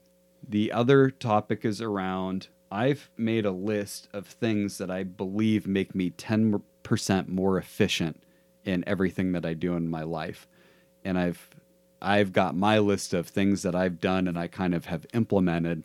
the 0.47 0.71
other 0.71 1.09
topic 1.09 1.65
is 1.65 1.81
around 1.81 2.47
I've 2.73 3.11
made 3.15 3.45
a 3.45 3.51
list 3.51 4.07
of 4.13 4.25
things 4.25 4.79
that 4.79 4.89
I 4.89 5.03
believe 5.03 5.67
make 5.67 5.93
me 5.93 6.09
10% 6.09 7.27
more 7.27 7.57
efficient 7.59 8.23
in 8.65 8.83
everything 8.87 9.33
that 9.33 9.45
I 9.45 9.53
do 9.53 9.75
in 9.75 9.87
my 9.87 10.01
life. 10.01 10.47
And 11.05 11.17
I've 11.19 11.49
I've 12.01 12.33
got 12.33 12.55
my 12.55 12.79
list 12.79 13.13
of 13.13 13.27
things 13.27 13.61
that 13.61 13.75
I've 13.75 14.01
done 14.01 14.27
and 14.27 14.37
I 14.37 14.47
kind 14.47 14.73
of 14.73 14.85
have 14.85 15.05
implemented 15.13 15.83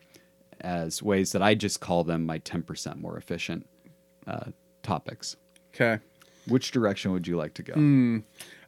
as 0.59 1.01
ways 1.01 1.31
that 1.31 1.41
I 1.41 1.53
just 1.53 1.79
call 1.79 2.03
them 2.03 2.25
my 2.25 2.39
10% 2.39 2.99
more 2.99 3.17
efficient 3.17 3.67
uh, 4.27 4.45
topics. 4.83 5.37
Okay. 5.73 6.03
Which 6.47 6.71
direction 6.71 7.11
would 7.11 7.27
you 7.27 7.37
like 7.37 7.53
to 7.53 7.63
go? 7.63 7.73
Hmm. 7.73 8.19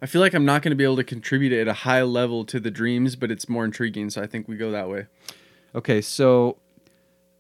I 0.02 0.06
feel 0.06 0.22
like 0.22 0.34
I'm 0.34 0.46
not 0.46 0.62
going 0.62 0.70
to 0.70 0.76
be 0.76 0.84
able 0.84 0.96
to 0.98 1.04
contribute 1.04 1.52
at 1.52 1.68
a 1.68 1.74
high 1.74 2.04
level 2.04 2.46
to 2.46 2.60
the 2.60 2.72
dreams, 2.72 3.16
but 3.16 3.32
it's 3.32 3.50
more 3.50 3.66
intriguing. 3.66 4.10
So 4.12 4.22
I 4.22 4.28
think 4.28 4.48
we 4.48 4.56
go 4.56 4.72
that 4.72 4.88
way. 4.88 5.08
Okay, 5.74 6.02
so 6.02 6.58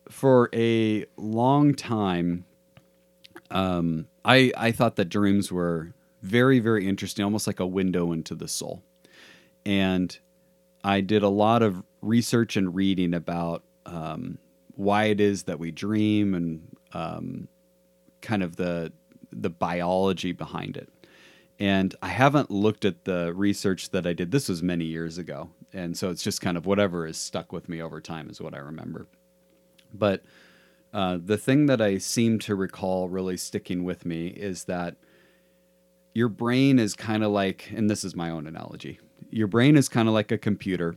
for 0.09 0.49
a 0.53 1.05
long 1.17 1.73
time, 1.73 2.45
um, 3.49 4.07
I 4.23 4.53
I 4.55 4.71
thought 4.71 4.95
that 4.95 5.09
dreams 5.09 5.51
were 5.51 5.93
very 6.21 6.59
very 6.59 6.87
interesting, 6.87 7.25
almost 7.25 7.45
like 7.47 7.59
a 7.59 7.67
window 7.67 8.13
into 8.13 8.35
the 8.35 8.47
soul, 8.47 8.83
and 9.65 10.17
I 10.83 11.01
did 11.01 11.23
a 11.23 11.29
lot 11.29 11.61
of 11.61 11.83
research 12.01 12.55
and 12.55 12.73
reading 12.73 13.13
about 13.13 13.63
um, 13.85 14.37
why 14.75 15.05
it 15.05 15.19
is 15.19 15.43
that 15.43 15.59
we 15.59 15.71
dream 15.71 16.33
and 16.33 16.77
um, 16.93 17.47
kind 18.21 18.43
of 18.43 18.55
the 18.55 18.93
the 19.31 19.49
biology 19.49 20.31
behind 20.31 20.77
it. 20.77 20.89
And 21.59 21.93
I 22.01 22.07
haven't 22.07 22.49
looked 22.49 22.85
at 22.85 23.05
the 23.05 23.33
research 23.35 23.91
that 23.91 24.07
I 24.07 24.13
did. 24.13 24.31
This 24.31 24.49
was 24.49 24.63
many 24.63 24.85
years 24.85 25.17
ago. 25.17 25.49
And 25.73 25.97
so 25.97 26.09
it's 26.09 26.23
just 26.23 26.41
kind 26.41 26.57
of 26.57 26.65
whatever 26.65 27.05
is 27.05 27.17
stuck 27.17 27.51
with 27.51 27.69
me 27.69 27.81
over 27.81 28.01
time 28.01 28.29
is 28.29 28.41
what 28.41 28.53
I 28.53 28.59
remember. 28.59 29.07
But 29.93 30.23
uh, 30.93 31.19
the 31.23 31.37
thing 31.37 31.67
that 31.67 31.81
I 31.81 31.97
seem 31.97 32.39
to 32.39 32.55
recall 32.55 33.07
really 33.09 33.37
sticking 33.37 33.83
with 33.83 34.05
me 34.05 34.27
is 34.27 34.65
that 34.65 34.95
your 36.13 36.27
brain 36.27 36.79
is 36.79 36.93
kind 36.93 37.23
of 37.23 37.31
like, 37.31 37.71
and 37.73 37.89
this 37.89 38.03
is 38.03 38.15
my 38.15 38.29
own 38.29 38.47
analogy, 38.47 38.99
your 39.29 39.47
brain 39.47 39.77
is 39.77 39.87
kind 39.87 40.07
of 40.07 40.13
like 40.13 40.31
a 40.31 40.37
computer. 40.37 40.95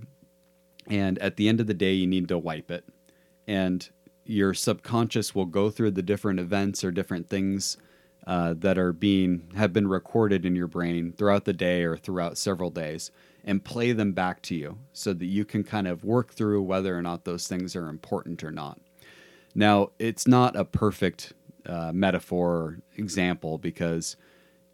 And 0.88 1.18
at 1.20 1.36
the 1.36 1.48
end 1.48 1.60
of 1.60 1.66
the 1.66 1.74
day, 1.74 1.92
you 1.92 2.06
need 2.06 2.28
to 2.28 2.38
wipe 2.38 2.70
it. 2.70 2.84
And 3.46 3.88
your 4.24 4.54
subconscious 4.54 5.34
will 5.34 5.46
go 5.46 5.70
through 5.70 5.92
the 5.92 6.02
different 6.02 6.40
events 6.40 6.82
or 6.82 6.90
different 6.90 7.28
things 7.28 7.76
uh, 8.26 8.54
that 8.58 8.78
are 8.78 8.92
being 8.92 9.52
have 9.54 9.72
been 9.72 9.86
recorded 9.86 10.46
in 10.46 10.56
your 10.56 10.66
brain 10.66 11.12
throughout 11.12 11.44
the 11.44 11.52
day 11.52 11.82
or 11.82 11.96
throughout 11.96 12.38
several 12.38 12.70
days 12.70 13.10
and 13.44 13.64
play 13.64 13.92
them 13.92 14.12
back 14.12 14.40
to 14.42 14.54
you 14.54 14.78
so 14.92 15.12
that 15.12 15.26
you 15.26 15.44
can 15.44 15.62
kind 15.62 15.86
of 15.86 16.04
work 16.04 16.32
through 16.32 16.62
whether 16.62 16.96
or 16.96 17.02
not 17.02 17.24
those 17.24 17.46
things 17.46 17.76
are 17.76 17.88
important 17.88 18.42
or 18.42 18.50
not. 18.50 18.80
Now, 19.54 19.90
it's 19.98 20.26
not 20.26 20.56
a 20.56 20.64
perfect 20.64 21.32
uh, 21.66 21.92
metaphor 21.92 22.50
or 22.50 22.78
example 22.96 23.58
because 23.58 24.16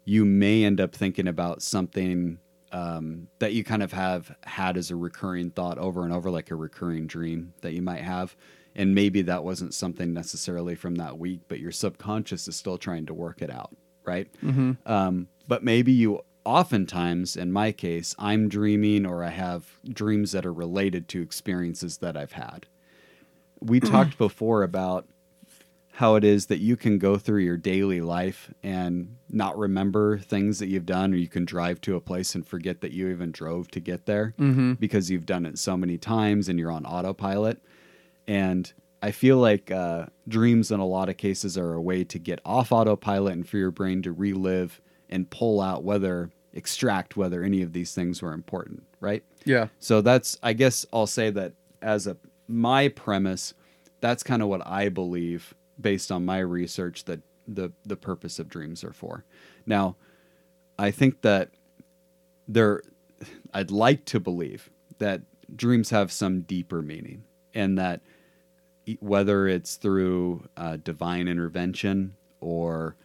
you 0.05 0.25
may 0.25 0.63
end 0.63 0.81
up 0.81 0.95
thinking 0.95 1.27
about 1.27 1.61
something 1.61 2.39
um, 2.71 3.27
that 3.39 3.53
you 3.53 3.63
kind 3.63 3.83
of 3.83 3.91
have 3.91 4.33
had 4.43 4.77
as 4.77 4.91
a 4.91 4.95
recurring 4.95 5.51
thought 5.51 5.77
over 5.77 6.03
and 6.03 6.13
over, 6.13 6.31
like 6.31 6.51
a 6.51 6.55
recurring 6.55 7.05
dream 7.05 7.53
that 7.61 7.73
you 7.73 7.81
might 7.81 8.01
have. 8.01 8.35
And 8.73 8.95
maybe 8.95 9.21
that 9.23 9.43
wasn't 9.43 9.73
something 9.73 10.13
necessarily 10.13 10.75
from 10.75 10.95
that 10.95 11.17
week, 11.17 11.41
but 11.49 11.59
your 11.59 11.73
subconscious 11.73 12.47
is 12.47 12.55
still 12.55 12.77
trying 12.77 13.05
to 13.07 13.13
work 13.13 13.41
it 13.41 13.49
out, 13.51 13.75
right? 14.05 14.29
Um, 14.85 15.27
but 15.47 15.63
maybe 15.63 15.91
you, 15.91 16.21
oftentimes, 16.45 17.35
in 17.35 17.51
my 17.51 17.71
case, 17.71 18.15
I'm 18.17 18.49
dreaming 18.49 19.05
or 19.05 19.23
I 19.23 19.29
have 19.29 19.79
dreams 19.87 20.31
that 20.31 20.45
are 20.45 20.53
related 20.53 21.07
to 21.09 21.21
experiences 21.21 21.97
that 21.97 22.17
I've 22.17 22.33
had. 22.33 22.67
We 23.59 23.79
talked 23.79 24.17
before 24.17 24.63
about 24.63 25.07
how 25.93 26.15
it 26.15 26.23
is 26.23 26.47
that 26.47 26.59
you 26.59 26.75
can 26.77 26.97
go 26.97 27.17
through 27.17 27.41
your 27.41 27.57
daily 27.57 28.01
life 28.01 28.51
and 28.63 29.17
not 29.29 29.57
remember 29.57 30.17
things 30.17 30.57
that 30.59 30.67
you've 30.67 30.85
done, 30.85 31.13
or 31.13 31.17
you 31.17 31.27
can 31.27 31.45
drive 31.45 31.79
to 31.81 31.95
a 31.95 32.01
place 32.01 32.33
and 32.33 32.47
forget 32.47 32.81
that 32.81 32.91
you 32.91 33.09
even 33.09 33.31
drove 33.31 33.69
to 33.69 33.79
get 33.79 34.05
there 34.05 34.33
because 34.79 35.11
you've 35.11 35.25
done 35.25 35.45
it 35.45 35.59
so 35.59 35.77
many 35.77 35.97
times 35.97 36.49
and 36.49 36.57
you're 36.57 36.71
on 36.71 36.85
autopilot. 36.85 37.61
And 38.25 38.71
I 39.03 39.11
feel 39.11 39.37
like 39.37 39.69
uh, 39.69 40.05
dreams 40.27 40.71
in 40.71 40.79
a 40.79 40.85
lot 40.85 41.09
of 41.09 41.17
cases 41.17 41.57
are 41.57 41.73
a 41.73 41.81
way 41.81 42.03
to 42.05 42.19
get 42.19 42.39
off 42.45 42.71
autopilot 42.71 43.33
and 43.33 43.47
for 43.47 43.57
your 43.57 43.71
brain 43.71 44.01
to 44.03 44.11
relive 44.11 44.81
and 45.11 45.29
pull 45.29 45.61
out 45.61 45.83
whether, 45.83 46.29
extract 46.53 47.17
whether 47.17 47.43
any 47.43 47.61
of 47.61 47.73
these 47.73 47.93
things 47.93 48.21
were 48.21 48.33
important, 48.33 48.83
right? 48.99 49.23
Yeah. 49.45 49.67
So 49.79 50.01
that's 50.01 50.37
I 50.43 50.53
guess 50.53 50.85
I'll 50.93 51.07
say 51.07 51.29
that 51.31 51.53
as 51.81 52.07
a 52.07 52.17
my 52.47 52.89
premise, 52.89 53.53
that's 54.01 54.23
kind 54.23 54.41
of 54.41 54.47
what 54.47 54.65
I 54.65 54.89
believe 54.89 55.53
based 55.79 56.11
on 56.11 56.25
my 56.25 56.39
research 56.39 57.05
that 57.05 57.21
the 57.47 57.71
the 57.85 57.95
purpose 57.95 58.39
of 58.39 58.49
dreams 58.49 58.83
are 58.83 58.93
for. 58.93 59.25
Now, 59.65 59.95
I 60.77 60.91
think 60.91 61.21
that 61.21 61.49
there 62.47 62.81
I'd 63.53 63.71
like 63.71 64.05
to 64.05 64.19
believe 64.19 64.69
that 64.99 65.21
dreams 65.55 65.89
have 65.89 66.11
some 66.11 66.41
deeper 66.41 66.81
meaning 66.81 67.23
and 67.53 67.77
that 67.77 68.01
whether 68.99 69.47
it's 69.47 69.75
through 69.75 70.47
uh, 70.57 70.77
divine 70.77 71.27
intervention 71.27 72.15
or 72.39 72.95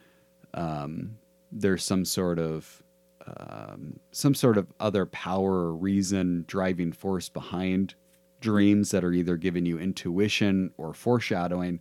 um, 0.55 1.19
there's 1.53 1.85
some 1.85 2.05
sort 2.05 2.39
of 2.39 2.83
um, 3.27 3.99
some 4.13 4.35
sort 4.35 4.57
of 4.57 4.67
other 4.79 5.05
power 5.07 5.53
or 5.67 5.75
reason 5.75 6.45
driving 6.47 6.93
force 6.93 7.29
behind 7.29 7.95
dreams 8.41 8.91
that 8.93 9.03
are 9.03 9.13
either 9.13 9.37
giving 9.37 9.67
you 9.67 9.79
intuition 9.79 10.71
or 10.77 10.95
foreshadowing 10.95 11.81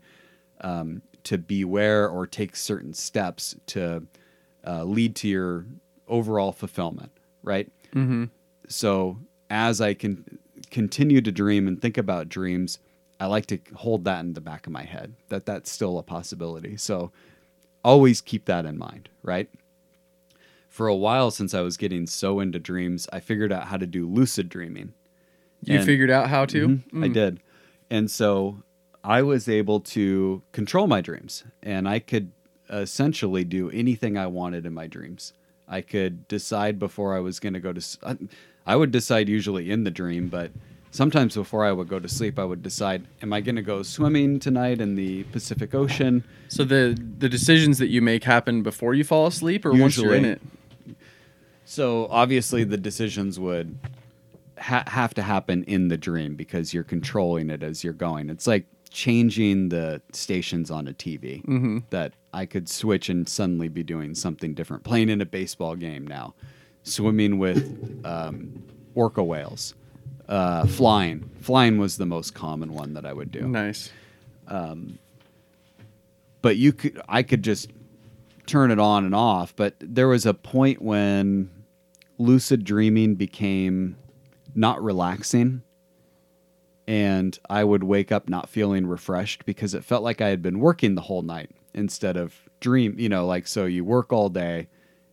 um, 0.61 1.01
to 1.23 1.37
beware 1.37 2.07
or 2.09 2.25
take 2.25 2.55
certain 2.55 2.93
steps 2.93 3.55
to 3.67 4.07
uh, 4.65 4.83
lead 4.83 5.15
to 5.15 5.27
your 5.27 5.65
overall 6.07 6.51
fulfillment 6.51 7.11
right 7.43 7.71
Mm-hmm. 7.93 8.25
so 8.67 9.17
as 9.49 9.79
I 9.79 9.93
can 9.93 10.39
continue 10.71 11.21
to 11.21 11.31
dream 11.31 11.67
and 11.67 11.81
think 11.81 11.97
about 11.97 12.27
dreams, 12.27 12.79
I 13.21 13.27
like 13.27 13.45
to 13.47 13.59
hold 13.73 14.03
that 14.05 14.19
in 14.21 14.33
the 14.33 14.41
back 14.41 14.67
of 14.67 14.73
my 14.73 14.83
head 14.83 15.13
that 15.29 15.45
that's 15.45 15.71
still 15.71 15.97
a 15.97 16.03
possibility. 16.03 16.75
So 16.75 17.11
always 17.85 18.19
keep 18.19 18.45
that 18.45 18.65
in 18.65 18.77
mind, 18.77 19.09
right? 19.23 19.47
For 20.69 20.87
a 20.87 20.95
while 20.95 21.31
since 21.31 21.53
I 21.53 21.61
was 21.61 21.77
getting 21.77 22.07
so 22.07 22.39
into 22.39 22.59
dreams, 22.59 23.07
I 23.13 23.19
figured 23.19 23.53
out 23.53 23.65
how 23.67 23.77
to 23.77 23.85
do 23.87 24.07
lucid 24.07 24.49
dreaming. 24.49 24.93
You 25.63 25.77
And- 25.77 25.85
figured 25.85 26.09
out 26.09 26.29
how 26.29 26.45
to? 26.47 26.67
Mhm, 26.67 26.81
I 27.03 27.07
Mm. 27.09 27.13
did. 27.13 27.39
And 27.89 28.09
so 28.11 28.63
I 29.03 29.21
was 29.21 29.47
able 29.47 29.79
to 29.81 30.41
control 30.51 30.87
my 30.87 30.99
dreams 30.99 31.43
and 31.63 31.87
I 31.87 31.99
could 31.99 32.31
essentially 32.69 33.43
do 33.43 33.69
anything 33.69 34.17
I 34.17 34.25
wanted 34.27 34.65
in 34.65 34.73
my 34.73 34.87
dreams. 34.87 35.33
I 35.67 35.81
could 35.81 36.27
decide 36.27 36.79
before 36.79 37.15
I 37.15 37.19
was 37.19 37.39
going 37.39 37.53
to 37.53 37.59
go 37.59 37.71
to 37.71 38.17
I 38.67 38.75
would 38.75 38.89
decide 38.91 39.29
usually 39.29 39.69
in 39.69 39.83
the 39.83 39.91
dream, 39.91 40.27
but 40.27 40.51
sometimes 40.95 41.35
before 41.35 41.65
I 41.65 41.71
would 41.71 41.87
go 41.89 41.99
to 41.99 42.07
sleep, 42.07 42.39
I 42.39 42.45
would 42.45 42.63
decide 42.63 43.05
am 43.21 43.33
I 43.33 43.41
going 43.41 43.57
to 43.57 43.61
go 43.61 43.83
swimming 43.83 44.39
tonight 44.39 44.79
in 44.79 44.95
the 44.95 45.23
Pacific 45.25 45.75
Ocean? 45.75 46.23
So 46.47 46.63
the 46.63 46.97
the 47.19 47.29
decisions 47.29 47.77
that 47.79 47.87
you 47.87 48.01
make 48.01 48.23
happen 48.23 48.63
before 48.63 48.93
you 48.93 49.03
fall 49.03 49.27
asleep 49.27 49.65
or 49.65 49.73
once 49.73 49.97
you're 49.97 50.15
in 50.15 50.23
Usually. 50.23 50.31
it? 50.89 50.95
So 51.65 52.07
obviously 52.09 52.63
the 52.63 52.77
decisions 52.77 53.39
would 53.39 53.77
ha- 54.59 54.83
have 54.87 55.13
to 55.15 55.21
happen 55.21 55.63
in 55.63 55.87
the 55.89 55.97
dream 55.97 56.35
because 56.35 56.73
you're 56.73 56.83
controlling 56.83 57.49
it 57.49 57.63
as 57.63 57.83
you're 57.83 57.93
going. 57.93 58.29
It's 58.29 58.47
like 58.47 58.65
changing 58.91 59.69
the 59.69 60.01
stations 60.13 60.71
on 60.71 60.87
a 60.87 60.93
TV 60.93 61.43
Mm-hmm. 61.45 61.79
that 61.89 62.13
I 62.33 62.45
could 62.45 62.69
switch 62.69 63.09
and 63.09 63.27
suddenly 63.27 63.67
be 63.69 63.83
doing 63.83 64.13
something 64.15 64.53
different, 64.53 64.83
playing 64.83 65.09
in 65.09 65.21
a 65.21 65.25
baseball 65.25 65.75
game 65.75 66.05
now, 66.05 66.33
swimming 66.83 67.37
with 67.39 68.01
um, 68.05 68.63
orca 68.93 69.23
whales, 69.23 69.73
uh, 70.27 70.65
flying. 70.65 71.29
Flying 71.41 71.77
was 71.77 71.97
the 71.97 72.05
most 72.05 72.33
common 72.33 72.73
one 72.73 72.93
that 72.93 73.05
I 73.05 73.13
would 73.13 73.31
do. 73.31 73.41
Nice. 73.47 73.91
But 76.41 76.57
you 76.57 76.73
could, 76.73 77.01
I 77.09 77.23
could 77.23 77.43
just 77.43 77.69
turn 78.45 78.69
it 78.71 78.79
on 78.79 79.05
and 79.05 79.15
off. 79.15 79.55
But 79.55 79.75
there 79.79 80.07
was 80.07 80.25
a 80.25 80.33
point 80.33 80.81
when 80.81 81.49
lucid 82.17 82.63
dreaming 82.63 83.15
became 83.15 83.97
not 84.53 84.81
relaxing 84.81 85.61
and 86.87 87.37
I 87.49 87.63
would 87.63 87.83
wake 87.83 88.11
up 88.11 88.29
not 88.29 88.47
feeling 88.47 88.85
refreshed 88.87 89.43
because 89.45 89.73
it 89.73 89.83
felt 89.83 90.03
like 90.03 90.21
I 90.21 90.29
had 90.29 90.41
been 90.41 90.59
working 90.59 90.95
the 90.95 91.01
whole 91.01 91.23
night 91.23 91.49
instead 91.73 92.15
of 92.15 92.33
dream, 92.61 92.95
you 92.97 93.09
know, 93.09 93.25
like 93.25 93.47
so 93.47 93.65
you 93.65 93.83
work 93.83 94.13
all 94.13 94.29
day, 94.29 94.67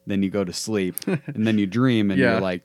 then 0.07 0.23
you 0.23 0.29
go 0.31 0.45
to 0.45 0.53
sleep, 0.53 0.95
and 1.07 1.47
then 1.47 1.59
you 1.59 1.67
dream 1.67 2.11
and 2.11 2.21
Yeah. 2.21 2.33
you're 2.33 2.41
like 2.41 2.63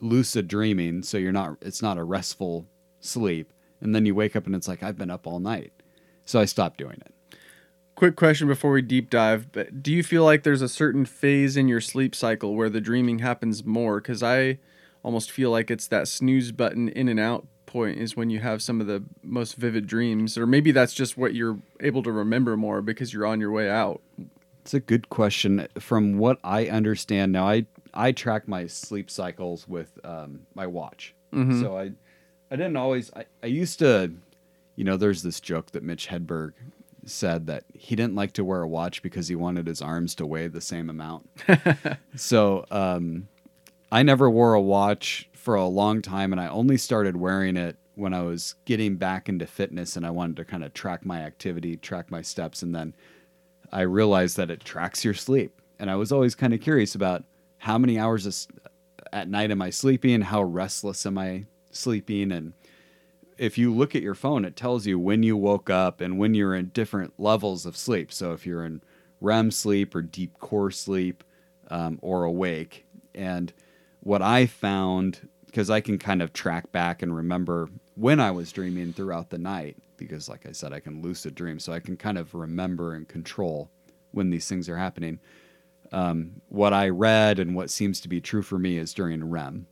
lucid 0.00 0.48
dreaming, 0.48 1.02
so 1.02 1.18
you're 1.18 1.32
not 1.32 1.56
it's 1.62 1.82
not 1.82 1.98
a 1.98 2.04
restful 2.04 2.66
sleep, 3.00 3.52
and 3.80 3.94
then 3.94 4.06
you 4.06 4.14
wake 4.14 4.36
up 4.36 4.46
and 4.46 4.54
it's 4.54 4.68
like 4.68 4.82
I've 4.82 4.98
been 4.98 5.10
up 5.10 5.26
all 5.26 5.40
night. 5.40 5.72
So 6.24 6.40
I 6.40 6.44
stopped 6.44 6.78
doing 6.78 7.00
it. 7.00 7.38
Quick 7.94 8.14
question 8.14 8.46
before 8.46 8.70
we 8.70 8.82
deep 8.82 9.10
dive, 9.10 9.50
but 9.50 9.82
do 9.82 9.92
you 9.92 10.02
feel 10.04 10.24
like 10.24 10.44
there's 10.44 10.62
a 10.62 10.68
certain 10.68 11.04
phase 11.04 11.56
in 11.56 11.66
your 11.66 11.80
sleep 11.80 12.14
cycle 12.14 12.54
where 12.54 12.70
the 12.70 12.80
dreaming 12.80 13.18
happens 13.18 13.64
more? 13.64 14.00
Because 14.00 14.22
I 14.22 14.58
almost 15.02 15.30
feel 15.30 15.50
like 15.50 15.70
it's 15.70 15.88
that 15.88 16.06
snooze 16.06 16.52
button 16.52 16.88
in 16.90 17.08
and 17.08 17.18
out 17.18 17.46
point 17.68 17.98
is 17.98 18.16
when 18.16 18.30
you 18.30 18.40
have 18.40 18.62
some 18.62 18.80
of 18.80 18.86
the 18.88 19.04
most 19.22 19.54
vivid 19.54 19.86
dreams, 19.86 20.36
or 20.36 20.46
maybe 20.46 20.72
that's 20.72 20.94
just 20.94 21.16
what 21.16 21.34
you're 21.34 21.58
able 21.80 22.02
to 22.02 22.10
remember 22.10 22.56
more 22.56 22.82
because 22.82 23.12
you're 23.12 23.26
on 23.26 23.40
your 23.40 23.52
way 23.52 23.70
out. 23.70 24.00
It's 24.62 24.74
a 24.74 24.80
good 24.80 25.08
question. 25.08 25.68
From 25.78 26.18
what 26.18 26.38
I 26.42 26.66
understand 26.66 27.32
now, 27.32 27.46
I 27.46 27.66
I 27.94 28.12
track 28.12 28.48
my 28.48 28.66
sleep 28.66 29.10
cycles 29.10 29.66
with 29.68 29.98
um, 30.04 30.40
my 30.54 30.66
watch. 30.66 31.14
Mhm. 31.32 31.60
So 31.60 31.76
I 31.78 31.92
I 32.50 32.56
didn't 32.56 32.76
always. 32.76 33.10
I, 33.14 33.26
I 33.42 33.46
used 33.46 33.78
to, 33.80 34.12
you 34.76 34.84
know, 34.84 34.96
there's 34.96 35.22
this 35.22 35.40
joke 35.40 35.72
that 35.72 35.82
Mitch 35.82 36.08
Hedberg 36.08 36.52
said 37.04 37.46
that 37.46 37.64
he 37.74 37.96
didn't 37.96 38.14
like 38.14 38.32
to 38.34 38.44
wear 38.44 38.62
a 38.62 38.68
watch 38.68 39.02
because 39.02 39.28
he 39.28 39.34
wanted 39.34 39.66
his 39.66 39.80
arms 39.82 40.14
to 40.16 40.26
weigh 40.26 40.46
the 40.48 40.60
same 40.60 40.90
amount. 40.90 41.28
so 42.16 42.64
um, 42.70 43.28
I 43.90 44.02
never 44.02 44.30
wore 44.30 44.54
a 44.54 44.60
watch 44.60 45.28
for 45.32 45.54
a 45.54 45.66
long 45.66 46.02
time, 46.02 46.32
and 46.32 46.40
I 46.40 46.48
only 46.48 46.76
started 46.76 47.16
wearing 47.16 47.56
it 47.56 47.76
when 47.94 48.14
I 48.14 48.22
was 48.22 48.54
getting 48.64 48.96
back 48.96 49.28
into 49.28 49.46
fitness 49.46 49.96
and 49.96 50.06
I 50.06 50.10
wanted 50.10 50.36
to 50.36 50.44
kind 50.44 50.62
of 50.62 50.72
track 50.72 51.04
my 51.04 51.20
activity, 51.20 51.76
track 51.76 52.10
my 52.10 52.22
steps, 52.22 52.62
and 52.62 52.72
then 52.74 52.94
I 53.72 53.80
realized 53.80 54.36
that 54.36 54.50
it 54.50 54.64
tracks 54.64 55.04
your 55.04 55.14
sleep. 55.14 55.60
And 55.80 55.90
I 55.90 55.96
was 55.96 56.12
always 56.12 56.34
kind 56.36 56.54
of 56.54 56.60
curious 56.60 56.94
about 56.94 57.24
how 57.58 57.78
many 57.78 57.98
hours 57.98 58.26
of 58.26 58.30
s- 58.30 58.48
at 59.12 59.28
night 59.28 59.50
am 59.50 59.62
I 59.62 59.70
sleeping, 59.70 60.22
how 60.22 60.42
restless 60.42 61.06
am 61.06 61.18
I 61.18 61.46
sleeping, 61.70 62.32
and 62.32 62.52
if 63.38 63.56
you 63.56 63.72
look 63.72 63.94
at 63.94 64.02
your 64.02 64.16
phone, 64.16 64.44
it 64.44 64.56
tells 64.56 64.86
you 64.86 64.98
when 64.98 65.22
you 65.22 65.36
woke 65.36 65.70
up 65.70 66.00
and 66.00 66.18
when 66.18 66.34
you're 66.34 66.54
in 66.54 66.68
different 66.68 67.14
levels 67.18 67.64
of 67.66 67.76
sleep. 67.76 68.12
So 68.12 68.32
if 68.32 68.44
you're 68.44 68.64
in 68.64 68.82
REM 69.20 69.50
sleep 69.50 69.94
or 69.94 70.02
deep 70.02 70.38
core 70.40 70.70
sleep 70.70 71.24
um, 71.70 71.98
or 72.02 72.24
awake. 72.24 72.84
And 73.14 73.52
what 74.00 74.22
I 74.22 74.46
found, 74.46 75.28
because 75.46 75.70
I 75.70 75.80
can 75.80 75.98
kind 75.98 76.20
of 76.20 76.32
track 76.32 76.72
back 76.72 77.02
and 77.02 77.14
remember 77.14 77.68
when 77.94 78.20
I 78.20 78.30
was 78.30 78.52
dreaming 78.52 78.92
throughout 78.92 79.30
the 79.30 79.38
night, 79.38 79.76
because 79.96 80.28
like 80.28 80.46
I 80.46 80.52
said, 80.52 80.72
I 80.72 80.80
can 80.80 81.02
lucid 81.02 81.34
dream. 81.34 81.58
So 81.58 81.72
I 81.72 81.80
can 81.80 81.96
kind 81.96 82.18
of 82.18 82.34
remember 82.34 82.94
and 82.94 83.08
control 83.08 83.70
when 84.12 84.30
these 84.30 84.48
things 84.48 84.68
are 84.68 84.76
happening. 84.76 85.20
Um, 85.92 86.42
what 86.48 86.72
I 86.72 86.88
read 86.88 87.38
and 87.38 87.54
what 87.54 87.70
seems 87.70 88.00
to 88.02 88.08
be 88.08 88.20
true 88.20 88.42
for 88.42 88.58
me 88.58 88.76
is 88.78 88.92
during 88.92 89.28
REM, 89.30 89.66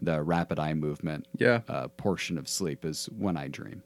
the 0.00 0.22
rapid 0.22 0.58
eye 0.58 0.74
movement 0.74 1.26
Yeah, 1.38 1.60
uh, 1.68 1.88
portion 1.88 2.36
of 2.38 2.48
sleep 2.48 2.84
is 2.84 3.06
when 3.16 3.36
I 3.36 3.48
dream. 3.48 3.82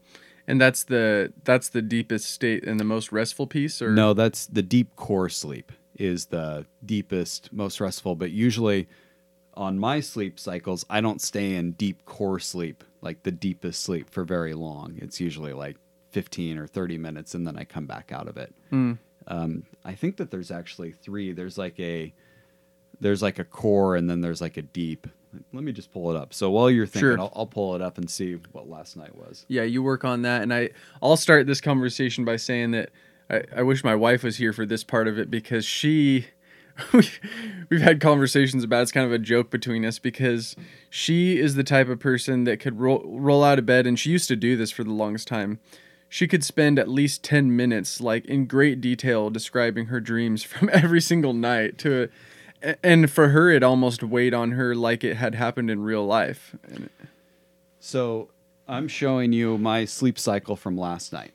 and 0.47 0.59
that's 0.59 0.83
the 0.83 1.31
that's 1.43 1.69
the 1.69 1.81
deepest 1.81 2.29
state 2.31 2.63
and 2.65 2.79
the 2.79 2.83
most 2.85 3.11
restful 3.11 3.47
piece. 3.47 3.81
Or 3.81 3.91
No, 3.91 4.13
that's 4.13 4.47
the 4.47 4.61
deep 4.63 4.95
core 4.95 5.29
sleep 5.29 5.71
is 5.97 6.25
the 6.27 6.65
deepest, 6.85 7.51
most 7.53 7.79
restful. 7.79 8.15
But 8.15 8.31
usually 8.31 8.87
on 9.55 9.79
my 9.79 9.99
sleep 9.99 10.39
cycles, 10.39 10.85
I 10.89 11.01
don't 11.01 11.21
stay 11.21 11.55
in 11.55 11.71
deep 11.71 12.05
core 12.05 12.39
sleep, 12.39 12.83
like 13.01 13.23
the 13.23 13.31
deepest 13.31 13.81
sleep, 13.81 14.09
for 14.09 14.23
very 14.23 14.53
long. 14.53 14.97
It's 15.01 15.19
usually 15.19 15.53
like 15.53 15.77
15 16.11 16.57
or 16.57 16.67
30 16.67 16.97
minutes, 16.97 17.33
and 17.33 17.47
then 17.47 17.57
I 17.57 17.63
come 17.63 17.85
back 17.87 18.11
out 18.11 18.27
of 18.27 18.37
it. 18.37 18.53
Hmm. 18.69 18.93
Um, 19.29 19.63
I 19.87 19.95
think 19.95 20.17
that 20.17 20.29
there's 20.29 20.51
actually 20.51 20.91
three. 20.91 21.31
There's 21.31 21.57
like 21.57 21.79
a 21.79 22.13
there's 22.99 23.21
like 23.21 23.39
a 23.39 23.43
core, 23.43 23.95
and 23.95 24.09
then 24.09 24.21
there's 24.21 24.41
like 24.41 24.57
a 24.57 24.61
deep. 24.61 25.07
Let 25.53 25.63
me 25.63 25.71
just 25.71 25.91
pull 25.91 26.09
it 26.11 26.17
up. 26.17 26.33
So 26.33 26.49
while 26.51 26.69
you're 26.69 26.85
thinking, 26.85 27.11
Sure. 27.11 27.19
I'll, 27.19 27.31
I'll 27.35 27.47
pull 27.47 27.75
it 27.75 27.81
up 27.81 27.97
and 27.97 28.09
see 28.09 28.37
what 28.51 28.69
last 28.69 28.97
night 28.97 29.15
was. 29.15 29.45
Yeah, 29.47 29.63
you 29.63 29.81
work 29.81 30.03
on 30.03 30.23
that, 30.23 30.41
and 30.41 30.53
I 30.53 30.71
I'll 31.01 31.17
start 31.17 31.47
this 31.47 31.61
conversation 31.61 32.25
by 32.25 32.35
saying 32.35 32.71
that 32.71 32.89
I, 33.29 33.43
I 33.57 33.61
wish 33.63 33.83
my 33.83 33.95
wife 33.95 34.23
was 34.23 34.37
here 34.37 34.53
for 34.53 34.65
this 34.65 34.83
part 34.83 35.07
of 35.07 35.17
it 35.17 35.31
because 35.31 35.65
she 35.65 36.25
we've, 36.93 37.81
had 37.81 37.99
conversations 37.99 38.63
about 38.63 38.79
it. 38.79 38.81
it's 38.83 38.91
kind 38.91 39.05
of 39.05 39.11
a 39.11 39.19
joke 39.19 39.49
between 39.49 39.85
us 39.85 39.99
because 39.99 40.55
she 40.89 41.39
is 41.39 41.55
the 41.55 41.63
type 41.63 41.89
of 41.89 41.99
person 41.99 42.43
that 42.43 42.59
could 42.59 42.79
roll 42.79 43.01
roll 43.05 43.43
out 43.43 43.57
of 43.57 43.65
bed 43.65 43.87
and 43.87 43.97
she 43.99 44.11
used 44.11 44.27
to 44.27 44.35
do 44.35 44.55
this 44.55 44.71
for 44.71 44.83
the 44.83 44.93
longest 44.93 45.27
time. 45.27 45.59
She 46.09 46.27
could 46.27 46.43
spend 46.43 46.79
at 46.79 46.87
least 46.87 47.23
10 47.23 47.55
minutes 47.55 47.99
like 47.99 48.25
in 48.25 48.45
great 48.45 48.79
detail 48.81 49.29
describing 49.29 49.87
her 49.87 49.99
dreams 49.99 50.43
from 50.51 50.69
every 50.71 51.01
single 51.01 51.33
night 51.33 51.77
to 51.79 52.09
a- 52.63 52.85
and 52.85 53.09
for 53.11 53.29
her 53.29 53.49
it 53.51 53.61
almost 53.63 54.01
weighed 54.03 54.33
on 54.33 54.51
her 54.51 54.73
like 54.73 55.03
it 55.03 55.17
had 55.17 55.35
happened 55.35 55.69
in 55.69 55.81
real 55.81 56.05
life. 56.05 56.55
So 57.79 58.29
I'm 58.67 58.87
showing 58.87 59.31
you 59.33 59.57
my 59.57 59.85
sleep 59.85 60.17
cycle 60.17 60.55
from 60.55 60.77
last 60.77 61.11
night. 61.13 61.33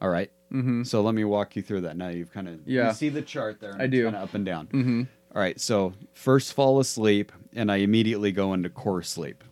All 0.00 0.08
right. 0.08 0.30
Mhm. 0.52 0.86
So 0.86 1.00
let 1.02 1.14
me 1.14 1.24
walk 1.24 1.56
you 1.56 1.62
through 1.62 1.82
that. 1.82 1.96
Now 1.96 2.08
you've 2.08 2.32
kind 2.32 2.48
of 2.48 2.60
Yeah. 2.66 2.88
you 2.88 2.94
see 2.94 3.08
the 3.08 3.22
chart 3.22 3.60
there. 3.60 3.74
I 3.78 3.84
it's 3.84 3.90
do. 3.90 4.04
Kind 4.04 4.16
of 4.16 4.22
up 4.22 4.34
and 4.34 4.44
down. 4.44 4.66
Mhm. 4.68 5.06
All 5.34 5.40
right. 5.40 5.58
So 5.60 5.94
first 6.12 6.52
fall 6.54 6.78
asleep, 6.80 7.32
and 7.54 7.70
I 7.72 7.76
immediately 7.76 8.32
go 8.32 8.52
into 8.52 8.68
core 8.68 9.02
sleep. 9.02 9.44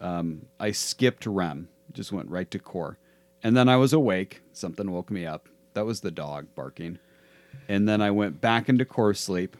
Um, 0.00 0.46
I 0.58 0.72
skipped 0.72 1.26
REM, 1.26 1.68
just 1.92 2.12
went 2.12 2.28
right 2.28 2.50
to 2.50 2.58
core, 2.58 2.98
and 3.42 3.56
then 3.56 3.68
I 3.68 3.76
was 3.76 3.92
awake. 3.92 4.42
Something 4.52 4.90
woke 4.90 5.10
me 5.10 5.26
up. 5.26 5.48
That 5.74 5.86
was 5.86 6.00
the 6.00 6.10
dog 6.10 6.48
barking, 6.54 6.98
and 7.68 7.88
then 7.88 8.00
I 8.00 8.10
went 8.10 8.40
back 8.40 8.68
into 8.68 8.84
core 8.84 9.14
sleep, 9.14 9.56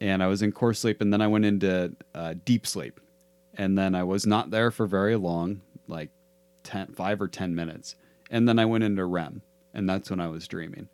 and 0.00 0.22
I 0.22 0.26
was 0.26 0.42
in 0.42 0.52
core 0.52 0.74
sleep, 0.74 1.00
and 1.00 1.12
then 1.12 1.20
I 1.20 1.26
went 1.26 1.44
into 1.44 1.94
uh, 2.14 2.34
deep 2.44 2.66
sleep, 2.66 3.00
and 3.54 3.76
then 3.78 3.94
I 3.94 4.02
was 4.02 4.26
not 4.26 4.50
there 4.50 4.70
for 4.70 4.86
very 4.86 5.16
long, 5.16 5.60
like 5.86 6.10
10, 6.64 6.88
five 6.94 7.20
or 7.20 7.28
ten 7.28 7.54
minutes, 7.54 7.96
and 8.30 8.48
then 8.48 8.58
I 8.58 8.64
went 8.64 8.84
into 8.84 9.04
REM, 9.04 9.42
and 9.74 9.88
that's 9.88 10.10
when 10.10 10.20
I 10.20 10.28
was 10.28 10.48
dreaming, 10.48 10.88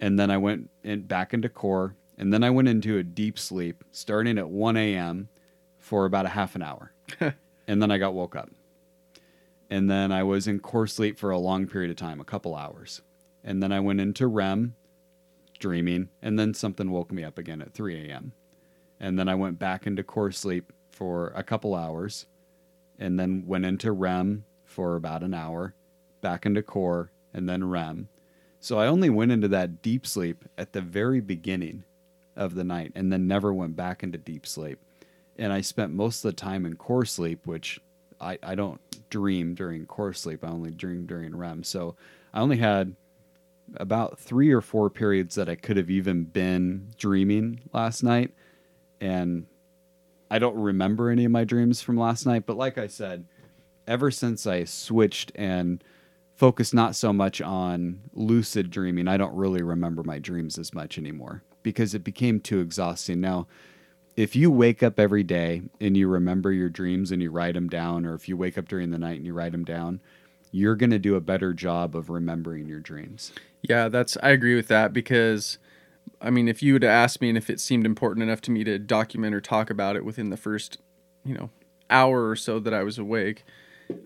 and 0.00 0.18
then 0.18 0.30
I 0.30 0.38
went 0.38 0.70
in, 0.82 1.02
back 1.02 1.34
into 1.34 1.48
core, 1.48 1.94
and 2.18 2.32
then 2.32 2.42
I 2.42 2.50
went 2.50 2.68
into 2.68 2.98
a 2.98 3.02
deep 3.02 3.38
sleep 3.38 3.84
starting 3.92 4.38
at 4.38 4.48
1 4.48 4.76
a.m. 4.76 5.28
for 5.78 6.04
about 6.04 6.26
a 6.26 6.30
half 6.30 6.54
an 6.54 6.62
hour, 6.62 6.92
and 7.68 7.82
then 7.82 7.90
I 7.90 7.98
got 7.98 8.14
woke 8.14 8.36
up, 8.36 8.50
and 9.70 9.90
then 9.90 10.12
I 10.12 10.22
was 10.22 10.46
in 10.46 10.60
core 10.60 10.86
sleep 10.86 11.18
for 11.18 11.30
a 11.30 11.38
long 11.38 11.66
period 11.66 11.90
of 11.90 11.96
time, 11.96 12.20
a 12.20 12.24
couple 12.24 12.54
hours, 12.54 13.02
and 13.42 13.62
then 13.62 13.72
I 13.72 13.80
went 13.80 14.00
into 14.00 14.26
REM, 14.26 14.74
dreaming, 15.58 16.08
and 16.22 16.38
then 16.38 16.54
something 16.54 16.90
woke 16.90 17.12
me 17.12 17.24
up 17.24 17.38
again 17.38 17.62
at 17.62 17.74
3 17.74 18.08
a.m. 18.08 18.32
And 19.00 19.18
then 19.18 19.28
I 19.28 19.34
went 19.34 19.58
back 19.58 19.86
into 19.86 20.02
core 20.02 20.32
sleep 20.32 20.72
for 20.90 21.28
a 21.34 21.42
couple 21.42 21.74
hours, 21.74 22.26
and 22.98 23.18
then 23.18 23.44
went 23.46 23.66
into 23.66 23.92
REM 23.92 24.44
for 24.64 24.96
about 24.96 25.22
an 25.22 25.34
hour, 25.34 25.74
back 26.20 26.46
into 26.46 26.62
core, 26.62 27.10
and 27.32 27.48
then 27.48 27.64
REM. 27.64 28.08
So 28.60 28.78
I 28.78 28.86
only 28.86 29.10
went 29.10 29.32
into 29.32 29.48
that 29.48 29.82
deep 29.82 30.06
sleep 30.06 30.44
at 30.56 30.72
the 30.72 30.80
very 30.80 31.20
beginning 31.20 31.84
of 32.36 32.54
the 32.54 32.64
night, 32.64 32.92
and 32.94 33.12
then 33.12 33.26
never 33.26 33.52
went 33.52 33.76
back 33.76 34.02
into 34.02 34.18
deep 34.18 34.46
sleep. 34.46 34.78
And 35.36 35.52
I 35.52 35.60
spent 35.60 35.92
most 35.92 36.24
of 36.24 36.30
the 36.30 36.36
time 36.36 36.64
in 36.64 36.76
core 36.76 37.04
sleep, 37.04 37.46
which 37.46 37.80
I, 38.20 38.38
I 38.42 38.54
don't 38.54 38.80
dream 39.10 39.54
during 39.54 39.86
core 39.86 40.12
sleep. 40.12 40.44
I 40.44 40.48
only 40.48 40.70
dream 40.70 41.06
during 41.06 41.36
REM. 41.36 41.62
So 41.62 41.96
I 42.32 42.40
only 42.40 42.56
had 42.56 42.96
about 43.76 44.18
three 44.18 44.52
or 44.52 44.60
four 44.60 44.90
periods 44.90 45.34
that 45.36 45.48
I 45.48 45.54
could 45.54 45.76
have 45.76 45.90
even 45.90 46.24
been 46.24 46.88
dreaming 46.98 47.60
last 47.72 48.02
night. 48.02 48.32
And 49.00 49.46
I 50.30 50.38
don't 50.38 50.56
remember 50.56 51.10
any 51.10 51.24
of 51.24 51.30
my 51.30 51.44
dreams 51.44 51.80
from 51.80 51.96
last 51.96 52.26
night. 52.26 52.46
But 52.46 52.56
like 52.56 52.78
I 52.78 52.86
said, 52.86 53.24
ever 53.86 54.10
since 54.10 54.46
I 54.46 54.64
switched 54.64 55.32
and 55.34 55.82
focused 56.34 56.74
not 56.74 56.96
so 56.96 57.12
much 57.12 57.40
on 57.40 58.00
lucid 58.12 58.70
dreaming, 58.70 59.08
I 59.08 59.16
don't 59.16 59.34
really 59.34 59.62
remember 59.62 60.02
my 60.02 60.18
dreams 60.18 60.58
as 60.58 60.74
much 60.74 60.98
anymore 60.98 61.42
because 61.62 61.94
it 61.94 62.04
became 62.04 62.40
too 62.40 62.60
exhausting. 62.60 63.20
Now, 63.20 63.46
if 64.16 64.36
you 64.36 64.50
wake 64.50 64.82
up 64.82 64.98
every 64.98 65.22
day 65.22 65.62
and 65.80 65.96
you 65.96 66.08
remember 66.08 66.52
your 66.52 66.68
dreams 66.68 67.10
and 67.10 67.20
you 67.20 67.30
write 67.30 67.54
them 67.54 67.68
down, 67.68 68.06
or 68.06 68.14
if 68.14 68.28
you 68.28 68.36
wake 68.36 68.56
up 68.56 68.68
during 68.68 68.90
the 68.90 68.98
night 68.98 69.16
and 69.16 69.26
you 69.26 69.32
write 69.32 69.52
them 69.52 69.64
down, 69.64 70.00
you're 70.52 70.76
going 70.76 70.90
to 70.90 70.98
do 70.98 71.16
a 71.16 71.20
better 71.20 71.52
job 71.52 71.96
of 71.96 72.10
remembering 72.10 72.68
your 72.68 72.80
dreams. 72.80 73.32
Yeah, 73.62 73.88
that's 73.88 74.16
I 74.22 74.30
agree 74.30 74.54
with 74.54 74.68
that 74.68 74.92
because 74.92 75.58
I 76.20 76.30
mean, 76.30 76.48
if 76.48 76.62
you 76.62 76.74
would 76.74 76.82
have 76.82 76.90
asked 76.90 77.20
me 77.20 77.28
and 77.28 77.38
if 77.38 77.50
it 77.50 77.60
seemed 77.60 77.84
important 77.84 78.22
enough 78.22 78.40
to 78.42 78.50
me 78.50 78.62
to 78.64 78.78
document 78.78 79.34
or 79.34 79.40
talk 79.40 79.68
about 79.68 79.96
it 79.96 80.04
within 80.04 80.30
the 80.30 80.36
first, 80.36 80.78
you 81.24 81.34
know, 81.34 81.50
hour 81.90 82.28
or 82.28 82.36
so 82.36 82.60
that 82.60 82.72
I 82.72 82.82
was 82.82 82.98
awake, 82.98 83.44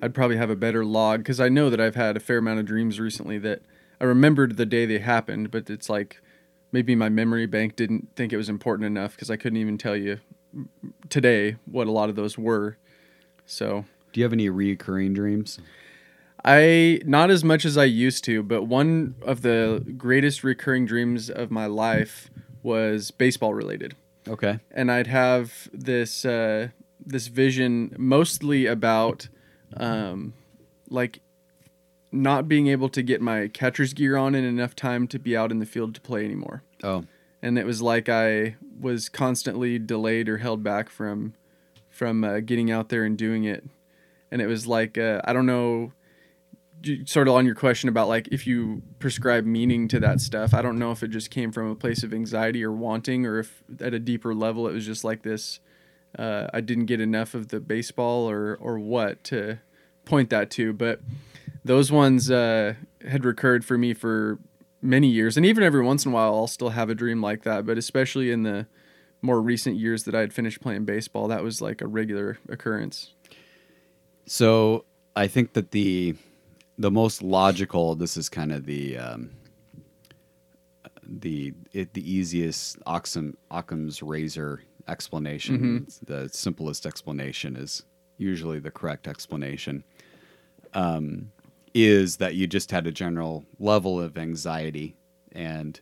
I'd 0.02 0.14
probably 0.14 0.36
have 0.36 0.50
a 0.50 0.56
better 0.56 0.84
log 0.84 1.20
because 1.20 1.40
I 1.40 1.48
know 1.48 1.70
that 1.70 1.80
I've 1.80 1.94
had 1.94 2.16
a 2.16 2.20
fair 2.20 2.38
amount 2.38 2.60
of 2.60 2.66
dreams 2.66 2.98
recently 2.98 3.38
that 3.38 3.62
I 4.00 4.04
remembered 4.04 4.56
the 4.56 4.66
day 4.66 4.86
they 4.86 4.98
happened, 4.98 5.50
but 5.50 5.68
it's 5.68 5.90
like 5.90 6.20
maybe 6.72 6.94
my 6.94 7.08
memory 7.08 7.46
bank 7.46 7.76
didn't 7.76 8.08
think 8.16 8.32
it 8.32 8.36
was 8.36 8.48
important 8.48 8.86
enough 8.86 9.12
because 9.12 9.30
I 9.30 9.36
couldn't 9.36 9.58
even 9.58 9.78
tell 9.78 9.96
you 9.96 10.18
today 11.08 11.56
what 11.66 11.86
a 11.86 11.92
lot 11.92 12.08
of 12.08 12.16
those 12.16 12.38
were. 12.38 12.76
So, 13.46 13.84
do 14.12 14.20
you 14.20 14.24
have 14.24 14.32
any 14.32 14.48
recurring 14.48 15.14
dreams? 15.14 15.58
I 16.44 17.00
not 17.04 17.30
as 17.30 17.42
much 17.42 17.64
as 17.64 17.76
I 17.76 17.84
used 17.84 18.24
to, 18.24 18.42
but 18.42 18.64
one 18.64 19.14
of 19.22 19.42
the 19.42 19.84
greatest 19.96 20.44
recurring 20.44 20.86
dreams 20.86 21.30
of 21.30 21.50
my 21.50 21.66
life 21.66 22.30
was 22.62 23.10
baseball 23.10 23.54
related. 23.54 23.94
Okay. 24.28 24.58
And 24.70 24.90
I'd 24.92 25.06
have 25.06 25.68
this 25.72 26.24
uh, 26.24 26.68
this 27.04 27.28
vision 27.28 27.94
mostly 27.98 28.66
about 28.66 29.28
um, 29.76 30.34
like 30.88 31.20
not 32.10 32.48
being 32.48 32.68
able 32.68 32.88
to 32.88 33.02
get 33.02 33.20
my 33.20 33.48
catcher's 33.48 33.92
gear 33.92 34.16
on 34.16 34.34
in 34.34 34.44
enough 34.44 34.74
time 34.74 35.06
to 35.08 35.18
be 35.18 35.36
out 35.36 35.50
in 35.50 35.58
the 35.58 35.66
field 35.66 35.94
to 35.94 36.00
play 36.00 36.24
anymore. 36.24 36.62
Oh. 36.82 37.04
And 37.42 37.58
it 37.58 37.66
was 37.66 37.82
like 37.82 38.08
I 38.08 38.56
was 38.80 39.08
constantly 39.08 39.78
delayed 39.78 40.28
or 40.28 40.38
held 40.38 40.62
back 40.62 40.88
from 40.88 41.34
from 41.90 42.22
uh, 42.22 42.40
getting 42.40 42.70
out 42.70 42.88
there 42.88 43.04
and 43.04 43.18
doing 43.18 43.44
it. 43.44 43.64
And 44.30 44.40
it 44.40 44.46
was 44.46 44.66
like 44.66 44.98
uh, 44.98 45.20
I 45.24 45.32
don't 45.32 45.46
know 45.46 45.92
sort 47.06 47.28
of 47.28 47.34
on 47.34 47.44
your 47.44 47.54
question 47.54 47.88
about 47.88 48.08
like 48.08 48.28
if 48.28 48.46
you 48.46 48.82
prescribe 48.98 49.44
meaning 49.44 49.88
to 49.88 49.98
that 49.98 50.20
stuff 50.20 50.54
i 50.54 50.62
don't 50.62 50.78
know 50.78 50.92
if 50.92 51.02
it 51.02 51.08
just 51.08 51.30
came 51.30 51.50
from 51.50 51.70
a 51.70 51.74
place 51.74 52.02
of 52.02 52.12
anxiety 52.14 52.62
or 52.64 52.72
wanting 52.72 53.26
or 53.26 53.38
if 53.38 53.62
at 53.80 53.94
a 53.94 53.98
deeper 53.98 54.34
level 54.34 54.68
it 54.68 54.72
was 54.72 54.86
just 54.86 55.02
like 55.02 55.22
this 55.22 55.60
uh, 56.18 56.46
i 56.54 56.60
didn't 56.60 56.86
get 56.86 57.00
enough 57.00 57.34
of 57.34 57.48
the 57.48 57.60
baseball 57.60 58.30
or 58.30 58.56
or 58.60 58.78
what 58.78 59.22
to 59.24 59.58
point 60.04 60.30
that 60.30 60.50
to 60.50 60.72
but 60.72 61.00
those 61.68 61.92
ones 61.92 62.30
uh, 62.30 62.74
had 63.06 63.24
recurred 63.24 63.64
for 63.64 63.78
me 63.78 63.94
for 63.94 64.38
many 64.80 65.08
years 65.08 65.36
and 65.36 65.44
even 65.44 65.62
every 65.62 65.82
once 65.82 66.04
in 66.04 66.12
a 66.12 66.14
while 66.14 66.34
i'll 66.34 66.46
still 66.46 66.70
have 66.70 66.88
a 66.88 66.94
dream 66.94 67.20
like 67.20 67.42
that 67.42 67.66
but 67.66 67.76
especially 67.76 68.30
in 68.30 68.44
the 68.44 68.66
more 69.22 69.40
recent 69.40 69.76
years 69.76 70.04
that 70.04 70.14
i 70.14 70.20
had 70.20 70.32
finished 70.32 70.60
playing 70.60 70.84
baseball 70.84 71.26
that 71.26 71.42
was 71.42 71.60
like 71.60 71.80
a 71.80 71.86
regular 71.86 72.38
occurrence 72.48 73.12
so 74.24 74.84
i 75.16 75.26
think 75.26 75.54
that 75.54 75.72
the 75.72 76.14
the 76.78 76.90
most 76.90 77.22
logical. 77.22 77.94
This 77.94 78.16
is 78.16 78.28
kind 78.28 78.52
of 78.52 78.64
the 78.64 78.96
um, 78.96 79.30
the 81.02 81.52
it, 81.72 81.92
the 81.92 82.10
easiest 82.10 82.78
Occam, 82.86 83.36
Occam's 83.50 84.02
razor 84.02 84.62
explanation. 84.86 85.58
Mm-hmm. 85.58 86.04
The 86.06 86.28
simplest 86.28 86.86
explanation 86.86 87.56
is 87.56 87.84
usually 88.16 88.60
the 88.60 88.70
correct 88.70 89.08
explanation. 89.08 89.84
Um, 90.72 91.32
is 91.74 92.16
that 92.16 92.34
you 92.34 92.46
just 92.46 92.70
had 92.70 92.86
a 92.86 92.92
general 92.92 93.44
level 93.58 94.00
of 94.00 94.18
anxiety, 94.18 94.96
and 95.32 95.80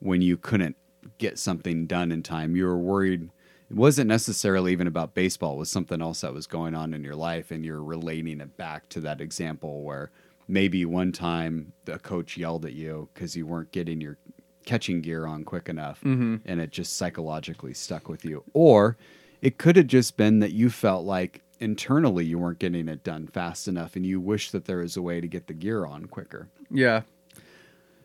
when 0.00 0.22
you 0.22 0.36
couldn't 0.36 0.76
get 1.18 1.38
something 1.38 1.86
done 1.86 2.12
in 2.12 2.22
time, 2.22 2.56
you 2.56 2.64
were 2.66 2.78
worried. 2.78 3.30
It 3.70 3.76
wasn't 3.76 4.08
necessarily 4.08 4.72
even 4.72 4.86
about 4.86 5.14
baseball; 5.14 5.54
it 5.54 5.58
was 5.58 5.70
something 5.70 6.02
else 6.02 6.22
that 6.22 6.34
was 6.34 6.46
going 6.46 6.74
on 6.74 6.94
in 6.94 7.04
your 7.04 7.16
life, 7.16 7.50
and 7.50 7.64
you're 7.64 7.82
relating 7.82 8.40
it 8.40 8.56
back 8.56 8.88
to 8.90 9.00
that 9.00 9.20
example 9.20 9.82
where 9.82 10.10
maybe 10.48 10.84
one 10.84 11.12
time 11.12 11.72
the 11.84 11.98
coach 11.98 12.36
yelled 12.36 12.64
at 12.64 12.72
you 12.72 13.08
because 13.14 13.36
you 13.36 13.46
weren't 13.46 13.72
getting 13.72 14.00
your 14.00 14.18
catching 14.64 15.00
gear 15.00 15.26
on 15.26 15.44
quick 15.44 15.68
enough 15.68 16.00
mm-hmm. 16.00 16.36
and 16.44 16.60
it 16.60 16.70
just 16.70 16.96
psychologically 16.96 17.74
stuck 17.74 18.08
with 18.08 18.24
you. 18.24 18.44
Or 18.52 18.96
it 19.40 19.58
could 19.58 19.76
have 19.76 19.86
just 19.86 20.16
been 20.16 20.38
that 20.40 20.52
you 20.52 20.70
felt 20.70 21.04
like 21.04 21.41
internally 21.62 22.24
you 22.24 22.38
weren't 22.38 22.58
getting 22.58 22.88
it 22.88 23.04
done 23.04 23.26
fast 23.28 23.68
enough 23.68 23.96
and 23.96 24.04
you 24.04 24.20
wish 24.20 24.50
that 24.50 24.64
there 24.64 24.78
was 24.78 24.96
a 24.96 25.02
way 25.02 25.20
to 25.20 25.28
get 25.28 25.46
the 25.46 25.54
gear 25.54 25.86
on 25.86 26.06
quicker. 26.06 26.48
Yeah. 26.70 27.02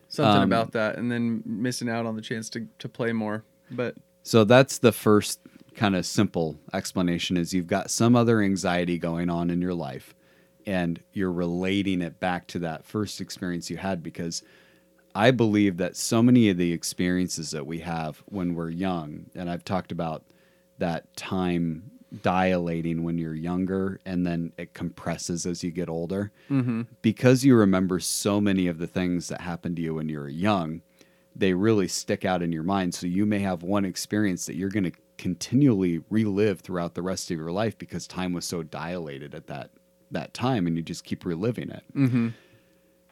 Something 0.08 0.42
um, 0.42 0.52
about 0.52 0.72
that 0.72 0.96
and 0.96 1.10
then 1.10 1.42
missing 1.44 1.88
out 1.88 2.06
on 2.06 2.16
the 2.16 2.22
chance 2.22 2.48
to, 2.50 2.66
to 2.78 2.88
play 2.88 3.12
more. 3.12 3.44
But 3.70 3.96
so 4.22 4.44
that's 4.44 4.78
the 4.78 4.92
first 4.92 5.40
kind 5.74 5.96
of 5.96 6.06
simple 6.06 6.58
explanation 6.72 7.36
is 7.36 7.52
you've 7.52 7.66
got 7.66 7.90
some 7.90 8.16
other 8.16 8.40
anxiety 8.40 8.96
going 8.96 9.28
on 9.28 9.50
in 9.50 9.60
your 9.60 9.74
life 9.74 10.14
and 10.64 11.00
you're 11.12 11.32
relating 11.32 12.00
it 12.00 12.20
back 12.20 12.46
to 12.48 12.60
that 12.60 12.84
first 12.84 13.20
experience 13.20 13.68
you 13.70 13.76
had 13.76 14.02
because 14.02 14.42
I 15.14 15.30
believe 15.32 15.78
that 15.78 15.96
so 15.96 16.22
many 16.22 16.48
of 16.48 16.56
the 16.58 16.72
experiences 16.72 17.50
that 17.50 17.66
we 17.66 17.80
have 17.80 18.22
when 18.26 18.54
we're 18.54 18.70
young, 18.70 19.26
and 19.34 19.50
I've 19.50 19.64
talked 19.64 19.90
about 19.90 20.24
that 20.78 21.16
time 21.16 21.90
dilating 22.22 23.02
when 23.02 23.18
you're 23.18 23.34
younger 23.34 24.00
and 24.06 24.26
then 24.26 24.52
it 24.56 24.74
compresses 24.74 25.46
as 25.46 25.62
you 25.62 25.70
get 25.70 25.88
older. 25.88 26.32
Mm-hmm. 26.50 26.82
Because 27.02 27.44
you 27.44 27.54
remember 27.54 28.00
so 28.00 28.40
many 28.40 28.66
of 28.66 28.78
the 28.78 28.86
things 28.86 29.28
that 29.28 29.40
happened 29.40 29.76
to 29.76 29.82
you 29.82 29.94
when 29.94 30.08
you 30.08 30.18
were 30.18 30.28
young, 30.28 30.82
they 31.36 31.54
really 31.54 31.88
stick 31.88 32.24
out 32.24 32.42
in 32.42 32.52
your 32.52 32.62
mind. 32.62 32.94
So 32.94 33.06
you 33.06 33.26
may 33.26 33.40
have 33.40 33.62
one 33.62 33.84
experience 33.84 34.46
that 34.46 34.56
you're 34.56 34.70
going 34.70 34.90
to 34.90 34.92
continually 35.18 36.00
relive 36.10 36.60
throughout 36.60 36.94
the 36.94 37.02
rest 37.02 37.30
of 37.30 37.36
your 37.36 37.52
life 37.52 37.76
because 37.76 38.06
time 38.06 38.32
was 38.32 38.44
so 38.44 38.62
dilated 38.62 39.34
at 39.34 39.46
that 39.48 39.70
that 40.10 40.32
time 40.32 40.66
and 40.66 40.74
you 40.76 40.82
just 40.82 41.04
keep 41.04 41.26
reliving 41.26 41.70
it. 41.70 41.82
Mm-hmm. 41.94 42.28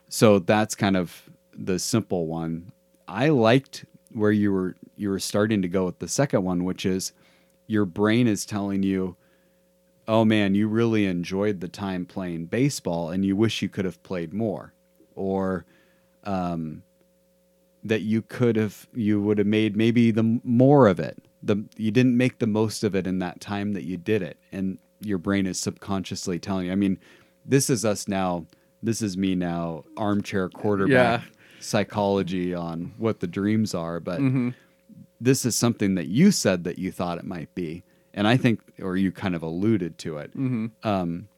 So 0.08 0.38
that's 0.38 0.74
kind 0.74 0.96
of 0.96 1.28
the 1.52 1.78
simple 1.78 2.26
one. 2.26 2.72
I 3.06 3.28
liked 3.28 3.84
where 4.12 4.32
you 4.32 4.52
were 4.52 4.76
you 4.96 5.10
were 5.10 5.18
starting 5.18 5.60
to 5.62 5.68
go 5.68 5.84
with 5.84 5.98
the 5.98 6.08
second 6.08 6.42
one, 6.42 6.64
which 6.64 6.86
is 6.86 7.12
your 7.66 7.84
brain 7.84 8.26
is 8.26 8.46
telling 8.46 8.82
you, 8.82 9.16
"Oh 10.08 10.24
man, 10.24 10.54
you 10.54 10.68
really 10.68 11.06
enjoyed 11.06 11.60
the 11.60 11.68
time 11.68 12.06
playing 12.06 12.46
baseball, 12.46 13.10
and 13.10 13.24
you 13.24 13.36
wish 13.36 13.62
you 13.62 13.68
could 13.68 13.84
have 13.84 14.02
played 14.02 14.32
more," 14.32 14.72
or 15.14 15.64
um, 16.24 16.82
that 17.84 18.02
you 18.02 18.22
could 18.22 18.56
have 18.56 18.86
you 18.94 19.20
would 19.20 19.38
have 19.38 19.46
made 19.46 19.76
maybe 19.76 20.10
the 20.10 20.40
more 20.44 20.86
of 20.86 20.98
it. 20.98 21.22
The 21.42 21.64
you 21.76 21.90
didn't 21.90 22.16
make 22.16 22.38
the 22.38 22.46
most 22.46 22.84
of 22.84 22.94
it 22.94 23.06
in 23.06 23.18
that 23.20 23.40
time 23.40 23.72
that 23.72 23.84
you 23.84 23.96
did 23.96 24.22
it, 24.22 24.38
and 24.52 24.78
your 25.00 25.18
brain 25.18 25.46
is 25.46 25.58
subconsciously 25.58 26.38
telling 26.38 26.66
you. 26.66 26.72
I 26.72 26.76
mean, 26.76 26.98
this 27.44 27.70
is 27.70 27.84
us 27.84 28.08
now. 28.08 28.46
This 28.82 29.02
is 29.02 29.16
me 29.16 29.34
now, 29.34 29.84
armchair 29.96 30.48
quarterback 30.48 31.22
yeah. 31.22 31.60
psychology 31.60 32.54
on 32.54 32.94
what 32.98 33.20
the 33.20 33.26
dreams 33.26 33.74
are. 33.74 34.00
But 34.00 34.20
mm-hmm. 34.20 34.50
This 35.20 35.44
is 35.44 35.56
something 35.56 35.94
that 35.94 36.06
you 36.06 36.30
said 36.30 36.64
that 36.64 36.78
you 36.78 36.92
thought 36.92 37.18
it 37.18 37.24
might 37.24 37.54
be, 37.54 37.84
and 38.14 38.26
I 38.26 38.36
think, 38.36 38.60
or 38.80 38.96
you 38.96 39.12
kind 39.12 39.34
of 39.34 39.42
alluded 39.42 39.98
to 39.98 40.18
it. 40.18 40.30
Mm-hmm. 40.36 40.66
Um, 40.86 41.28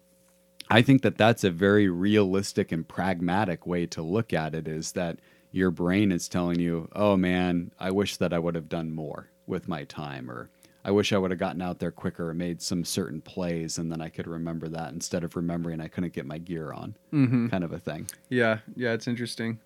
I 0.70 0.82
think 0.82 1.02
that 1.02 1.16
that's 1.16 1.44
a 1.44 1.50
very 1.50 1.88
realistic 1.88 2.72
and 2.72 2.86
pragmatic 2.86 3.66
way 3.66 3.86
to 3.86 4.02
look 4.02 4.32
at 4.32 4.54
it. 4.54 4.68
Is 4.68 4.92
that 4.92 5.18
your 5.50 5.70
brain 5.70 6.12
is 6.12 6.28
telling 6.28 6.60
you, 6.60 6.88
"Oh 6.94 7.16
man, 7.16 7.72
I 7.78 7.90
wish 7.90 8.16
that 8.18 8.32
I 8.32 8.38
would 8.38 8.54
have 8.54 8.68
done 8.68 8.92
more 8.92 9.30
with 9.46 9.68
my 9.68 9.84
time," 9.84 10.30
or 10.30 10.50
I 10.84 10.90
wish 10.90 11.12
I 11.12 11.18
would 11.18 11.30
have 11.30 11.40
gotten 11.40 11.62
out 11.62 11.78
there 11.78 11.90
quicker 11.90 12.30
and 12.30 12.38
made 12.38 12.62
some 12.62 12.84
certain 12.84 13.20
plays, 13.20 13.78
and 13.78 13.90
then 13.90 14.00
I 14.00 14.08
could 14.08 14.26
remember 14.26 14.68
that 14.68 14.92
instead 14.92 15.24
of 15.24 15.36
remembering 15.36 15.80
I 15.80 15.88
couldn't 15.88 16.12
get 16.12 16.26
my 16.26 16.38
gear 16.38 16.72
on, 16.72 16.96
mm-hmm. 17.12 17.48
kind 17.48 17.64
of 17.64 17.72
a 17.72 17.78
thing. 17.78 18.08
Yeah, 18.28 18.58
yeah, 18.76 18.92
it's 18.92 19.08
interesting. 19.08 19.60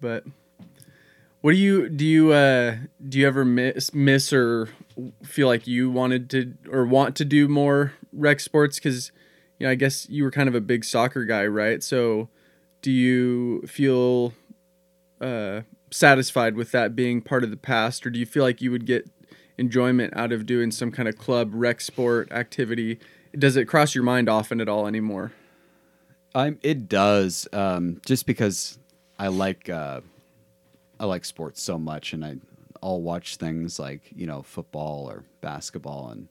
But 0.00 0.24
what 1.42 1.52
do 1.52 1.58
you 1.58 1.88
do? 1.88 2.04
You 2.04 2.32
uh, 2.32 2.76
do 3.06 3.18
you 3.18 3.26
ever 3.26 3.44
miss 3.44 3.92
miss 3.92 4.32
or 4.32 4.68
feel 5.22 5.46
like 5.46 5.66
you 5.66 5.90
wanted 5.90 6.30
to 6.30 6.54
or 6.70 6.86
want 6.86 7.14
to 7.16 7.24
do 7.24 7.48
more 7.48 7.92
rec 8.12 8.40
sports? 8.40 8.76
Because 8.76 9.12
you 9.58 9.66
know, 9.66 9.70
I 9.70 9.74
guess 9.74 10.08
you 10.08 10.24
were 10.24 10.30
kind 10.30 10.48
of 10.48 10.54
a 10.54 10.60
big 10.60 10.84
soccer 10.84 11.24
guy, 11.24 11.46
right? 11.46 11.82
So 11.82 12.30
do 12.80 12.90
you 12.90 13.62
feel 13.66 14.32
uh, 15.20 15.62
satisfied 15.90 16.56
with 16.56 16.72
that 16.72 16.96
being 16.96 17.20
part 17.20 17.44
of 17.44 17.50
the 17.50 17.56
past, 17.56 18.06
or 18.06 18.10
do 18.10 18.18
you 18.18 18.26
feel 18.26 18.42
like 18.42 18.62
you 18.62 18.70
would 18.70 18.86
get 18.86 19.08
enjoyment 19.58 20.12
out 20.16 20.32
of 20.32 20.46
doing 20.46 20.70
some 20.70 20.90
kind 20.90 21.08
of 21.08 21.16
club 21.16 21.50
rec 21.52 21.80
sport 21.80 22.30
activity. 22.32 22.98
Does 23.36 23.56
it 23.56 23.66
cross 23.66 23.94
your 23.94 24.04
mind 24.04 24.28
often 24.28 24.60
at 24.60 24.68
all 24.68 24.86
anymore? 24.86 25.32
I'm, 26.34 26.58
it 26.62 26.88
does, 26.88 27.46
um, 27.52 28.00
just 28.06 28.26
because 28.26 28.78
I 29.18 29.28
like 29.28 29.68
uh, 29.68 30.00
I 31.02 31.06
like 31.06 31.24
sports 31.26 31.60
so 31.60 31.76
much, 31.78 32.14
and 32.14 32.24
I 32.24 32.36
I'll 32.82 33.02
watch 33.02 33.36
things 33.36 33.78
like 33.78 34.02
you 34.14 34.26
know 34.26 34.42
football 34.42 35.10
or 35.10 35.24
basketball, 35.42 36.08
and 36.10 36.28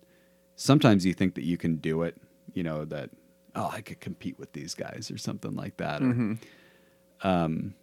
sometimes 0.56 1.06
you 1.06 1.14
think 1.14 1.36
that 1.36 1.44
you 1.46 1.58
can 1.58 1.76
do 1.76 2.04
it, 2.04 2.18
you 2.54 2.64
know 2.64 2.86
that 2.86 3.10
oh 3.56 3.70
I 3.72 3.82
could 3.82 4.00
compete 4.00 4.40
with 4.40 4.54
these 4.54 4.74
guys 4.74 5.12
or 5.14 5.18
something 5.18 5.56
like 5.56 5.78
that. 5.78 6.02
Mm-hmm. 6.02 6.34
Or, 7.24 7.30
um, 7.30 7.74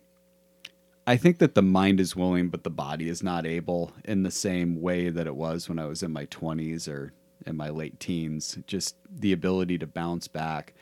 I 1.07 1.17
think 1.17 1.39
that 1.39 1.55
the 1.55 1.63
mind 1.63 2.01
is 2.01 2.17
willing, 2.17 2.49
but 2.51 2.65
the 2.65 2.71
body 2.71 3.09
is 3.09 3.23
not 3.23 3.47
able 3.47 3.93
in 4.05 4.25
the 4.25 4.31
same 4.31 4.81
way 4.81 5.09
that 5.11 5.27
it 5.27 5.37
was 5.37 5.69
when 5.69 5.79
I 5.79 5.87
was 5.87 6.03
in 6.03 6.13
my 6.13 6.27
20s 6.27 6.87
or 6.89 7.13
in 7.47 7.57
my 7.57 7.71
late 7.71 7.99
teens. 7.99 8.59
Just 8.67 8.97
the 9.11 9.33
ability 9.33 9.79
to 9.79 9.87
bounce 9.87 10.29
back. 10.29 10.75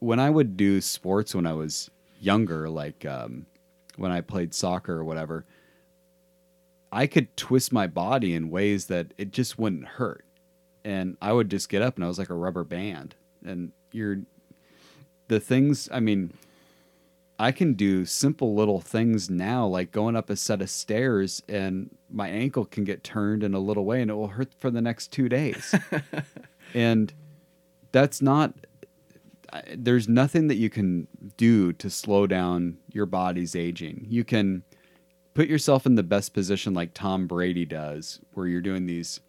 when 0.00 0.20
I 0.20 0.30
would 0.30 0.56
do 0.56 0.80
sports 0.80 1.34
when 1.34 1.46
I 1.46 1.52
was 1.54 1.90
younger, 2.20 2.68
like 2.68 3.06
um, 3.06 3.46
when 3.96 4.10
I 4.10 4.20
played 4.20 4.54
soccer 4.54 4.94
or 4.94 5.04
whatever, 5.04 5.44
I 6.92 7.06
could 7.06 7.36
twist 7.36 7.72
my 7.72 7.86
body 7.86 8.34
in 8.34 8.50
ways 8.50 8.86
that 8.86 9.12
it 9.18 9.32
just 9.32 9.58
wouldn't 9.58 9.86
hurt. 9.86 10.24
And 10.84 11.16
I 11.20 11.32
would 11.32 11.50
just 11.50 11.68
get 11.68 11.82
up 11.82 11.96
and 11.96 12.04
I 12.04 12.08
was 12.08 12.18
like 12.18 12.30
a 12.30 12.34
rubber 12.34 12.64
band. 12.64 13.14
And 13.44 13.72
you're 13.90 14.18
the 15.28 15.40
things, 15.40 15.88
I 15.92 16.00
mean, 16.00 16.34
I 17.38 17.50
can 17.50 17.74
do 17.74 18.04
simple 18.04 18.54
little 18.54 18.80
things 18.80 19.28
now, 19.28 19.66
like 19.66 19.90
going 19.90 20.14
up 20.14 20.30
a 20.30 20.36
set 20.36 20.62
of 20.62 20.70
stairs, 20.70 21.42
and 21.48 21.90
my 22.08 22.28
ankle 22.28 22.64
can 22.64 22.84
get 22.84 23.02
turned 23.02 23.42
in 23.42 23.54
a 23.54 23.58
little 23.58 23.84
way 23.84 24.00
and 24.00 24.10
it 24.10 24.14
will 24.14 24.28
hurt 24.28 24.54
for 24.60 24.70
the 24.70 24.80
next 24.80 25.10
two 25.10 25.28
days. 25.28 25.74
and 26.74 27.12
that's 27.90 28.22
not, 28.22 28.54
there's 29.76 30.08
nothing 30.08 30.48
that 30.48 30.56
you 30.56 30.70
can 30.70 31.06
do 31.36 31.72
to 31.74 31.90
slow 31.90 32.26
down 32.26 32.78
your 32.92 33.06
body's 33.06 33.54
aging. 33.54 34.06
You 34.08 34.24
can 34.24 34.64
put 35.34 35.48
yourself 35.48 35.86
in 35.86 35.94
the 35.94 36.02
best 36.02 36.34
position 36.34 36.74
like 36.74 36.94
Tom 36.94 37.26
Brady 37.26 37.64
does, 37.64 38.20
where 38.32 38.46
you're 38.46 38.60
doing 38.60 38.86
these 38.86 39.20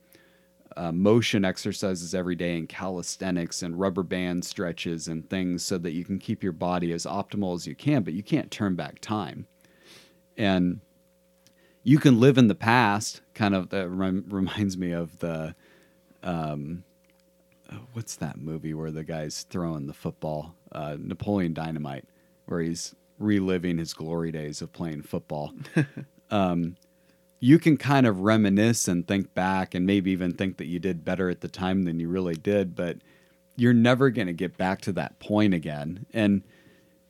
uh, 0.77 0.91
motion 0.91 1.45
exercises 1.45 2.13
every 2.13 2.35
day 2.35 2.57
and 2.57 2.67
calisthenics 2.67 3.63
and 3.63 3.79
rubber 3.79 4.03
band 4.03 4.43
stretches 4.43 5.07
and 5.07 5.29
things 5.29 5.65
so 5.65 5.77
that 5.77 5.93
you 5.93 6.03
can 6.03 6.19
keep 6.19 6.43
your 6.43 6.51
body 6.51 6.91
as 6.91 7.05
optimal 7.05 7.55
as 7.55 7.65
you 7.65 7.75
can, 7.75 8.03
but 8.03 8.13
you 8.13 8.23
can't 8.23 8.51
turn 8.51 8.75
back 8.75 8.99
time. 8.99 9.47
And 10.37 10.81
you 11.83 11.97
can 11.97 12.19
live 12.19 12.37
in 12.37 12.47
the 12.47 12.55
past, 12.55 13.21
kind 13.33 13.55
of, 13.55 13.69
that 13.69 13.87
rem- 13.89 14.25
reminds 14.29 14.77
me 14.77 14.91
of 14.91 15.17
the, 15.19 15.55
um, 16.23 16.83
uh, 17.69 17.77
what's 17.93 18.15
that 18.17 18.37
movie 18.37 18.73
where 18.73 18.91
the 18.91 19.03
guy's 19.03 19.43
throwing 19.43 19.87
the 19.87 19.93
football? 19.93 20.55
Uh, 20.71 20.97
Napoleon 20.99 21.53
Dynamite, 21.53 22.05
where 22.45 22.61
he's 22.61 22.95
reliving 23.17 23.77
his 23.77 23.93
glory 23.93 24.31
days 24.31 24.61
of 24.61 24.73
playing 24.73 25.01
football. 25.03 25.53
um, 26.31 26.75
you 27.39 27.59
can 27.59 27.77
kind 27.77 28.07
of 28.07 28.21
reminisce 28.21 28.87
and 28.87 29.07
think 29.07 29.33
back 29.33 29.75
and 29.75 29.85
maybe 29.85 30.11
even 30.11 30.33
think 30.33 30.57
that 30.57 30.65
you 30.65 30.79
did 30.79 31.05
better 31.05 31.29
at 31.29 31.41
the 31.41 31.47
time 31.47 31.83
than 31.83 31.99
you 31.99 32.09
really 32.09 32.35
did, 32.35 32.75
but 32.75 32.97
you're 33.55 33.73
never 33.73 34.09
going 34.09 34.27
to 34.27 34.33
get 34.33 34.57
back 34.57 34.81
to 34.81 34.91
that 34.93 35.19
point 35.19 35.53
again. 35.53 36.05
And 36.13 36.43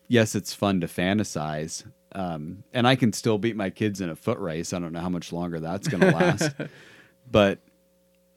yes, 0.07 0.35
it's 0.35 0.53
fun 0.53 0.81
to 0.81 0.87
fantasize. 0.87 1.85
Um, 2.11 2.63
and 2.73 2.87
I 2.87 2.95
can 2.95 3.13
still 3.13 3.37
beat 3.37 3.55
my 3.55 3.69
kids 3.69 4.01
in 4.01 4.09
a 4.09 4.15
foot 4.15 4.39
race. 4.39 4.73
I 4.73 4.79
don't 4.79 4.93
know 4.93 4.99
how 4.99 5.09
much 5.09 5.33
longer 5.33 5.59
that's 5.59 5.87
going 5.87 6.01
to 6.01 6.11
last, 6.11 6.51
but 7.31 7.59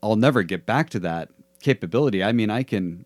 I'll 0.02 0.16
never 0.16 0.42
get 0.42 0.66
back 0.66 0.90
to 0.90 1.00
that 1.00 1.30
capability. 1.60 2.22
I 2.22 2.32
mean, 2.32 2.50
I 2.50 2.62
can. 2.62 3.04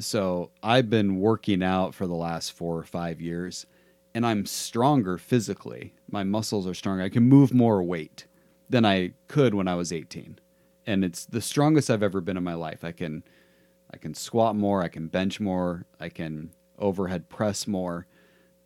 So 0.00 0.50
I've 0.62 0.90
been 0.90 1.20
working 1.20 1.62
out 1.62 1.94
for 1.94 2.06
the 2.06 2.14
last 2.14 2.52
four 2.52 2.76
or 2.76 2.82
five 2.82 3.20
years, 3.20 3.66
and 4.14 4.26
I'm 4.26 4.44
stronger 4.46 5.16
physically. 5.16 5.94
My 6.10 6.24
muscles 6.24 6.66
are 6.66 6.74
stronger. 6.74 7.02
I 7.02 7.08
can 7.08 7.22
move 7.22 7.54
more 7.54 7.82
weight 7.82 8.26
than 8.68 8.84
I 8.84 9.12
could 9.28 9.54
when 9.54 9.68
I 9.68 9.74
was 9.76 9.92
18, 9.92 10.38
and 10.86 11.04
it's 11.04 11.24
the 11.24 11.40
strongest 11.40 11.88
I've 11.90 12.02
ever 12.02 12.20
been 12.20 12.36
in 12.36 12.42
my 12.44 12.54
life. 12.54 12.84
I 12.84 12.92
can, 12.92 13.22
I 13.92 13.96
can 13.96 14.12
squat 14.14 14.56
more. 14.56 14.82
I 14.82 14.88
can 14.88 15.06
bench 15.06 15.38
more. 15.40 15.86
I 16.00 16.08
can 16.08 16.50
overhead 16.78 17.28
press 17.28 17.66
more, 17.66 18.06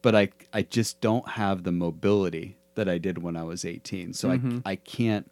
but 0.03 0.15
I 0.17 0.31
I 0.53 0.63
just 0.63 1.01
don't 1.01 1.29
have 1.29 1.63
the 1.63 1.73
mobility 1.73 2.57
that 2.75 2.89
I 2.89 2.99
did 2.99 3.19
when 3.23 3.37
I 3.37 3.43
was 3.45 3.65
18. 3.65 4.15
So 4.15 4.31
Mhm. 4.31 4.63
I 4.65 4.73
I 4.73 4.77
can't 4.77 5.31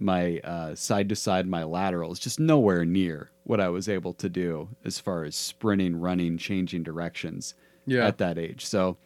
my 0.00 0.40
side 0.74 1.08
to 1.10 1.16
side, 1.16 1.46
my 1.46 1.62
lateral 1.64 2.12
is 2.12 2.18
just 2.18 2.40
nowhere 2.40 2.84
near 2.84 3.30
what 3.44 3.60
I 3.60 3.68
was 3.68 3.88
able 3.88 4.14
to 4.14 4.28
do 4.28 4.68
as 4.84 4.98
far 4.98 5.24
as 5.24 5.36
sprinting, 5.36 5.96
running, 5.96 6.38
changing 6.38 6.82
directions 6.82 7.54
Yeah. 7.86 8.06
at 8.06 8.18
that 8.18 8.38
age. 8.38 8.64
So 8.66 8.96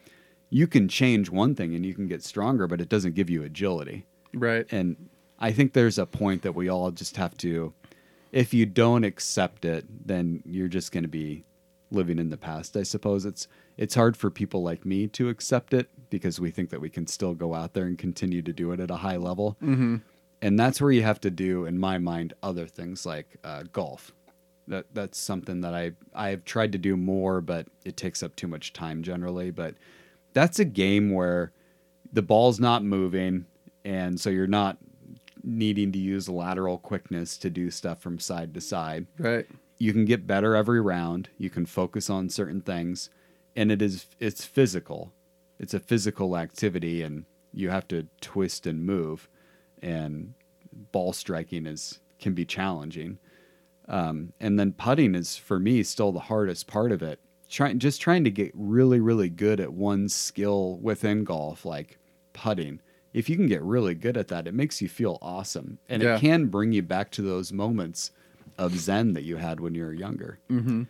you 0.50 0.66
can 0.66 0.88
change 0.88 1.30
one 1.30 1.54
thing 1.54 1.74
and 1.74 1.84
you 1.84 1.94
can 1.94 2.06
get 2.06 2.22
stronger, 2.22 2.66
but 2.66 2.80
it 2.80 2.88
doesn't 2.88 3.14
give 3.14 3.28
you 3.30 3.42
agility. 3.42 4.06
right. 4.32 4.66
And 4.72 5.08
I 5.38 5.50
think 5.52 5.72
there's 5.72 5.98
a 5.98 6.06
point 6.06 6.42
that 6.42 6.54
we 6.54 6.68
all 6.68 6.90
just 6.92 7.16
have 7.16 7.36
to, 7.38 7.72
if 8.32 8.54
you 8.54 8.66
don't 8.66 9.04
accept 9.04 9.64
it, 9.64 9.84
then 10.06 10.42
you're 10.46 10.68
just 10.68 10.92
going 10.92 11.02
to 11.04 11.08
be 11.08 11.44
living 11.90 12.18
in 12.18 12.30
the 12.30 12.36
past. 12.36 12.76
I 12.76 12.82
suppose 12.84 13.24
it's 13.24 13.46
it's 13.76 13.94
hard 13.96 14.16
for 14.16 14.30
people 14.30 14.62
like 14.62 14.86
me 14.86 15.08
to 15.08 15.28
accept 15.28 15.74
it 15.74 15.88
because 16.10 16.38
we 16.40 16.50
think 16.52 16.70
that 16.70 16.80
we 16.80 16.88
can 16.88 17.06
still 17.08 17.34
go 17.34 17.54
out 17.54 17.74
there 17.74 17.84
and 17.86 17.98
continue 17.98 18.40
to 18.42 18.52
do 18.52 18.70
it 18.70 18.78
at 18.78 18.90
a 18.90 18.96
high 18.96 19.16
level 19.16 19.56
Mm-hmm. 19.62 19.96
And 20.44 20.58
that's 20.58 20.78
where 20.78 20.92
you 20.92 21.02
have 21.02 21.22
to 21.22 21.30
do 21.30 21.64
in 21.64 21.78
my 21.78 21.96
mind 21.96 22.34
other 22.42 22.66
things 22.66 23.06
like 23.06 23.38
uh, 23.44 23.62
golf. 23.72 24.12
That 24.68 24.86
that's 24.94 25.18
something 25.18 25.60
that 25.62 25.74
i 25.74 25.92
i've 26.14 26.44
tried 26.46 26.72
to 26.72 26.78
do 26.78 26.96
more 26.96 27.42
but 27.42 27.66
it 27.84 27.98
takes 27.98 28.22
up 28.22 28.36
too 28.36 28.46
much 28.46 28.72
time 28.72 29.02
generally. 29.02 29.50
But 29.50 29.74
that's 30.34 30.58
a 30.58 30.64
game 30.64 31.10
where 31.10 31.52
the 32.12 32.22
ball's 32.22 32.60
not 32.60 32.84
moving 32.84 33.46
and 33.84 34.20
so 34.20 34.30
you're 34.30 34.46
not 34.46 34.76
needing 35.42 35.92
to 35.92 35.98
use 35.98 36.28
lateral 36.28 36.78
quickness 36.78 37.36
to 37.38 37.50
do 37.50 37.70
stuff 37.70 38.00
from 38.00 38.18
side 38.18 38.54
to 38.54 38.60
side. 38.60 39.06
Right. 39.18 39.46
you 39.78 39.92
can 39.92 40.04
get 40.04 40.26
better 40.26 40.54
every 40.56 40.80
round. 40.80 41.28
You 41.38 41.50
can 41.50 41.66
focus 41.66 42.08
on 42.08 42.28
certain 42.28 42.60
things 42.60 43.08
and 43.56 43.72
it 43.72 43.80
is 43.80 44.06
it's 44.20 44.44
physical. 44.44 45.10
It's 45.58 45.74
a 45.74 45.80
physical 45.80 46.36
activity 46.36 47.02
and 47.02 47.24
you 47.52 47.70
have 47.70 47.88
to 47.88 48.08
twist 48.20 48.66
and 48.66 48.84
move 48.84 49.28
and 49.84 50.34
ball 50.92 51.12
striking 51.12 51.66
is 51.66 52.00
can 52.18 52.34
be 52.34 52.44
challenging. 52.44 53.18
Um, 53.86 54.32
and 54.40 54.58
then 54.58 54.72
putting 54.72 55.14
is 55.14 55.36
for 55.36 55.58
me 55.60 55.82
still 55.82 56.10
the 56.10 56.20
hardest 56.20 56.66
part 56.66 56.90
of 56.90 57.02
it. 57.02 57.20
Trying 57.50 57.78
just 57.78 58.00
trying 58.00 58.24
to 58.24 58.30
get 58.30 58.50
really 58.54 58.98
really 59.00 59.28
good 59.28 59.60
at 59.60 59.72
one 59.72 60.08
skill 60.08 60.78
within 60.78 61.22
golf 61.24 61.64
like 61.64 61.98
putting. 62.32 62.80
If 63.12 63.28
you 63.28 63.36
can 63.36 63.46
get 63.46 63.62
really 63.62 63.94
good 63.94 64.16
at 64.16 64.28
that 64.28 64.48
it 64.48 64.54
makes 64.54 64.80
you 64.82 64.88
feel 64.88 65.18
awesome. 65.22 65.78
And 65.88 66.02
Yeah. 66.02 66.16
it 66.16 66.20
can 66.20 66.46
bring 66.46 66.72
you 66.72 66.82
back 66.82 67.10
to 67.12 67.22
those 67.22 67.52
moments 67.52 68.10
of 68.58 68.76
zen 68.76 69.12
that 69.12 69.24
you 69.24 69.36
had 69.36 69.60
when 69.60 69.74
you 69.74 69.84
were 69.84 69.92
younger. 69.92 70.38
Mm-hmm. 70.50 70.84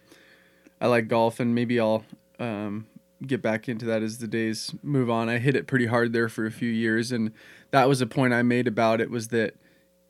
I 0.81 0.87
like 0.87 1.09
golf, 1.09 1.41
and 1.41 1.55
maybe 1.55 1.81
I'll 1.81 2.05
um, 2.39 2.87
get 3.27 3.43
back 3.43 3.69
into 3.69 3.85
that 3.87 4.03
as 4.03 4.19
the 4.19 4.27
days 4.27 4.75
move 4.83 5.11
on. 5.11 5.29
I 5.29 5.39
hit 5.39 5.57
it 5.57 5.67
pretty 5.67 5.87
hard 5.87 6.13
there 6.13 6.29
for 6.29 6.47
a 6.47 6.51
few 6.51 6.71
years, 6.71 7.13
and 7.13 7.33
that 7.71 7.89
was 7.89 8.01
a 8.01 8.07
point 8.07 8.35
I 8.35 8.43
made 8.43 8.67
about 8.67 9.01
it 9.01 9.11
was 9.11 9.29
that, 9.29 9.55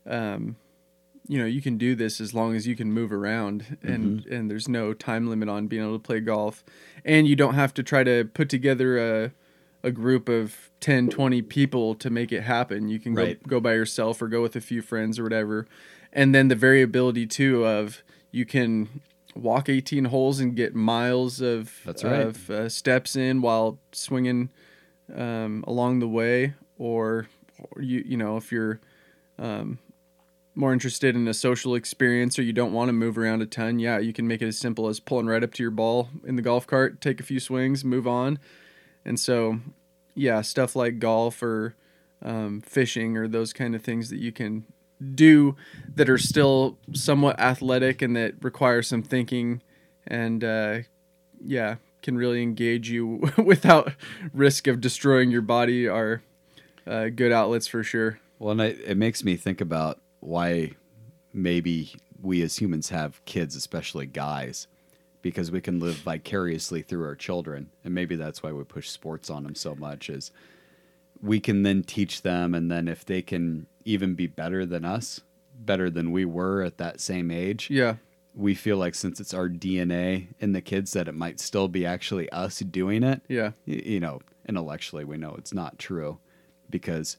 um, 0.07 0.57
you 1.27 1.39
know, 1.39 1.47
you 1.47 1.63
can 1.63 1.79
do 1.79 1.95
this 1.95 2.21
as 2.21 2.35
long 2.35 2.55
as 2.55 2.67
you 2.67 2.77
can 2.77 2.93
move 2.93 3.13
around, 3.13 3.79
and 3.83 4.25
and 4.27 4.51
there's 4.51 4.69
no 4.69 4.93
time 4.93 5.29
limit 5.29 5.49
on 5.49 5.67
being 5.67 5.83
able 5.83 5.95
to 5.95 6.03
play 6.03 6.21
golf, 6.21 6.65
and 7.05 7.27
you 7.27 7.37
don't 7.37 7.55
have 7.55 7.73
to 7.75 7.83
try 7.83 8.05
to 8.05 8.25
put 8.25 8.49
together 8.49 8.99
a 8.99 9.33
a 9.85 9.93
group 9.93 10.31
of 10.31 10.71
10 10.81 11.11
20 11.11 11.43
people 11.43 11.95
to 11.95 12.09
make 12.11 12.33
it 12.33 12.43
happen. 12.43 12.89
You 12.89 12.99
can 12.99 13.15
go, 13.15 13.23
go 13.47 13.61
by 13.61 13.75
yourself 13.75 14.21
or 14.23 14.29
go 14.29 14.41
with 14.41 14.57
a 14.57 14.61
few 14.61 14.81
friends 14.81 15.19
or 15.19 15.23
whatever. 15.25 15.67
And 16.11 16.35
then 16.35 16.49
the 16.49 16.55
variability 16.55 17.27
too 17.27 17.67
of 17.67 18.03
you 18.33 18.47
can 18.47 19.03
walk 19.35 19.69
18 19.69 20.07
holes 20.07 20.41
and 20.41 20.55
get 20.55 20.75
miles 20.75 21.41
of 21.41 21.81
That's 21.85 22.05
right. 22.05 22.21
of 22.21 22.51
uh, 22.51 22.69
steps 22.69 23.17
in 23.17 23.41
while 23.43 23.79
swinging 23.93 24.51
um, 25.15 25.65
along 25.67 25.99
the 25.99 26.09
way 26.09 26.55
or, 26.79 27.27
or 27.59 27.83
you 27.83 28.03
you 28.07 28.17
know 28.17 28.37
if 28.37 28.53
you're 28.53 28.81
um, 29.39 29.79
more 30.55 30.73
interested 30.73 31.17
in 31.17 31.27
a 31.27 31.35
social 31.35 31.75
experience 31.75 32.39
or 32.39 32.43
you 32.43 32.53
don't 32.53 32.73
want 32.73 32.89
to 32.89 32.93
move 32.93 33.19
around 33.19 33.43
a 33.43 33.47
ton 33.47 33.79
yeah 33.79 33.99
you 33.99 34.13
can 34.13 34.27
make 34.27 34.41
it 34.41 34.47
as 34.47 34.59
simple 34.59 34.89
as 34.89 35.01
pulling 35.01 35.27
right 35.27 35.43
up 35.43 35.53
to 35.55 35.63
your 35.63 35.71
ball 35.71 36.09
in 36.25 36.37
the 36.37 36.43
golf 36.43 36.67
cart 36.67 37.01
take 37.01 37.21
a 37.21 37.25
few 37.25 37.41
swings 37.41 37.85
move 37.85 38.07
on 38.07 38.39
and 39.05 39.19
so 39.19 39.59
yeah 40.15 40.41
stuff 40.41 40.77
like 40.77 40.99
golf 40.99 41.43
or 41.43 41.75
um, 42.23 42.63
fishing 42.63 43.17
or 43.17 43.29
those 43.29 43.53
kind 43.53 43.75
of 43.75 43.83
things 43.83 44.09
that 44.11 44.19
you 44.19 44.33
can 44.33 44.65
do 45.15 45.57
that 45.95 46.09
are 46.09 46.19
still 46.19 46.79
somewhat 46.93 47.39
athletic 47.39 48.01
and 48.03 48.17
that 48.17 48.35
require 48.43 48.83
some 48.83 49.03
thinking 49.03 49.61
and 50.07 50.45
uh, 50.45 50.79
yeah 51.45 51.77
can 52.03 52.17
really 52.17 52.43
engage 52.43 52.91
you 52.91 53.23
without 53.45 53.93
risk 54.33 54.67
of 54.67 54.81
destroying 54.81 55.31
your 55.31 55.43
body 55.43 55.89
are 55.89 56.23
uh, 56.87 57.09
good 57.09 57.33
outlets 57.33 57.67
for 57.67 57.83
sure 57.83 58.19
Well, 58.39 58.53
and 58.53 58.61
it, 58.61 58.81
it 58.85 58.97
makes 58.97 59.25
me 59.25 59.37
think 59.37 59.61
about 59.61 60.01
why 60.21 60.73
maybe 61.33 61.95
we 62.21 62.43
as 62.43 62.59
humans 62.59 62.89
have 62.91 63.25
kids, 63.25 63.57
especially 63.57 64.07
guys, 64.07 64.67
because 65.23 65.51
we 65.51 65.61
can 65.61 65.79
live 65.81 65.97
vicariously 65.97 66.83
through 66.83 67.05
our 67.05 67.15
children, 67.15 67.71
and 67.85 67.95
maybe 67.95 68.17
that's 68.17 68.43
why 68.43 68.53
we 68.53 68.65
push 68.65 68.89
sports 68.89 69.31
on 69.31 69.45
them 69.45 69.55
so 69.55 69.75
much. 69.75 70.11
Is 70.11 70.31
we 71.23 71.41
can 71.41 71.63
then 71.63 71.83
teach 71.83 72.23
them, 72.23 72.55
and 72.55 72.71
then 72.71 72.89
if 72.89 73.05
they 73.05 73.23
can 73.23 73.67
even 73.85 74.15
be 74.15 74.27
better 74.27 74.65
than 74.67 74.85
us, 74.85 75.21
better 75.59 75.91
than 75.91 76.13
we 76.13 76.25
were 76.25 76.63
at 76.63 76.79
that 76.79 77.01
same 77.01 77.31
age, 77.31 77.71
yeah 77.71 77.97
we 78.37 78.53
feel 78.53 78.77
like 78.77 78.97
since 78.97 79.21
it's 79.21 79.33
our 79.33 79.49
DNA 79.49 80.27
in 80.41 80.53
the 80.53 80.61
kids 80.61 80.93
that 80.93 81.07
it 81.07 81.15
might 81.15 81.39
still 81.39 81.69
be 81.69 81.87
actually 81.87 82.29
us 82.31 82.59
doing 82.59 83.05
it 83.05 83.23
yeah 83.29 83.53
y- 83.67 83.83
you 83.85 84.01
know, 84.01 84.21
intellectually 84.49 85.05
we 85.05 85.17
know 85.17 85.35
it's 85.39 85.55
not 85.55 85.79
true 85.79 86.19
because 86.69 87.17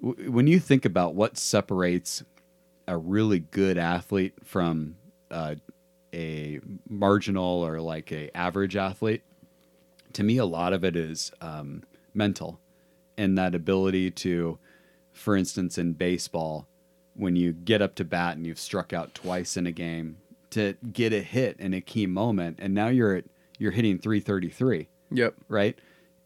w- 0.00 0.30
when 0.30 0.46
you 0.46 0.60
think 0.60 0.84
about 0.84 1.14
what 1.16 1.36
separates 1.36 2.22
a 2.86 2.96
really 2.96 3.40
good 3.40 3.78
athlete 3.78 4.34
from 4.44 4.96
a 5.30 5.56
a 6.14 6.60
marginal 6.88 7.64
or 7.66 7.80
like 7.80 8.10
a 8.12 8.34
average 8.36 8.76
athlete. 8.76 9.22
To 10.14 10.22
me, 10.22 10.38
a 10.38 10.44
lot 10.46 10.72
of 10.72 10.84
it 10.84 10.96
is 10.96 11.32
um, 11.40 11.82
mental, 12.14 12.58
and 13.18 13.36
that 13.36 13.54
ability 13.54 14.10
to, 14.12 14.58
for 15.18 15.36
instance, 15.36 15.76
in 15.78 15.92
baseball, 15.92 16.66
when 17.14 17.36
you 17.36 17.52
get 17.52 17.82
up 17.82 17.94
to 17.96 18.04
bat 18.04 18.36
and 18.36 18.46
you've 18.46 18.58
struck 18.58 18.92
out 18.92 19.14
twice 19.14 19.56
in 19.56 19.66
a 19.66 19.72
game, 19.72 20.18
to 20.50 20.74
get 20.92 21.12
a 21.12 21.20
hit 21.20 21.58
in 21.60 21.74
a 21.74 21.80
key 21.80 22.06
moment, 22.06 22.58
and 22.60 22.72
now 22.74 22.88
you're 22.88 23.14
at 23.16 23.24
you're 23.58 23.72
hitting 23.72 23.98
333 23.98 24.88
Yep. 25.10 25.34
right? 25.48 25.76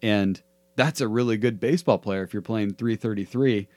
And 0.02 0.40
that's 0.76 1.00
a 1.00 1.08
really 1.08 1.36
good 1.38 1.58
baseball 1.58 1.98
player 1.98 2.22
if 2.22 2.32
you're 2.32 2.42
playing 2.42 2.74
333. 2.74 3.68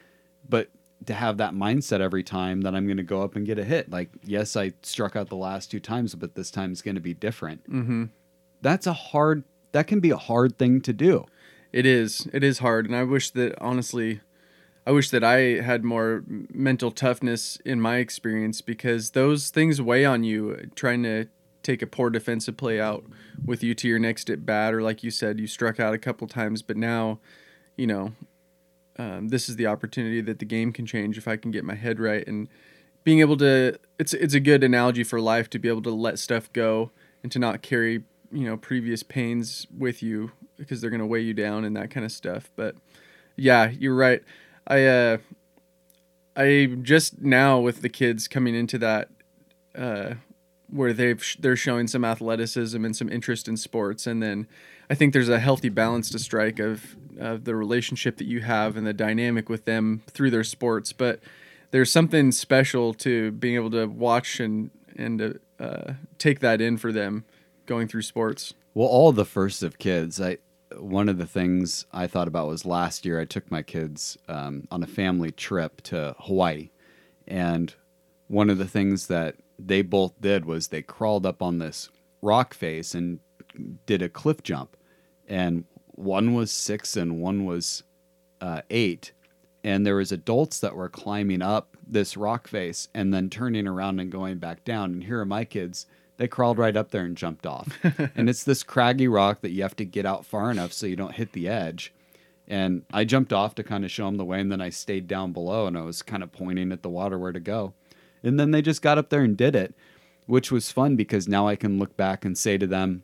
But 0.47 0.70
to 1.05 1.13
have 1.13 1.38
that 1.38 1.53
mindset 1.53 1.99
every 2.01 2.24
time 2.24 2.61
that 2.61 2.76
I'm 2.76 2.86
going 2.86 2.97
to 2.97 3.03
go 3.03 3.22
up 3.22 3.36
and 3.36 3.45
get 3.45 3.57
a 3.57 3.63
hit, 3.63 3.89
like, 3.89 4.09
yes, 4.24 4.55
I 4.55 4.74
struck 4.82 5.16
out 5.16 5.30
the 5.30 5.36
last 5.36 5.72
two 5.72 5.80
times, 5.80 6.16
but 6.16 6.36
this 6.36 6.51
time 6.51 6.72
is 6.72 6.82
going 6.82 6.95
to 6.95 7.01
be 7.01 7.13
different. 7.13 7.70
Mm-hmm. 7.70 8.05
That's 8.61 8.88
a 8.88 8.93
hard, 8.93 9.43
that 9.72 9.88
can 9.88 9.99
be 9.99 10.09
a 10.11 10.18
hard 10.18 10.57
thing 10.57 10.82
to 10.82 10.93
do. 10.93 11.26
It 11.72 11.86
is. 11.86 12.28
It 12.34 12.43
is 12.43 12.59
hard, 12.59 12.86
and 12.86 12.95
I 12.95 13.03
wish 13.03 13.32
that 13.32 13.59
honestly, 13.61 14.22
I 14.86 14.91
wish 14.91 15.09
that 15.09 15.23
I 15.23 15.61
had 15.61 15.83
more 15.83 16.23
mental 16.27 16.91
toughness 16.91 17.57
in 17.65 17.81
my 17.81 17.97
experience 17.97 18.61
because 18.61 19.11
those 19.11 19.49
things 19.49 19.81
weigh 19.81 20.05
on 20.05 20.23
you. 20.23 20.69
Trying 20.75 21.03
to 21.03 21.25
take 21.63 21.81
a 21.81 21.88
poor 21.88 22.11
defensive 22.11 22.55
play 22.55 22.79
out 22.79 23.03
with 23.43 23.63
you 23.63 23.73
to 23.73 23.88
your 23.88 23.97
next 23.97 24.29
at 24.29 24.45
bat, 24.45 24.73
or 24.73 24.83
like 24.83 25.03
you 25.03 25.09
said, 25.09 25.39
you 25.39 25.47
struck 25.47 25.79
out 25.79 25.95
a 25.95 25.97
couple 25.97 26.27
times, 26.27 26.61
but 26.61 26.77
now, 26.77 27.19
you 27.75 27.88
know, 27.88 28.13
um, 28.97 29.29
this 29.29 29.49
is 29.49 29.55
the 29.55 29.65
opportunity 29.65 30.21
that 30.21 30.39
the 30.39 30.45
game 30.45 30.71
can 30.71 30.86
change 30.86 31.17
if 31.17 31.27
I 31.27 31.36
can 31.36 31.51
get 31.51 31.65
my 31.65 31.73
head 31.73 31.99
right 31.99 32.25
and 32.27 32.47
being 33.03 33.19
able 33.19 33.38
to. 33.38 33.77
It's 33.99 34.13
it's 34.13 34.33
a 34.33 34.39
good 34.39 34.63
analogy 34.63 35.03
for 35.03 35.19
life 35.19 35.49
to 35.51 35.59
be 35.59 35.67
able 35.67 35.81
to 35.83 35.91
let 35.91 36.19
stuff 36.19 36.51
go 36.53 36.91
and 37.23 37.31
to 37.31 37.39
not 37.39 37.61
carry 37.61 38.03
you 38.31 38.45
know 38.45 38.55
previous 38.57 39.03
pains 39.03 39.67
with 39.75 40.01
you 40.03 40.31
because 40.57 40.79
they're 40.79 40.89
gonna 40.89 41.05
weigh 41.05 41.21
you 41.21 41.33
down 41.33 41.65
and 41.65 41.75
that 41.75 41.89
kind 41.91 42.05
of 42.05 42.11
stuff. 42.11 42.49
But 42.55 42.75
yeah, 43.36 43.69
you're 43.69 43.95
right. 43.95 44.23
I 44.68 44.86
uh, 44.86 45.18
I 46.36 46.66
just 46.82 47.22
now 47.22 47.59
with 47.59 47.82
the 47.82 47.89
kids 47.89 48.28
coming 48.28 48.55
into 48.55 48.78
that 48.80 49.09
uh, 49.76 50.16
where 50.70 50.93
they've 50.93 51.24
they're 51.39 51.55
showing 51.55 51.88
some 51.88 52.03
athleticism 52.03 52.84
and 52.84 52.95
some 52.95 53.09
interest 53.09 53.47
in 53.47 53.57
sports, 53.57 54.07
and 54.07 54.22
then 54.22 54.47
I 54.89 54.95
think 54.95 55.13
there's 55.13 55.30
a 55.30 55.39
healthy 55.39 55.70
balance 55.70 56.09
to 56.11 56.20
strike 56.20 56.59
of 56.59 56.95
of 57.20 57.45
the 57.45 57.55
relationship 57.55 58.18
that 58.18 58.28
you 58.28 58.41
have 58.41 58.76
and 58.76 58.86
the 58.86 58.93
dynamic 58.93 59.49
with 59.49 59.66
them 59.66 60.03
through 60.07 60.32
their 60.32 60.43
sports. 60.43 60.91
But 60.93 61.20
there's 61.72 61.91
something 61.91 62.32
special 62.32 62.93
to 62.95 63.32
being 63.32 63.55
able 63.55 63.72
to 63.72 63.86
watch 63.86 64.39
and 64.39 64.72
and 64.95 65.39
uh, 65.59 65.93
take 66.18 66.39
that 66.39 66.61
in 66.61 66.78
for 66.78 66.91
them 66.91 67.26
going 67.66 67.88
through 67.88 68.01
sports. 68.01 68.53
Well, 68.74 68.88
all 68.88 69.11
the 69.11 69.26
first 69.26 69.63
of 69.63 69.80
kids, 69.80 70.20
I 70.20 70.38
one 70.80 71.09
of 71.09 71.17
the 71.17 71.26
things 71.26 71.86
I 71.91 72.07
thought 72.07 72.28
about 72.28 72.47
was 72.47 72.65
last 72.65 73.05
year 73.05 73.19
I 73.19 73.26
took 73.26 73.49
my 73.51 73.61
kids 73.61 74.17
um, 74.28 74.67
on 74.71 74.84
a 74.84 74.88
family 74.88 75.32
trip 75.32 75.82
to 75.84 76.15
Hawaii, 76.19 76.69
and 77.28 77.73
one 78.28 78.49
of 78.49 78.57
the 78.57 78.67
things 78.67 79.07
that 79.07 79.36
they 79.57 79.82
both 79.82 80.19
did 80.19 80.45
was 80.45 80.67
they 80.67 80.82
crawled 80.82 81.26
up 81.26 81.41
on 81.41 81.59
this 81.59 81.89
rock 82.21 82.53
face 82.53 82.93
and 82.93 83.19
did 83.86 84.01
a 84.01 84.09
cliff 84.09 84.43
jump, 84.43 84.76
and 85.28 85.65
one 85.88 86.34
was 86.34 86.51
six 86.51 86.97
and 86.97 87.21
one 87.21 87.45
was 87.45 87.84
uh, 88.41 88.61
eight, 88.69 89.11
and 89.63 89.86
there 89.86 89.95
was 89.95 90.11
adults 90.11 90.59
that 90.59 90.76
were 90.76 90.89
climbing 90.89 91.41
up 91.41 91.78
this 91.88 92.17
rock 92.17 92.47
face 92.47 92.88
and 92.93 93.13
then 93.13 93.30
turning 93.30 93.67
around 93.67 93.99
and 93.99 94.11
going 94.11 94.38
back 94.38 94.63
down, 94.63 94.91
and 94.91 95.03
here 95.03 95.19
are 95.19 95.26
my 95.26 95.45
kids 95.45 95.86
they 96.18 96.28
crawled 96.28 96.57
right 96.57 96.76
up 96.76 96.91
there 96.91 97.03
and 97.03 97.18
jumped 97.18 97.45
off. 97.45 97.78
and 98.16 98.30
it's 98.30 98.43
this 98.43 98.63
craggy 98.63 99.07
rock 99.07 99.41
that 99.41 99.51
you 99.51 99.63
have 99.63 99.76
to 99.78 99.86
get 99.86 100.05
out 100.05 100.26
far 100.26 100.51
enough 100.51 100.74
so 100.74 100.88
you 100.88 100.95
don't 100.95 101.16
hit 101.16 101.34
the 101.34 101.47
edge. 101.47 101.93
And 102.47 102.84
I 102.93 103.05
jumped 103.05 103.34
off 103.34 103.55
to 103.55 103.63
kind 103.63 103.84
of 103.84 103.91
show 103.91 104.05
them 104.05 104.18
the 104.18 104.26
way, 104.26 104.39
and 104.39 104.51
then 104.51 104.61
I 104.61 104.70
stayed 104.70 105.07
down 105.07 105.32
below 105.34 105.66
and 105.66 105.78
I 105.78 105.82
was 105.82 106.03
kind 106.03 106.22
of 106.22 106.32
pointing 106.32 106.72
at 106.72 106.84
the 106.84 106.89
water 106.89 107.18
where 107.18 107.32
to 107.32 107.39
go. 107.39 107.74
And 108.24 108.39
then 108.39 108.51
they 108.51 108.61
just 108.61 108.82
got 108.82 108.97
up 108.97 109.09
there 109.09 109.22
and 109.22 109.36
did 109.36 109.55
it, 109.55 109.76
which 110.26 110.51
was 110.51 110.72
fun 110.72 110.95
because 110.95 111.28
now 111.28 111.47
I 111.47 111.55
can 111.55 111.80
look 111.80 111.97
back 111.97 112.24
and 112.24 112.38
say 112.38 112.57
to 112.57 112.68
them, 112.68 113.03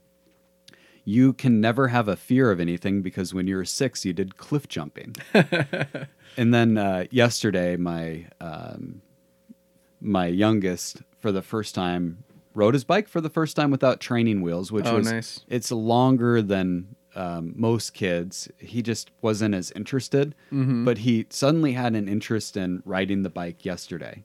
you 1.03 1.33
can 1.33 1.59
never 1.59 1.87
have 1.87 2.07
a 2.07 2.15
fear 2.15 2.51
of 2.51 2.59
anything 2.59 3.01
because 3.01 3.33
when 3.33 3.47
you 3.47 3.55
were 3.55 3.65
six, 3.65 4.05
you 4.05 4.13
did 4.13 4.37
cliff 4.37 4.67
jumping. 4.67 5.15
and 6.37 6.53
then 6.53 6.77
uh, 6.77 7.05
yesterday, 7.09 7.75
my 7.75 8.27
um, 8.39 9.01
my 9.99 10.27
youngest, 10.27 11.01
for 11.19 11.31
the 11.31 11.41
first 11.41 11.75
time, 11.75 12.23
rode 12.53 12.73
his 12.73 12.83
bike 12.83 13.07
for 13.07 13.21
the 13.21 13.29
first 13.29 13.55
time 13.55 13.71
without 13.71 13.99
training 13.99 14.41
wheels, 14.41 14.71
which 14.71 14.85
Oh, 14.85 14.97
was 14.97 15.11
nice. 15.11 15.41
it's 15.47 15.71
longer 15.71 16.41
than 16.41 16.95
um, 17.15 17.53
most 17.55 17.93
kids. 17.93 18.49
He 18.57 18.81
just 18.81 19.11
wasn't 19.21 19.53
as 19.55 19.71
interested, 19.71 20.33
Mm-hmm. 20.51 20.85
but 20.85 20.99
he 20.99 21.25
suddenly 21.29 21.73
had 21.73 21.95
an 21.95 22.07
interest 22.07 22.55
in 22.57 22.81
riding 22.85 23.23
the 23.23 23.29
bike 23.29 23.65
yesterday. 23.65 24.23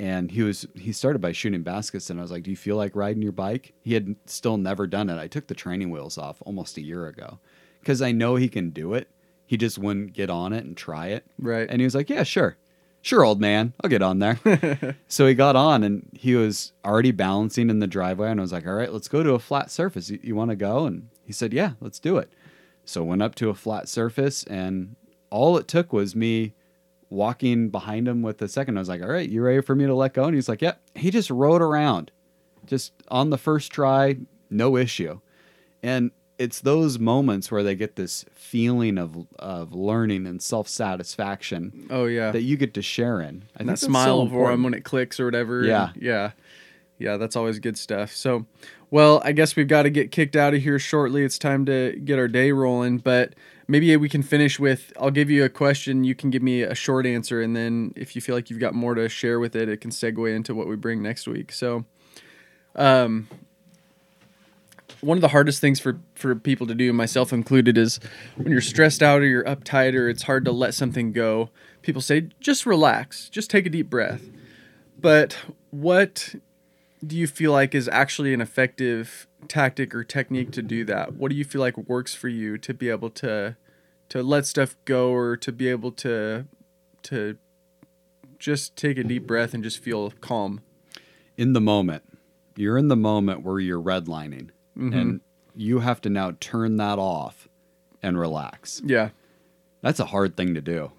And 0.00 0.30
he 0.32 0.42
was 0.42 0.66
he 0.74 0.90
started 0.92 1.20
by 1.20 1.30
shooting 1.32 1.62
baskets, 1.62 2.10
and 2.10 2.18
I 2.18 2.22
was 2.22 2.32
like, 2.32 2.42
"Do 2.42 2.50
you 2.50 2.56
feel 2.56 2.76
like 2.76 2.96
riding 2.96 3.22
your 3.22 3.30
bike?" 3.32 3.74
He 3.82 3.94
had 3.94 4.16
still 4.26 4.56
never 4.56 4.88
done 4.88 5.08
it. 5.08 5.18
I 5.20 5.28
took 5.28 5.46
the 5.46 5.54
training 5.54 5.90
wheels 5.90 6.18
off 6.18 6.42
almost 6.44 6.76
a 6.76 6.82
year 6.82 7.06
ago 7.06 7.38
because 7.80 8.02
I 8.02 8.10
know 8.10 8.34
he 8.34 8.48
can 8.48 8.70
do 8.70 8.94
it. 8.94 9.08
He 9.46 9.56
just 9.56 9.78
wouldn't 9.78 10.12
get 10.12 10.30
on 10.30 10.52
it 10.52 10.64
and 10.64 10.76
try 10.76 11.08
it. 11.08 11.24
Right. 11.38 11.68
And 11.70 11.80
he 11.80 11.84
was 11.84 11.94
like, 11.94 12.10
"Yeah, 12.10 12.24
sure, 12.24 12.56
sure, 13.04 13.24
old 13.24 13.40
man, 13.40 13.74
I'll 13.82 13.90
get 13.90 14.02
on 14.02 14.18
there." 14.18 14.96
so 15.08 15.26
he 15.26 15.34
got 15.34 15.54
on, 15.54 15.84
and 15.84 16.08
he 16.12 16.34
was 16.34 16.72
already 16.84 17.12
balancing 17.12 17.70
in 17.70 17.78
the 17.78 17.86
driveway, 17.86 18.30
and 18.30 18.40
I 18.40 18.42
was 18.42 18.52
like, 18.52 18.66
"All 18.66 18.74
right, 18.74 18.92
let's 18.92 19.08
go 19.08 19.22
to 19.22 19.34
a 19.34 19.38
flat 19.38 19.70
surface. 19.70 20.10
You, 20.10 20.18
you 20.22 20.34
want 20.34 20.50
to 20.50 20.56
go?" 20.56 20.86
And 20.86 21.08
he 21.24 21.32
said, 21.32 21.52
"Yeah, 21.52 21.72
let's 21.80 22.00
do 22.00 22.16
it." 22.16 22.32
So 22.84 23.04
went 23.04 23.22
up 23.22 23.34
to 23.36 23.50
a 23.50 23.54
flat 23.54 23.88
surface, 23.88 24.42
and 24.44 24.96
all 25.30 25.56
it 25.56 25.68
took 25.68 25.92
was 25.92 26.16
me 26.16 26.54
walking 27.10 27.68
behind 27.70 28.08
him 28.08 28.22
with 28.22 28.42
a 28.42 28.48
second. 28.48 28.76
I 28.76 28.80
was 28.80 28.88
like, 28.88 29.02
"All 29.02 29.08
right, 29.08 29.28
you 29.28 29.42
ready 29.42 29.60
for 29.60 29.74
me 29.74 29.86
to 29.86 29.94
let 29.94 30.14
go?" 30.14 30.24
And 30.24 30.34
he's 30.34 30.48
like, 30.48 30.62
"Yep." 30.62 30.80
He 30.96 31.10
just 31.10 31.30
rode 31.30 31.62
around, 31.62 32.10
just 32.66 32.92
on 33.08 33.30
the 33.30 33.38
first 33.38 33.70
try, 33.70 34.16
no 34.50 34.76
issue. 34.76 35.20
And 35.82 36.10
it's 36.38 36.60
those 36.60 36.98
moments 36.98 37.50
where 37.50 37.62
they 37.62 37.74
get 37.74 37.96
this 37.96 38.24
feeling 38.34 38.98
of 38.98 39.26
of 39.38 39.74
learning 39.74 40.26
and 40.26 40.42
self 40.42 40.68
satisfaction 40.68 41.86
oh 41.90 42.06
yeah. 42.06 42.30
that 42.30 42.42
you 42.42 42.56
get 42.56 42.74
to 42.74 42.82
share 42.82 43.20
in. 43.20 43.26
I 43.26 43.28
and 43.28 43.40
think 43.40 43.58
that 43.58 43.66
that's 43.66 43.80
so 43.82 43.86
smile 43.88 44.28
for 44.28 44.50
him 44.50 44.62
when 44.62 44.74
it 44.74 44.84
clicks 44.84 45.20
or 45.20 45.24
whatever. 45.26 45.60
and 45.60 45.68
Yeah. 45.68 45.90
yeah, 45.96 46.30
yeah. 46.98 47.16
That's 47.16 47.36
always 47.36 47.58
good 47.58 47.78
stuff. 47.78 48.12
So, 48.12 48.46
well, 48.90 49.20
I 49.24 49.32
guess 49.32 49.56
we've 49.56 49.68
got 49.68 49.82
to 49.82 49.90
get 49.90 50.10
kicked 50.10 50.36
out 50.36 50.54
of 50.54 50.62
here 50.62 50.78
shortly. 50.78 51.24
It's 51.24 51.38
time 51.38 51.66
to 51.66 51.92
get 52.04 52.18
our 52.18 52.28
day 52.28 52.52
rolling, 52.52 52.98
but 52.98 53.34
maybe 53.68 53.96
we 53.96 54.08
can 54.08 54.22
finish 54.22 54.58
with. 54.58 54.92
I'll 55.00 55.10
give 55.10 55.30
you 55.30 55.44
a 55.44 55.48
question. 55.48 56.04
You 56.04 56.14
can 56.14 56.30
give 56.30 56.42
me 56.42 56.62
a 56.62 56.74
short 56.74 57.06
answer, 57.06 57.40
and 57.40 57.54
then 57.54 57.92
if 57.96 58.16
you 58.16 58.22
feel 58.22 58.34
like 58.34 58.50
you've 58.50 58.60
got 58.60 58.74
more 58.74 58.94
to 58.94 59.08
share 59.08 59.38
with 59.40 59.54
it, 59.56 59.68
it 59.68 59.80
can 59.80 59.90
segue 59.90 60.34
into 60.34 60.54
what 60.54 60.68
we 60.68 60.76
bring 60.76 61.02
next 61.02 61.26
week. 61.26 61.52
So, 61.52 61.84
um. 62.74 63.28
One 65.04 65.18
of 65.18 65.22
the 65.22 65.28
hardest 65.28 65.60
things 65.60 65.80
for, 65.80 65.98
for 66.14 66.34
people 66.34 66.66
to 66.66 66.74
do, 66.74 66.92
myself 66.92 67.32
included, 67.32 67.76
is 67.76 68.00
when 68.36 68.50
you're 68.50 68.60
stressed 68.60 69.02
out 69.02 69.20
or 69.20 69.26
you're 69.26 69.44
uptight 69.44 69.94
or 69.94 70.08
it's 70.08 70.24
hard 70.24 70.44
to 70.46 70.52
let 70.52 70.74
something 70.74 71.12
go. 71.12 71.50
People 71.82 72.00
say, 72.02 72.28
just 72.40 72.66
relax, 72.66 73.28
just 73.28 73.50
take 73.50 73.66
a 73.66 73.70
deep 73.70 73.90
breath. 73.90 74.22
But 75.00 75.38
what 75.70 76.34
do 77.06 77.16
you 77.16 77.26
feel 77.26 77.52
like 77.52 77.74
is 77.74 77.88
actually 77.88 78.32
an 78.32 78.40
effective 78.40 79.26
tactic 79.48 79.94
or 79.94 80.04
technique 80.04 80.50
to 80.52 80.62
do 80.62 80.84
that? 80.84 81.14
What 81.14 81.30
do 81.30 81.36
you 81.36 81.44
feel 81.44 81.60
like 81.60 81.76
works 81.76 82.14
for 82.14 82.28
you 82.28 82.56
to 82.58 82.72
be 82.72 82.88
able 82.88 83.10
to 83.10 83.56
to 84.10 84.22
let 84.22 84.46
stuff 84.46 84.76
go 84.84 85.10
or 85.10 85.36
to 85.36 85.50
be 85.50 85.68
able 85.68 85.90
to 85.90 86.46
to 87.02 87.36
just 88.38 88.76
take 88.76 88.98
a 88.98 89.04
deep 89.04 89.26
breath 89.26 89.54
and 89.54 89.62
just 89.62 89.78
feel 89.78 90.12
calm? 90.20 90.60
in 91.36 91.52
the 91.52 91.60
moment. 91.60 92.02
You're 92.56 92.78
in 92.78 92.88
the 92.88 92.96
moment 92.96 93.42
where 93.42 93.58
you're 93.58 93.82
redlining, 93.82 94.50
and 94.76 95.20
you 95.54 95.78
have 95.80 96.00
to 96.02 96.10
now 96.10 96.32
turn 96.40 96.76
that 96.78 96.98
off 96.98 97.48
and 98.02 98.18
relax. 98.18 98.82
Yeah. 98.84 99.10
That's 99.82 100.00
a 100.00 100.06
hard 100.06 100.36
thing 100.36 100.54
to 100.54 100.60
do. 100.60 100.90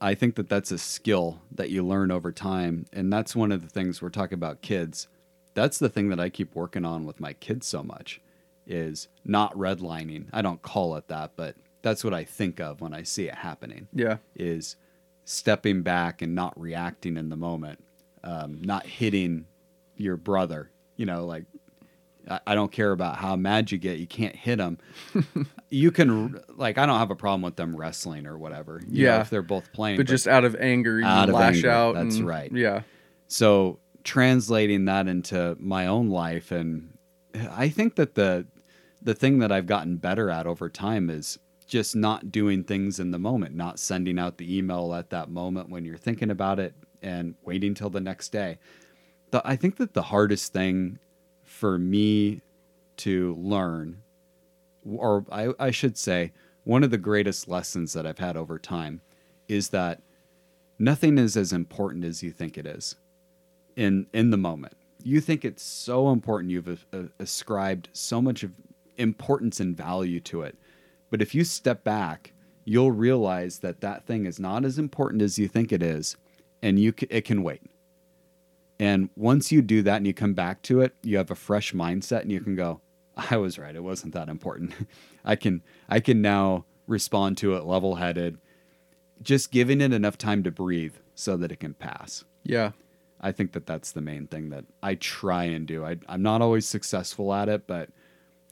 I 0.00 0.14
think 0.14 0.36
that 0.36 0.48
that's 0.48 0.70
a 0.70 0.78
skill 0.78 1.40
that 1.52 1.70
you 1.70 1.84
learn 1.84 2.10
over 2.10 2.30
time. 2.32 2.86
And 2.92 3.12
that's 3.12 3.34
one 3.34 3.50
of 3.52 3.62
the 3.62 3.68
things 3.68 4.00
we're 4.00 4.10
talking 4.10 4.36
about 4.36 4.62
kids. 4.62 5.08
That's 5.54 5.78
the 5.78 5.88
thing 5.88 6.08
that 6.10 6.20
I 6.20 6.28
keep 6.28 6.54
working 6.54 6.84
on 6.84 7.04
with 7.04 7.18
my 7.20 7.32
kids 7.32 7.66
so 7.66 7.82
much 7.82 8.20
is 8.66 9.08
not 9.24 9.52
redlining. 9.54 10.26
I 10.32 10.40
don't 10.42 10.62
call 10.62 10.94
it 10.96 11.08
that, 11.08 11.32
but 11.36 11.56
that's 11.82 12.04
what 12.04 12.14
I 12.14 12.22
think 12.24 12.60
of 12.60 12.80
when 12.80 12.94
I 12.94 13.02
see 13.02 13.26
it 13.28 13.34
happening 13.34 13.88
Yeah. 13.92 14.18
is 14.36 14.76
stepping 15.24 15.82
back 15.82 16.22
and 16.22 16.34
not 16.34 16.58
reacting 16.58 17.16
in 17.16 17.28
the 17.28 17.36
moment, 17.36 17.82
um, 18.22 18.62
not 18.62 18.86
hitting 18.86 19.46
your 19.96 20.16
brother. 20.16 20.70
You 20.96 21.06
know, 21.06 21.24
like 21.26 21.44
I, 22.46 22.54
don't 22.54 22.70
care 22.70 22.92
about 22.92 23.16
how 23.16 23.36
mad 23.36 23.70
you 23.72 23.78
get, 23.78 23.98
you 23.98 24.06
can't 24.06 24.36
hit 24.36 24.56
them. 24.58 24.78
you 25.70 25.90
can 25.90 26.40
like 26.56 26.76
I 26.78 26.84
don't 26.86 26.98
have 26.98 27.10
a 27.10 27.16
problem 27.16 27.42
with 27.42 27.56
them 27.56 27.74
wrestling 27.76 28.26
or 28.26 28.36
whatever. 28.36 28.80
you 28.88 29.04
know, 29.06 29.10
Yeah. 29.14 29.20
if 29.22 29.30
they're 29.30 29.42
both 29.42 29.72
playing, 29.72 29.96
But 29.96 30.06
just 30.06 30.28
out 30.28 30.44
of 30.44 30.54
anger, 30.56 30.98
you 31.00 31.06
Out 31.06 31.28
lash 31.30 31.56
anger, 31.56 31.70
out. 31.70 31.94
that's 31.94 32.16
and- 32.16 32.26
right. 32.26 32.52
Yeah. 32.52 32.82
so 33.28 33.78
translating 34.04 34.84
that 34.86 35.06
into 35.08 35.56
my 35.60 35.86
own 35.86 36.08
life 36.08 36.50
and 36.50 36.96
I 37.50 37.68
think 37.68 37.96
that 37.96 38.14
the 38.14 38.46
the 39.02 39.14
thing 39.14 39.38
that 39.40 39.52
I've 39.52 39.66
gotten 39.66 39.96
better 39.96 40.28
at 40.30 40.46
over 40.46 40.68
time 40.68 41.08
is 41.10 41.38
just 41.66 41.94
not 41.94 42.32
doing 42.32 42.64
things 42.64 42.98
in 42.98 43.10
the 43.10 43.18
moment, 43.18 43.54
not 43.54 43.78
sending 43.78 44.18
out 44.18 44.38
the 44.38 44.56
email 44.58 44.94
at 44.94 45.10
that 45.10 45.28
moment 45.30 45.68
when 45.68 45.84
you're 45.84 45.98
thinking 45.98 46.30
about 46.30 46.58
it 46.58 46.74
and 47.02 47.34
waiting 47.44 47.74
till 47.74 47.90
the 47.90 48.00
next 48.00 48.30
day. 48.32 48.58
The, 49.30 49.40
I 49.46 49.54
think 49.56 49.76
that 49.76 49.92
the 49.92 50.02
hardest 50.02 50.52
thing 50.52 50.98
for 51.58 51.76
me 51.76 52.40
to 52.96 53.34
learn, 53.34 54.00
or 54.84 55.24
I, 55.30 55.48
I 55.58 55.70
should 55.72 55.98
say, 55.98 56.32
one 56.62 56.84
of 56.84 56.92
the 56.92 56.98
greatest 56.98 57.48
lessons 57.48 57.92
that 57.94 58.06
I've 58.06 58.20
had 58.20 58.36
over 58.36 58.60
time 58.60 59.00
is 59.48 59.70
that 59.70 60.00
nothing 60.78 61.18
is 61.18 61.36
as 61.36 61.52
important 61.52 62.04
as 62.04 62.22
you 62.22 62.30
think 62.30 62.56
it 62.56 62.64
is 62.64 62.94
in 63.74 64.06
in 64.12 64.30
the 64.30 64.36
moment. 64.36 64.74
You 65.02 65.20
think 65.20 65.44
it's 65.44 65.64
so 65.64 66.10
important. 66.10 66.52
You've 66.52 66.86
uh, 66.92 67.02
ascribed 67.18 67.88
so 67.92 68.22
much 68.22 68.44
of 68.44 68.52
importance 68.96 69.58
and 69.58 69.76
value 69.76 70.20
to 70.20 70.42
it. 70.42 70.56
But 71.10 71.22
if 71.22 71.34
you 71.34 71.42
step 71.42 71.82
back, 71.82 72.32
you'll 72.66 72.92
realize 72.92 73.58
that 73.60 73.80
that 73.80 74.06
thing 74.06 74.26
is 74.26 74.38
not 74.38 74.64
as 74.64 74.78
important 74.78 75.22
as 75.22 75.40
you 75.40 75.48
think 75.48 75.72
it 75.72 75.82
is, 75.82 76.16
and 76.62 76.78
you 76.78 76.94
c- 76.98 77.08
it 77.10 77.24
can 77.24 77.42
wait. 77.42 77.62
And 78.80 79.10
once 79.16 79.50
you 79.50 79.60
do 79.60 79.82
that 79.82 79.96
and 79.96 80.06
you 80.06 80.14
come 80.14 80.34
back 80.34 80.62
to 80.62 80.80
it, 80.80 80.94
you 81.02 81.16
have 81.16 81.30
a 81.30 81.36
fresh 81.36 81.72
mindset 81.72 82.22
and 82.22 82.32
you 82.32 82.40
can 82.40 82.54
go, 82.54 82.80
I 83.16 83.36
was 83.36 83.58
right. 83.58 83.74
It 83.74 83.82
wasn't 83.82 84.14
that 84.14 84.28
important. 84.28 84.72
I 85.24 85.34
can 85.36 85.62
I 85.88 86.00
can 86.00 86.22
now 86.22 86.64
respond 86.86 87.36
to 87.38 87.54
it 87.54 87.64
level-headed, 87.64 88.38
just 89.20 89.50
giving 89.50 89.80
it 89.80 89.92
enough 89.92 90.16
time 90.16 90.42
to 90.44 90.50
breathe 90.50 90.94
so 91.14 91.36
that 91.36 91.52
it 91.52 91.60
can 91.60 91.74
pass. 91.74 92.24
Yeah. 92.44 92.70
I 93.20 93.32
think 93.32 93.52
that 93.52 93.66
that's 93.66 93.92
the 93.92 94.00
main 94.00 94.28
thing 94.28 94.50
that 94.50 94.64
I 94.82 94.94
try 94.94 95.44
and 95.44 95.66
do. 95.66 95.84
I, 95.84 95.96
I'm 96.08 96.22
not 96.22 96.40
always 96.40 96.66
successful 96.66 97.34
at 97.34 97.48
it, 97.48 97.66
but 97.66 97.90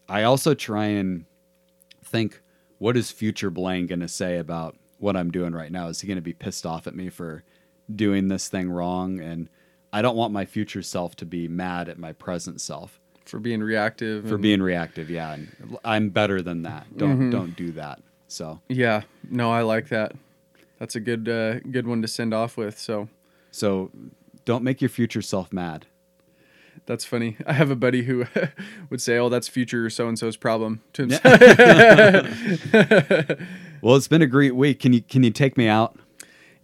I 0.09 0.25
also 0.25 0.55
try 0.55 0.87
and 0.87 1.25
think, 2.05 2.43
what 2.79 2.97
is 2.97 3.11
future 3.11 3.51
Blaine 3.51 3.87
going 3.87 4.01
to 4.01 4.09
say 4.09 4.39
about 4.39 4.77
what 4.99 5.17
I'm 5.17 5.31
doing 5.31 5.53
right 5.53 5.71
now? 5.71 5.87
Is 5.89 6.01
he 6.01 6.09
going 6.09 6.17
to 6.17 6.23
be 6.23 6.33
pissed 6.33 6.67
off 6.67 6.87
at 6.87 6.97
me 6.97 7.09
for 7.09 7.45
doing 7.95 8.29
this 8.29 8.49
thing 8.49 8.69
wrong? 8.69 9.21
And 9.21 9.49
I 9.93 10.03
don't 10.03 10.17
want 10.17 10.33
my 10.33 10.45
future 10.45 10.83
self 10.83 11.17
to 11.17 11.27
be 11.27 11.49
mad 11.49 11.89
at 11.89 11.99
my 11.99 12.13
present 12.13 12.61
self 12.61 13.01
for 13.25 13.39
being 13.41 13.61
reactive. 13.63 14.29
For 14.29 14.39
being 14.39 14.63
reactive, 14.63 15.11
yeah. 15.11 15.33
And 15.33 15.79
I'm 15.85 16.11
better 16.11 16.43
than 16.43 16.63
that. 16.63 16.87
Don't 16.97 17.31
don't 17.31 17.57
do 17.57 17.73
that. 17.73 18.01
So 18.29 18.61
Yeah. 18.69 19.03
No, 19.31 19.51
I 19.53 19.63
like 19.63 19.89
that. 19.89 20.13
That's 20.79 20.95
a 20.97 21.01
good 21.01 21.29
uh, 21.29 21.61
good 21.61 21.87
one 21.87 22.03
to 22.03 22.09
send 22.09 22.35
off 22.35 22.57
with. 22.57 22.79
So 22.79 23.09
so 23.51 23.91
don't 24.45 24.63
make 24.63 24.81
your 24.81 24.91
future 24.91 25.23
self 25.23 25.53
mad. 25.53 25.87
that's 26.85 27.05
funny. 27.05 27.37
I 27.47 27.55
have 27.55 27.71
a 27.71 27.77
buddy 27.77 28.03
who 28.03 28.27
would 28.91 29.01
say, 29.01 29.17
"Oh, 29.19 29.29
that's 29.29 29.49
future 29.49 29.89
so 29.91 30.09
and 30.09 30.19
so's 30.19 30.37
problem." 30.37 30.83
To 30.95 31.03
himself. 31.03 31.41
Well, 33.83 33.95
it's 33.95 34.09
been 34.09 34.23
a 34.23 34.27
great 34.27 34.57
week. 34.57 34.81
Can 34.81 34.93
you 34.93 35.03
can 35.03 35.23
you 35.23 35.31
take 35.31 35.57
me 35.57 35.69
out? 35.69 35.99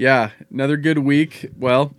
Yeah, 0.03 0.31
another 0.51 0.77
good 0.77 0.99
week. 0.99 1.49
Well, 1.57 1.95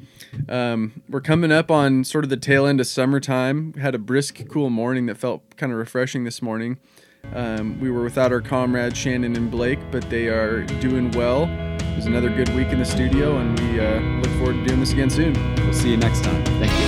um, 0.49 1.03
we're 1.07 1.21
coming 1.21 1.53
up 1.53 1.71
on 1.71 2.03
sort 2.03 2.25
of 2.25 2.29
the 2.29 2.35
tail 2.35 2.65
end 2.65 2.81
of 2.81 2.87
summertime. 2.87 3.75
Had 3.75 3.95
a 3.95 3.97
brisk, 3.97 4.41
cool 4.49 4.69
morning 4.69 5.05
that 5.05 5.15
felt 5.15 5.55
kind 5.55 5.71
of 5.71 5.77
refreshing 5.77 6.25
this 6.25 6.41
morning. 6.41 6.79
Um, 7.31 7.79
we 7.79 7.89
were 7.89 8.03
without 8.03 8.33
our 8.33 8.41
comrades 8.41 8.97
Shannon 8.97 9.37
and 9.37 9.49
Blake, 9.49 9.79
but 9.89 10.09
they 10.09 10.27
are 10.27 10.63
doing 10.81 11.11
well. 11.11 11.43
It 11.43 11.95
was 11.95 12.05
another 12.05 12.27
good 12.27 12.49
week 12.49 12.67
in 12.73 12.79
the 12.79 12.85
studio, 12.85 13.37
and 13.37 13.57
we 13.61 13.79
uh, 13.79 14.01
look 14.19 14.31
forward 14.33 14.55
to 14.55 14.65
doing 14.65 14.81
this 14.81 14.91
again 14.91 15.09
soon. 15.09 15.33
We'll 15.63 15.73
see 15.73 15.91
you 15.91 15.97
next 15.97 16.25
time. 16.25 16.43
Thank 16.59 16.77
you. 16.77 16.82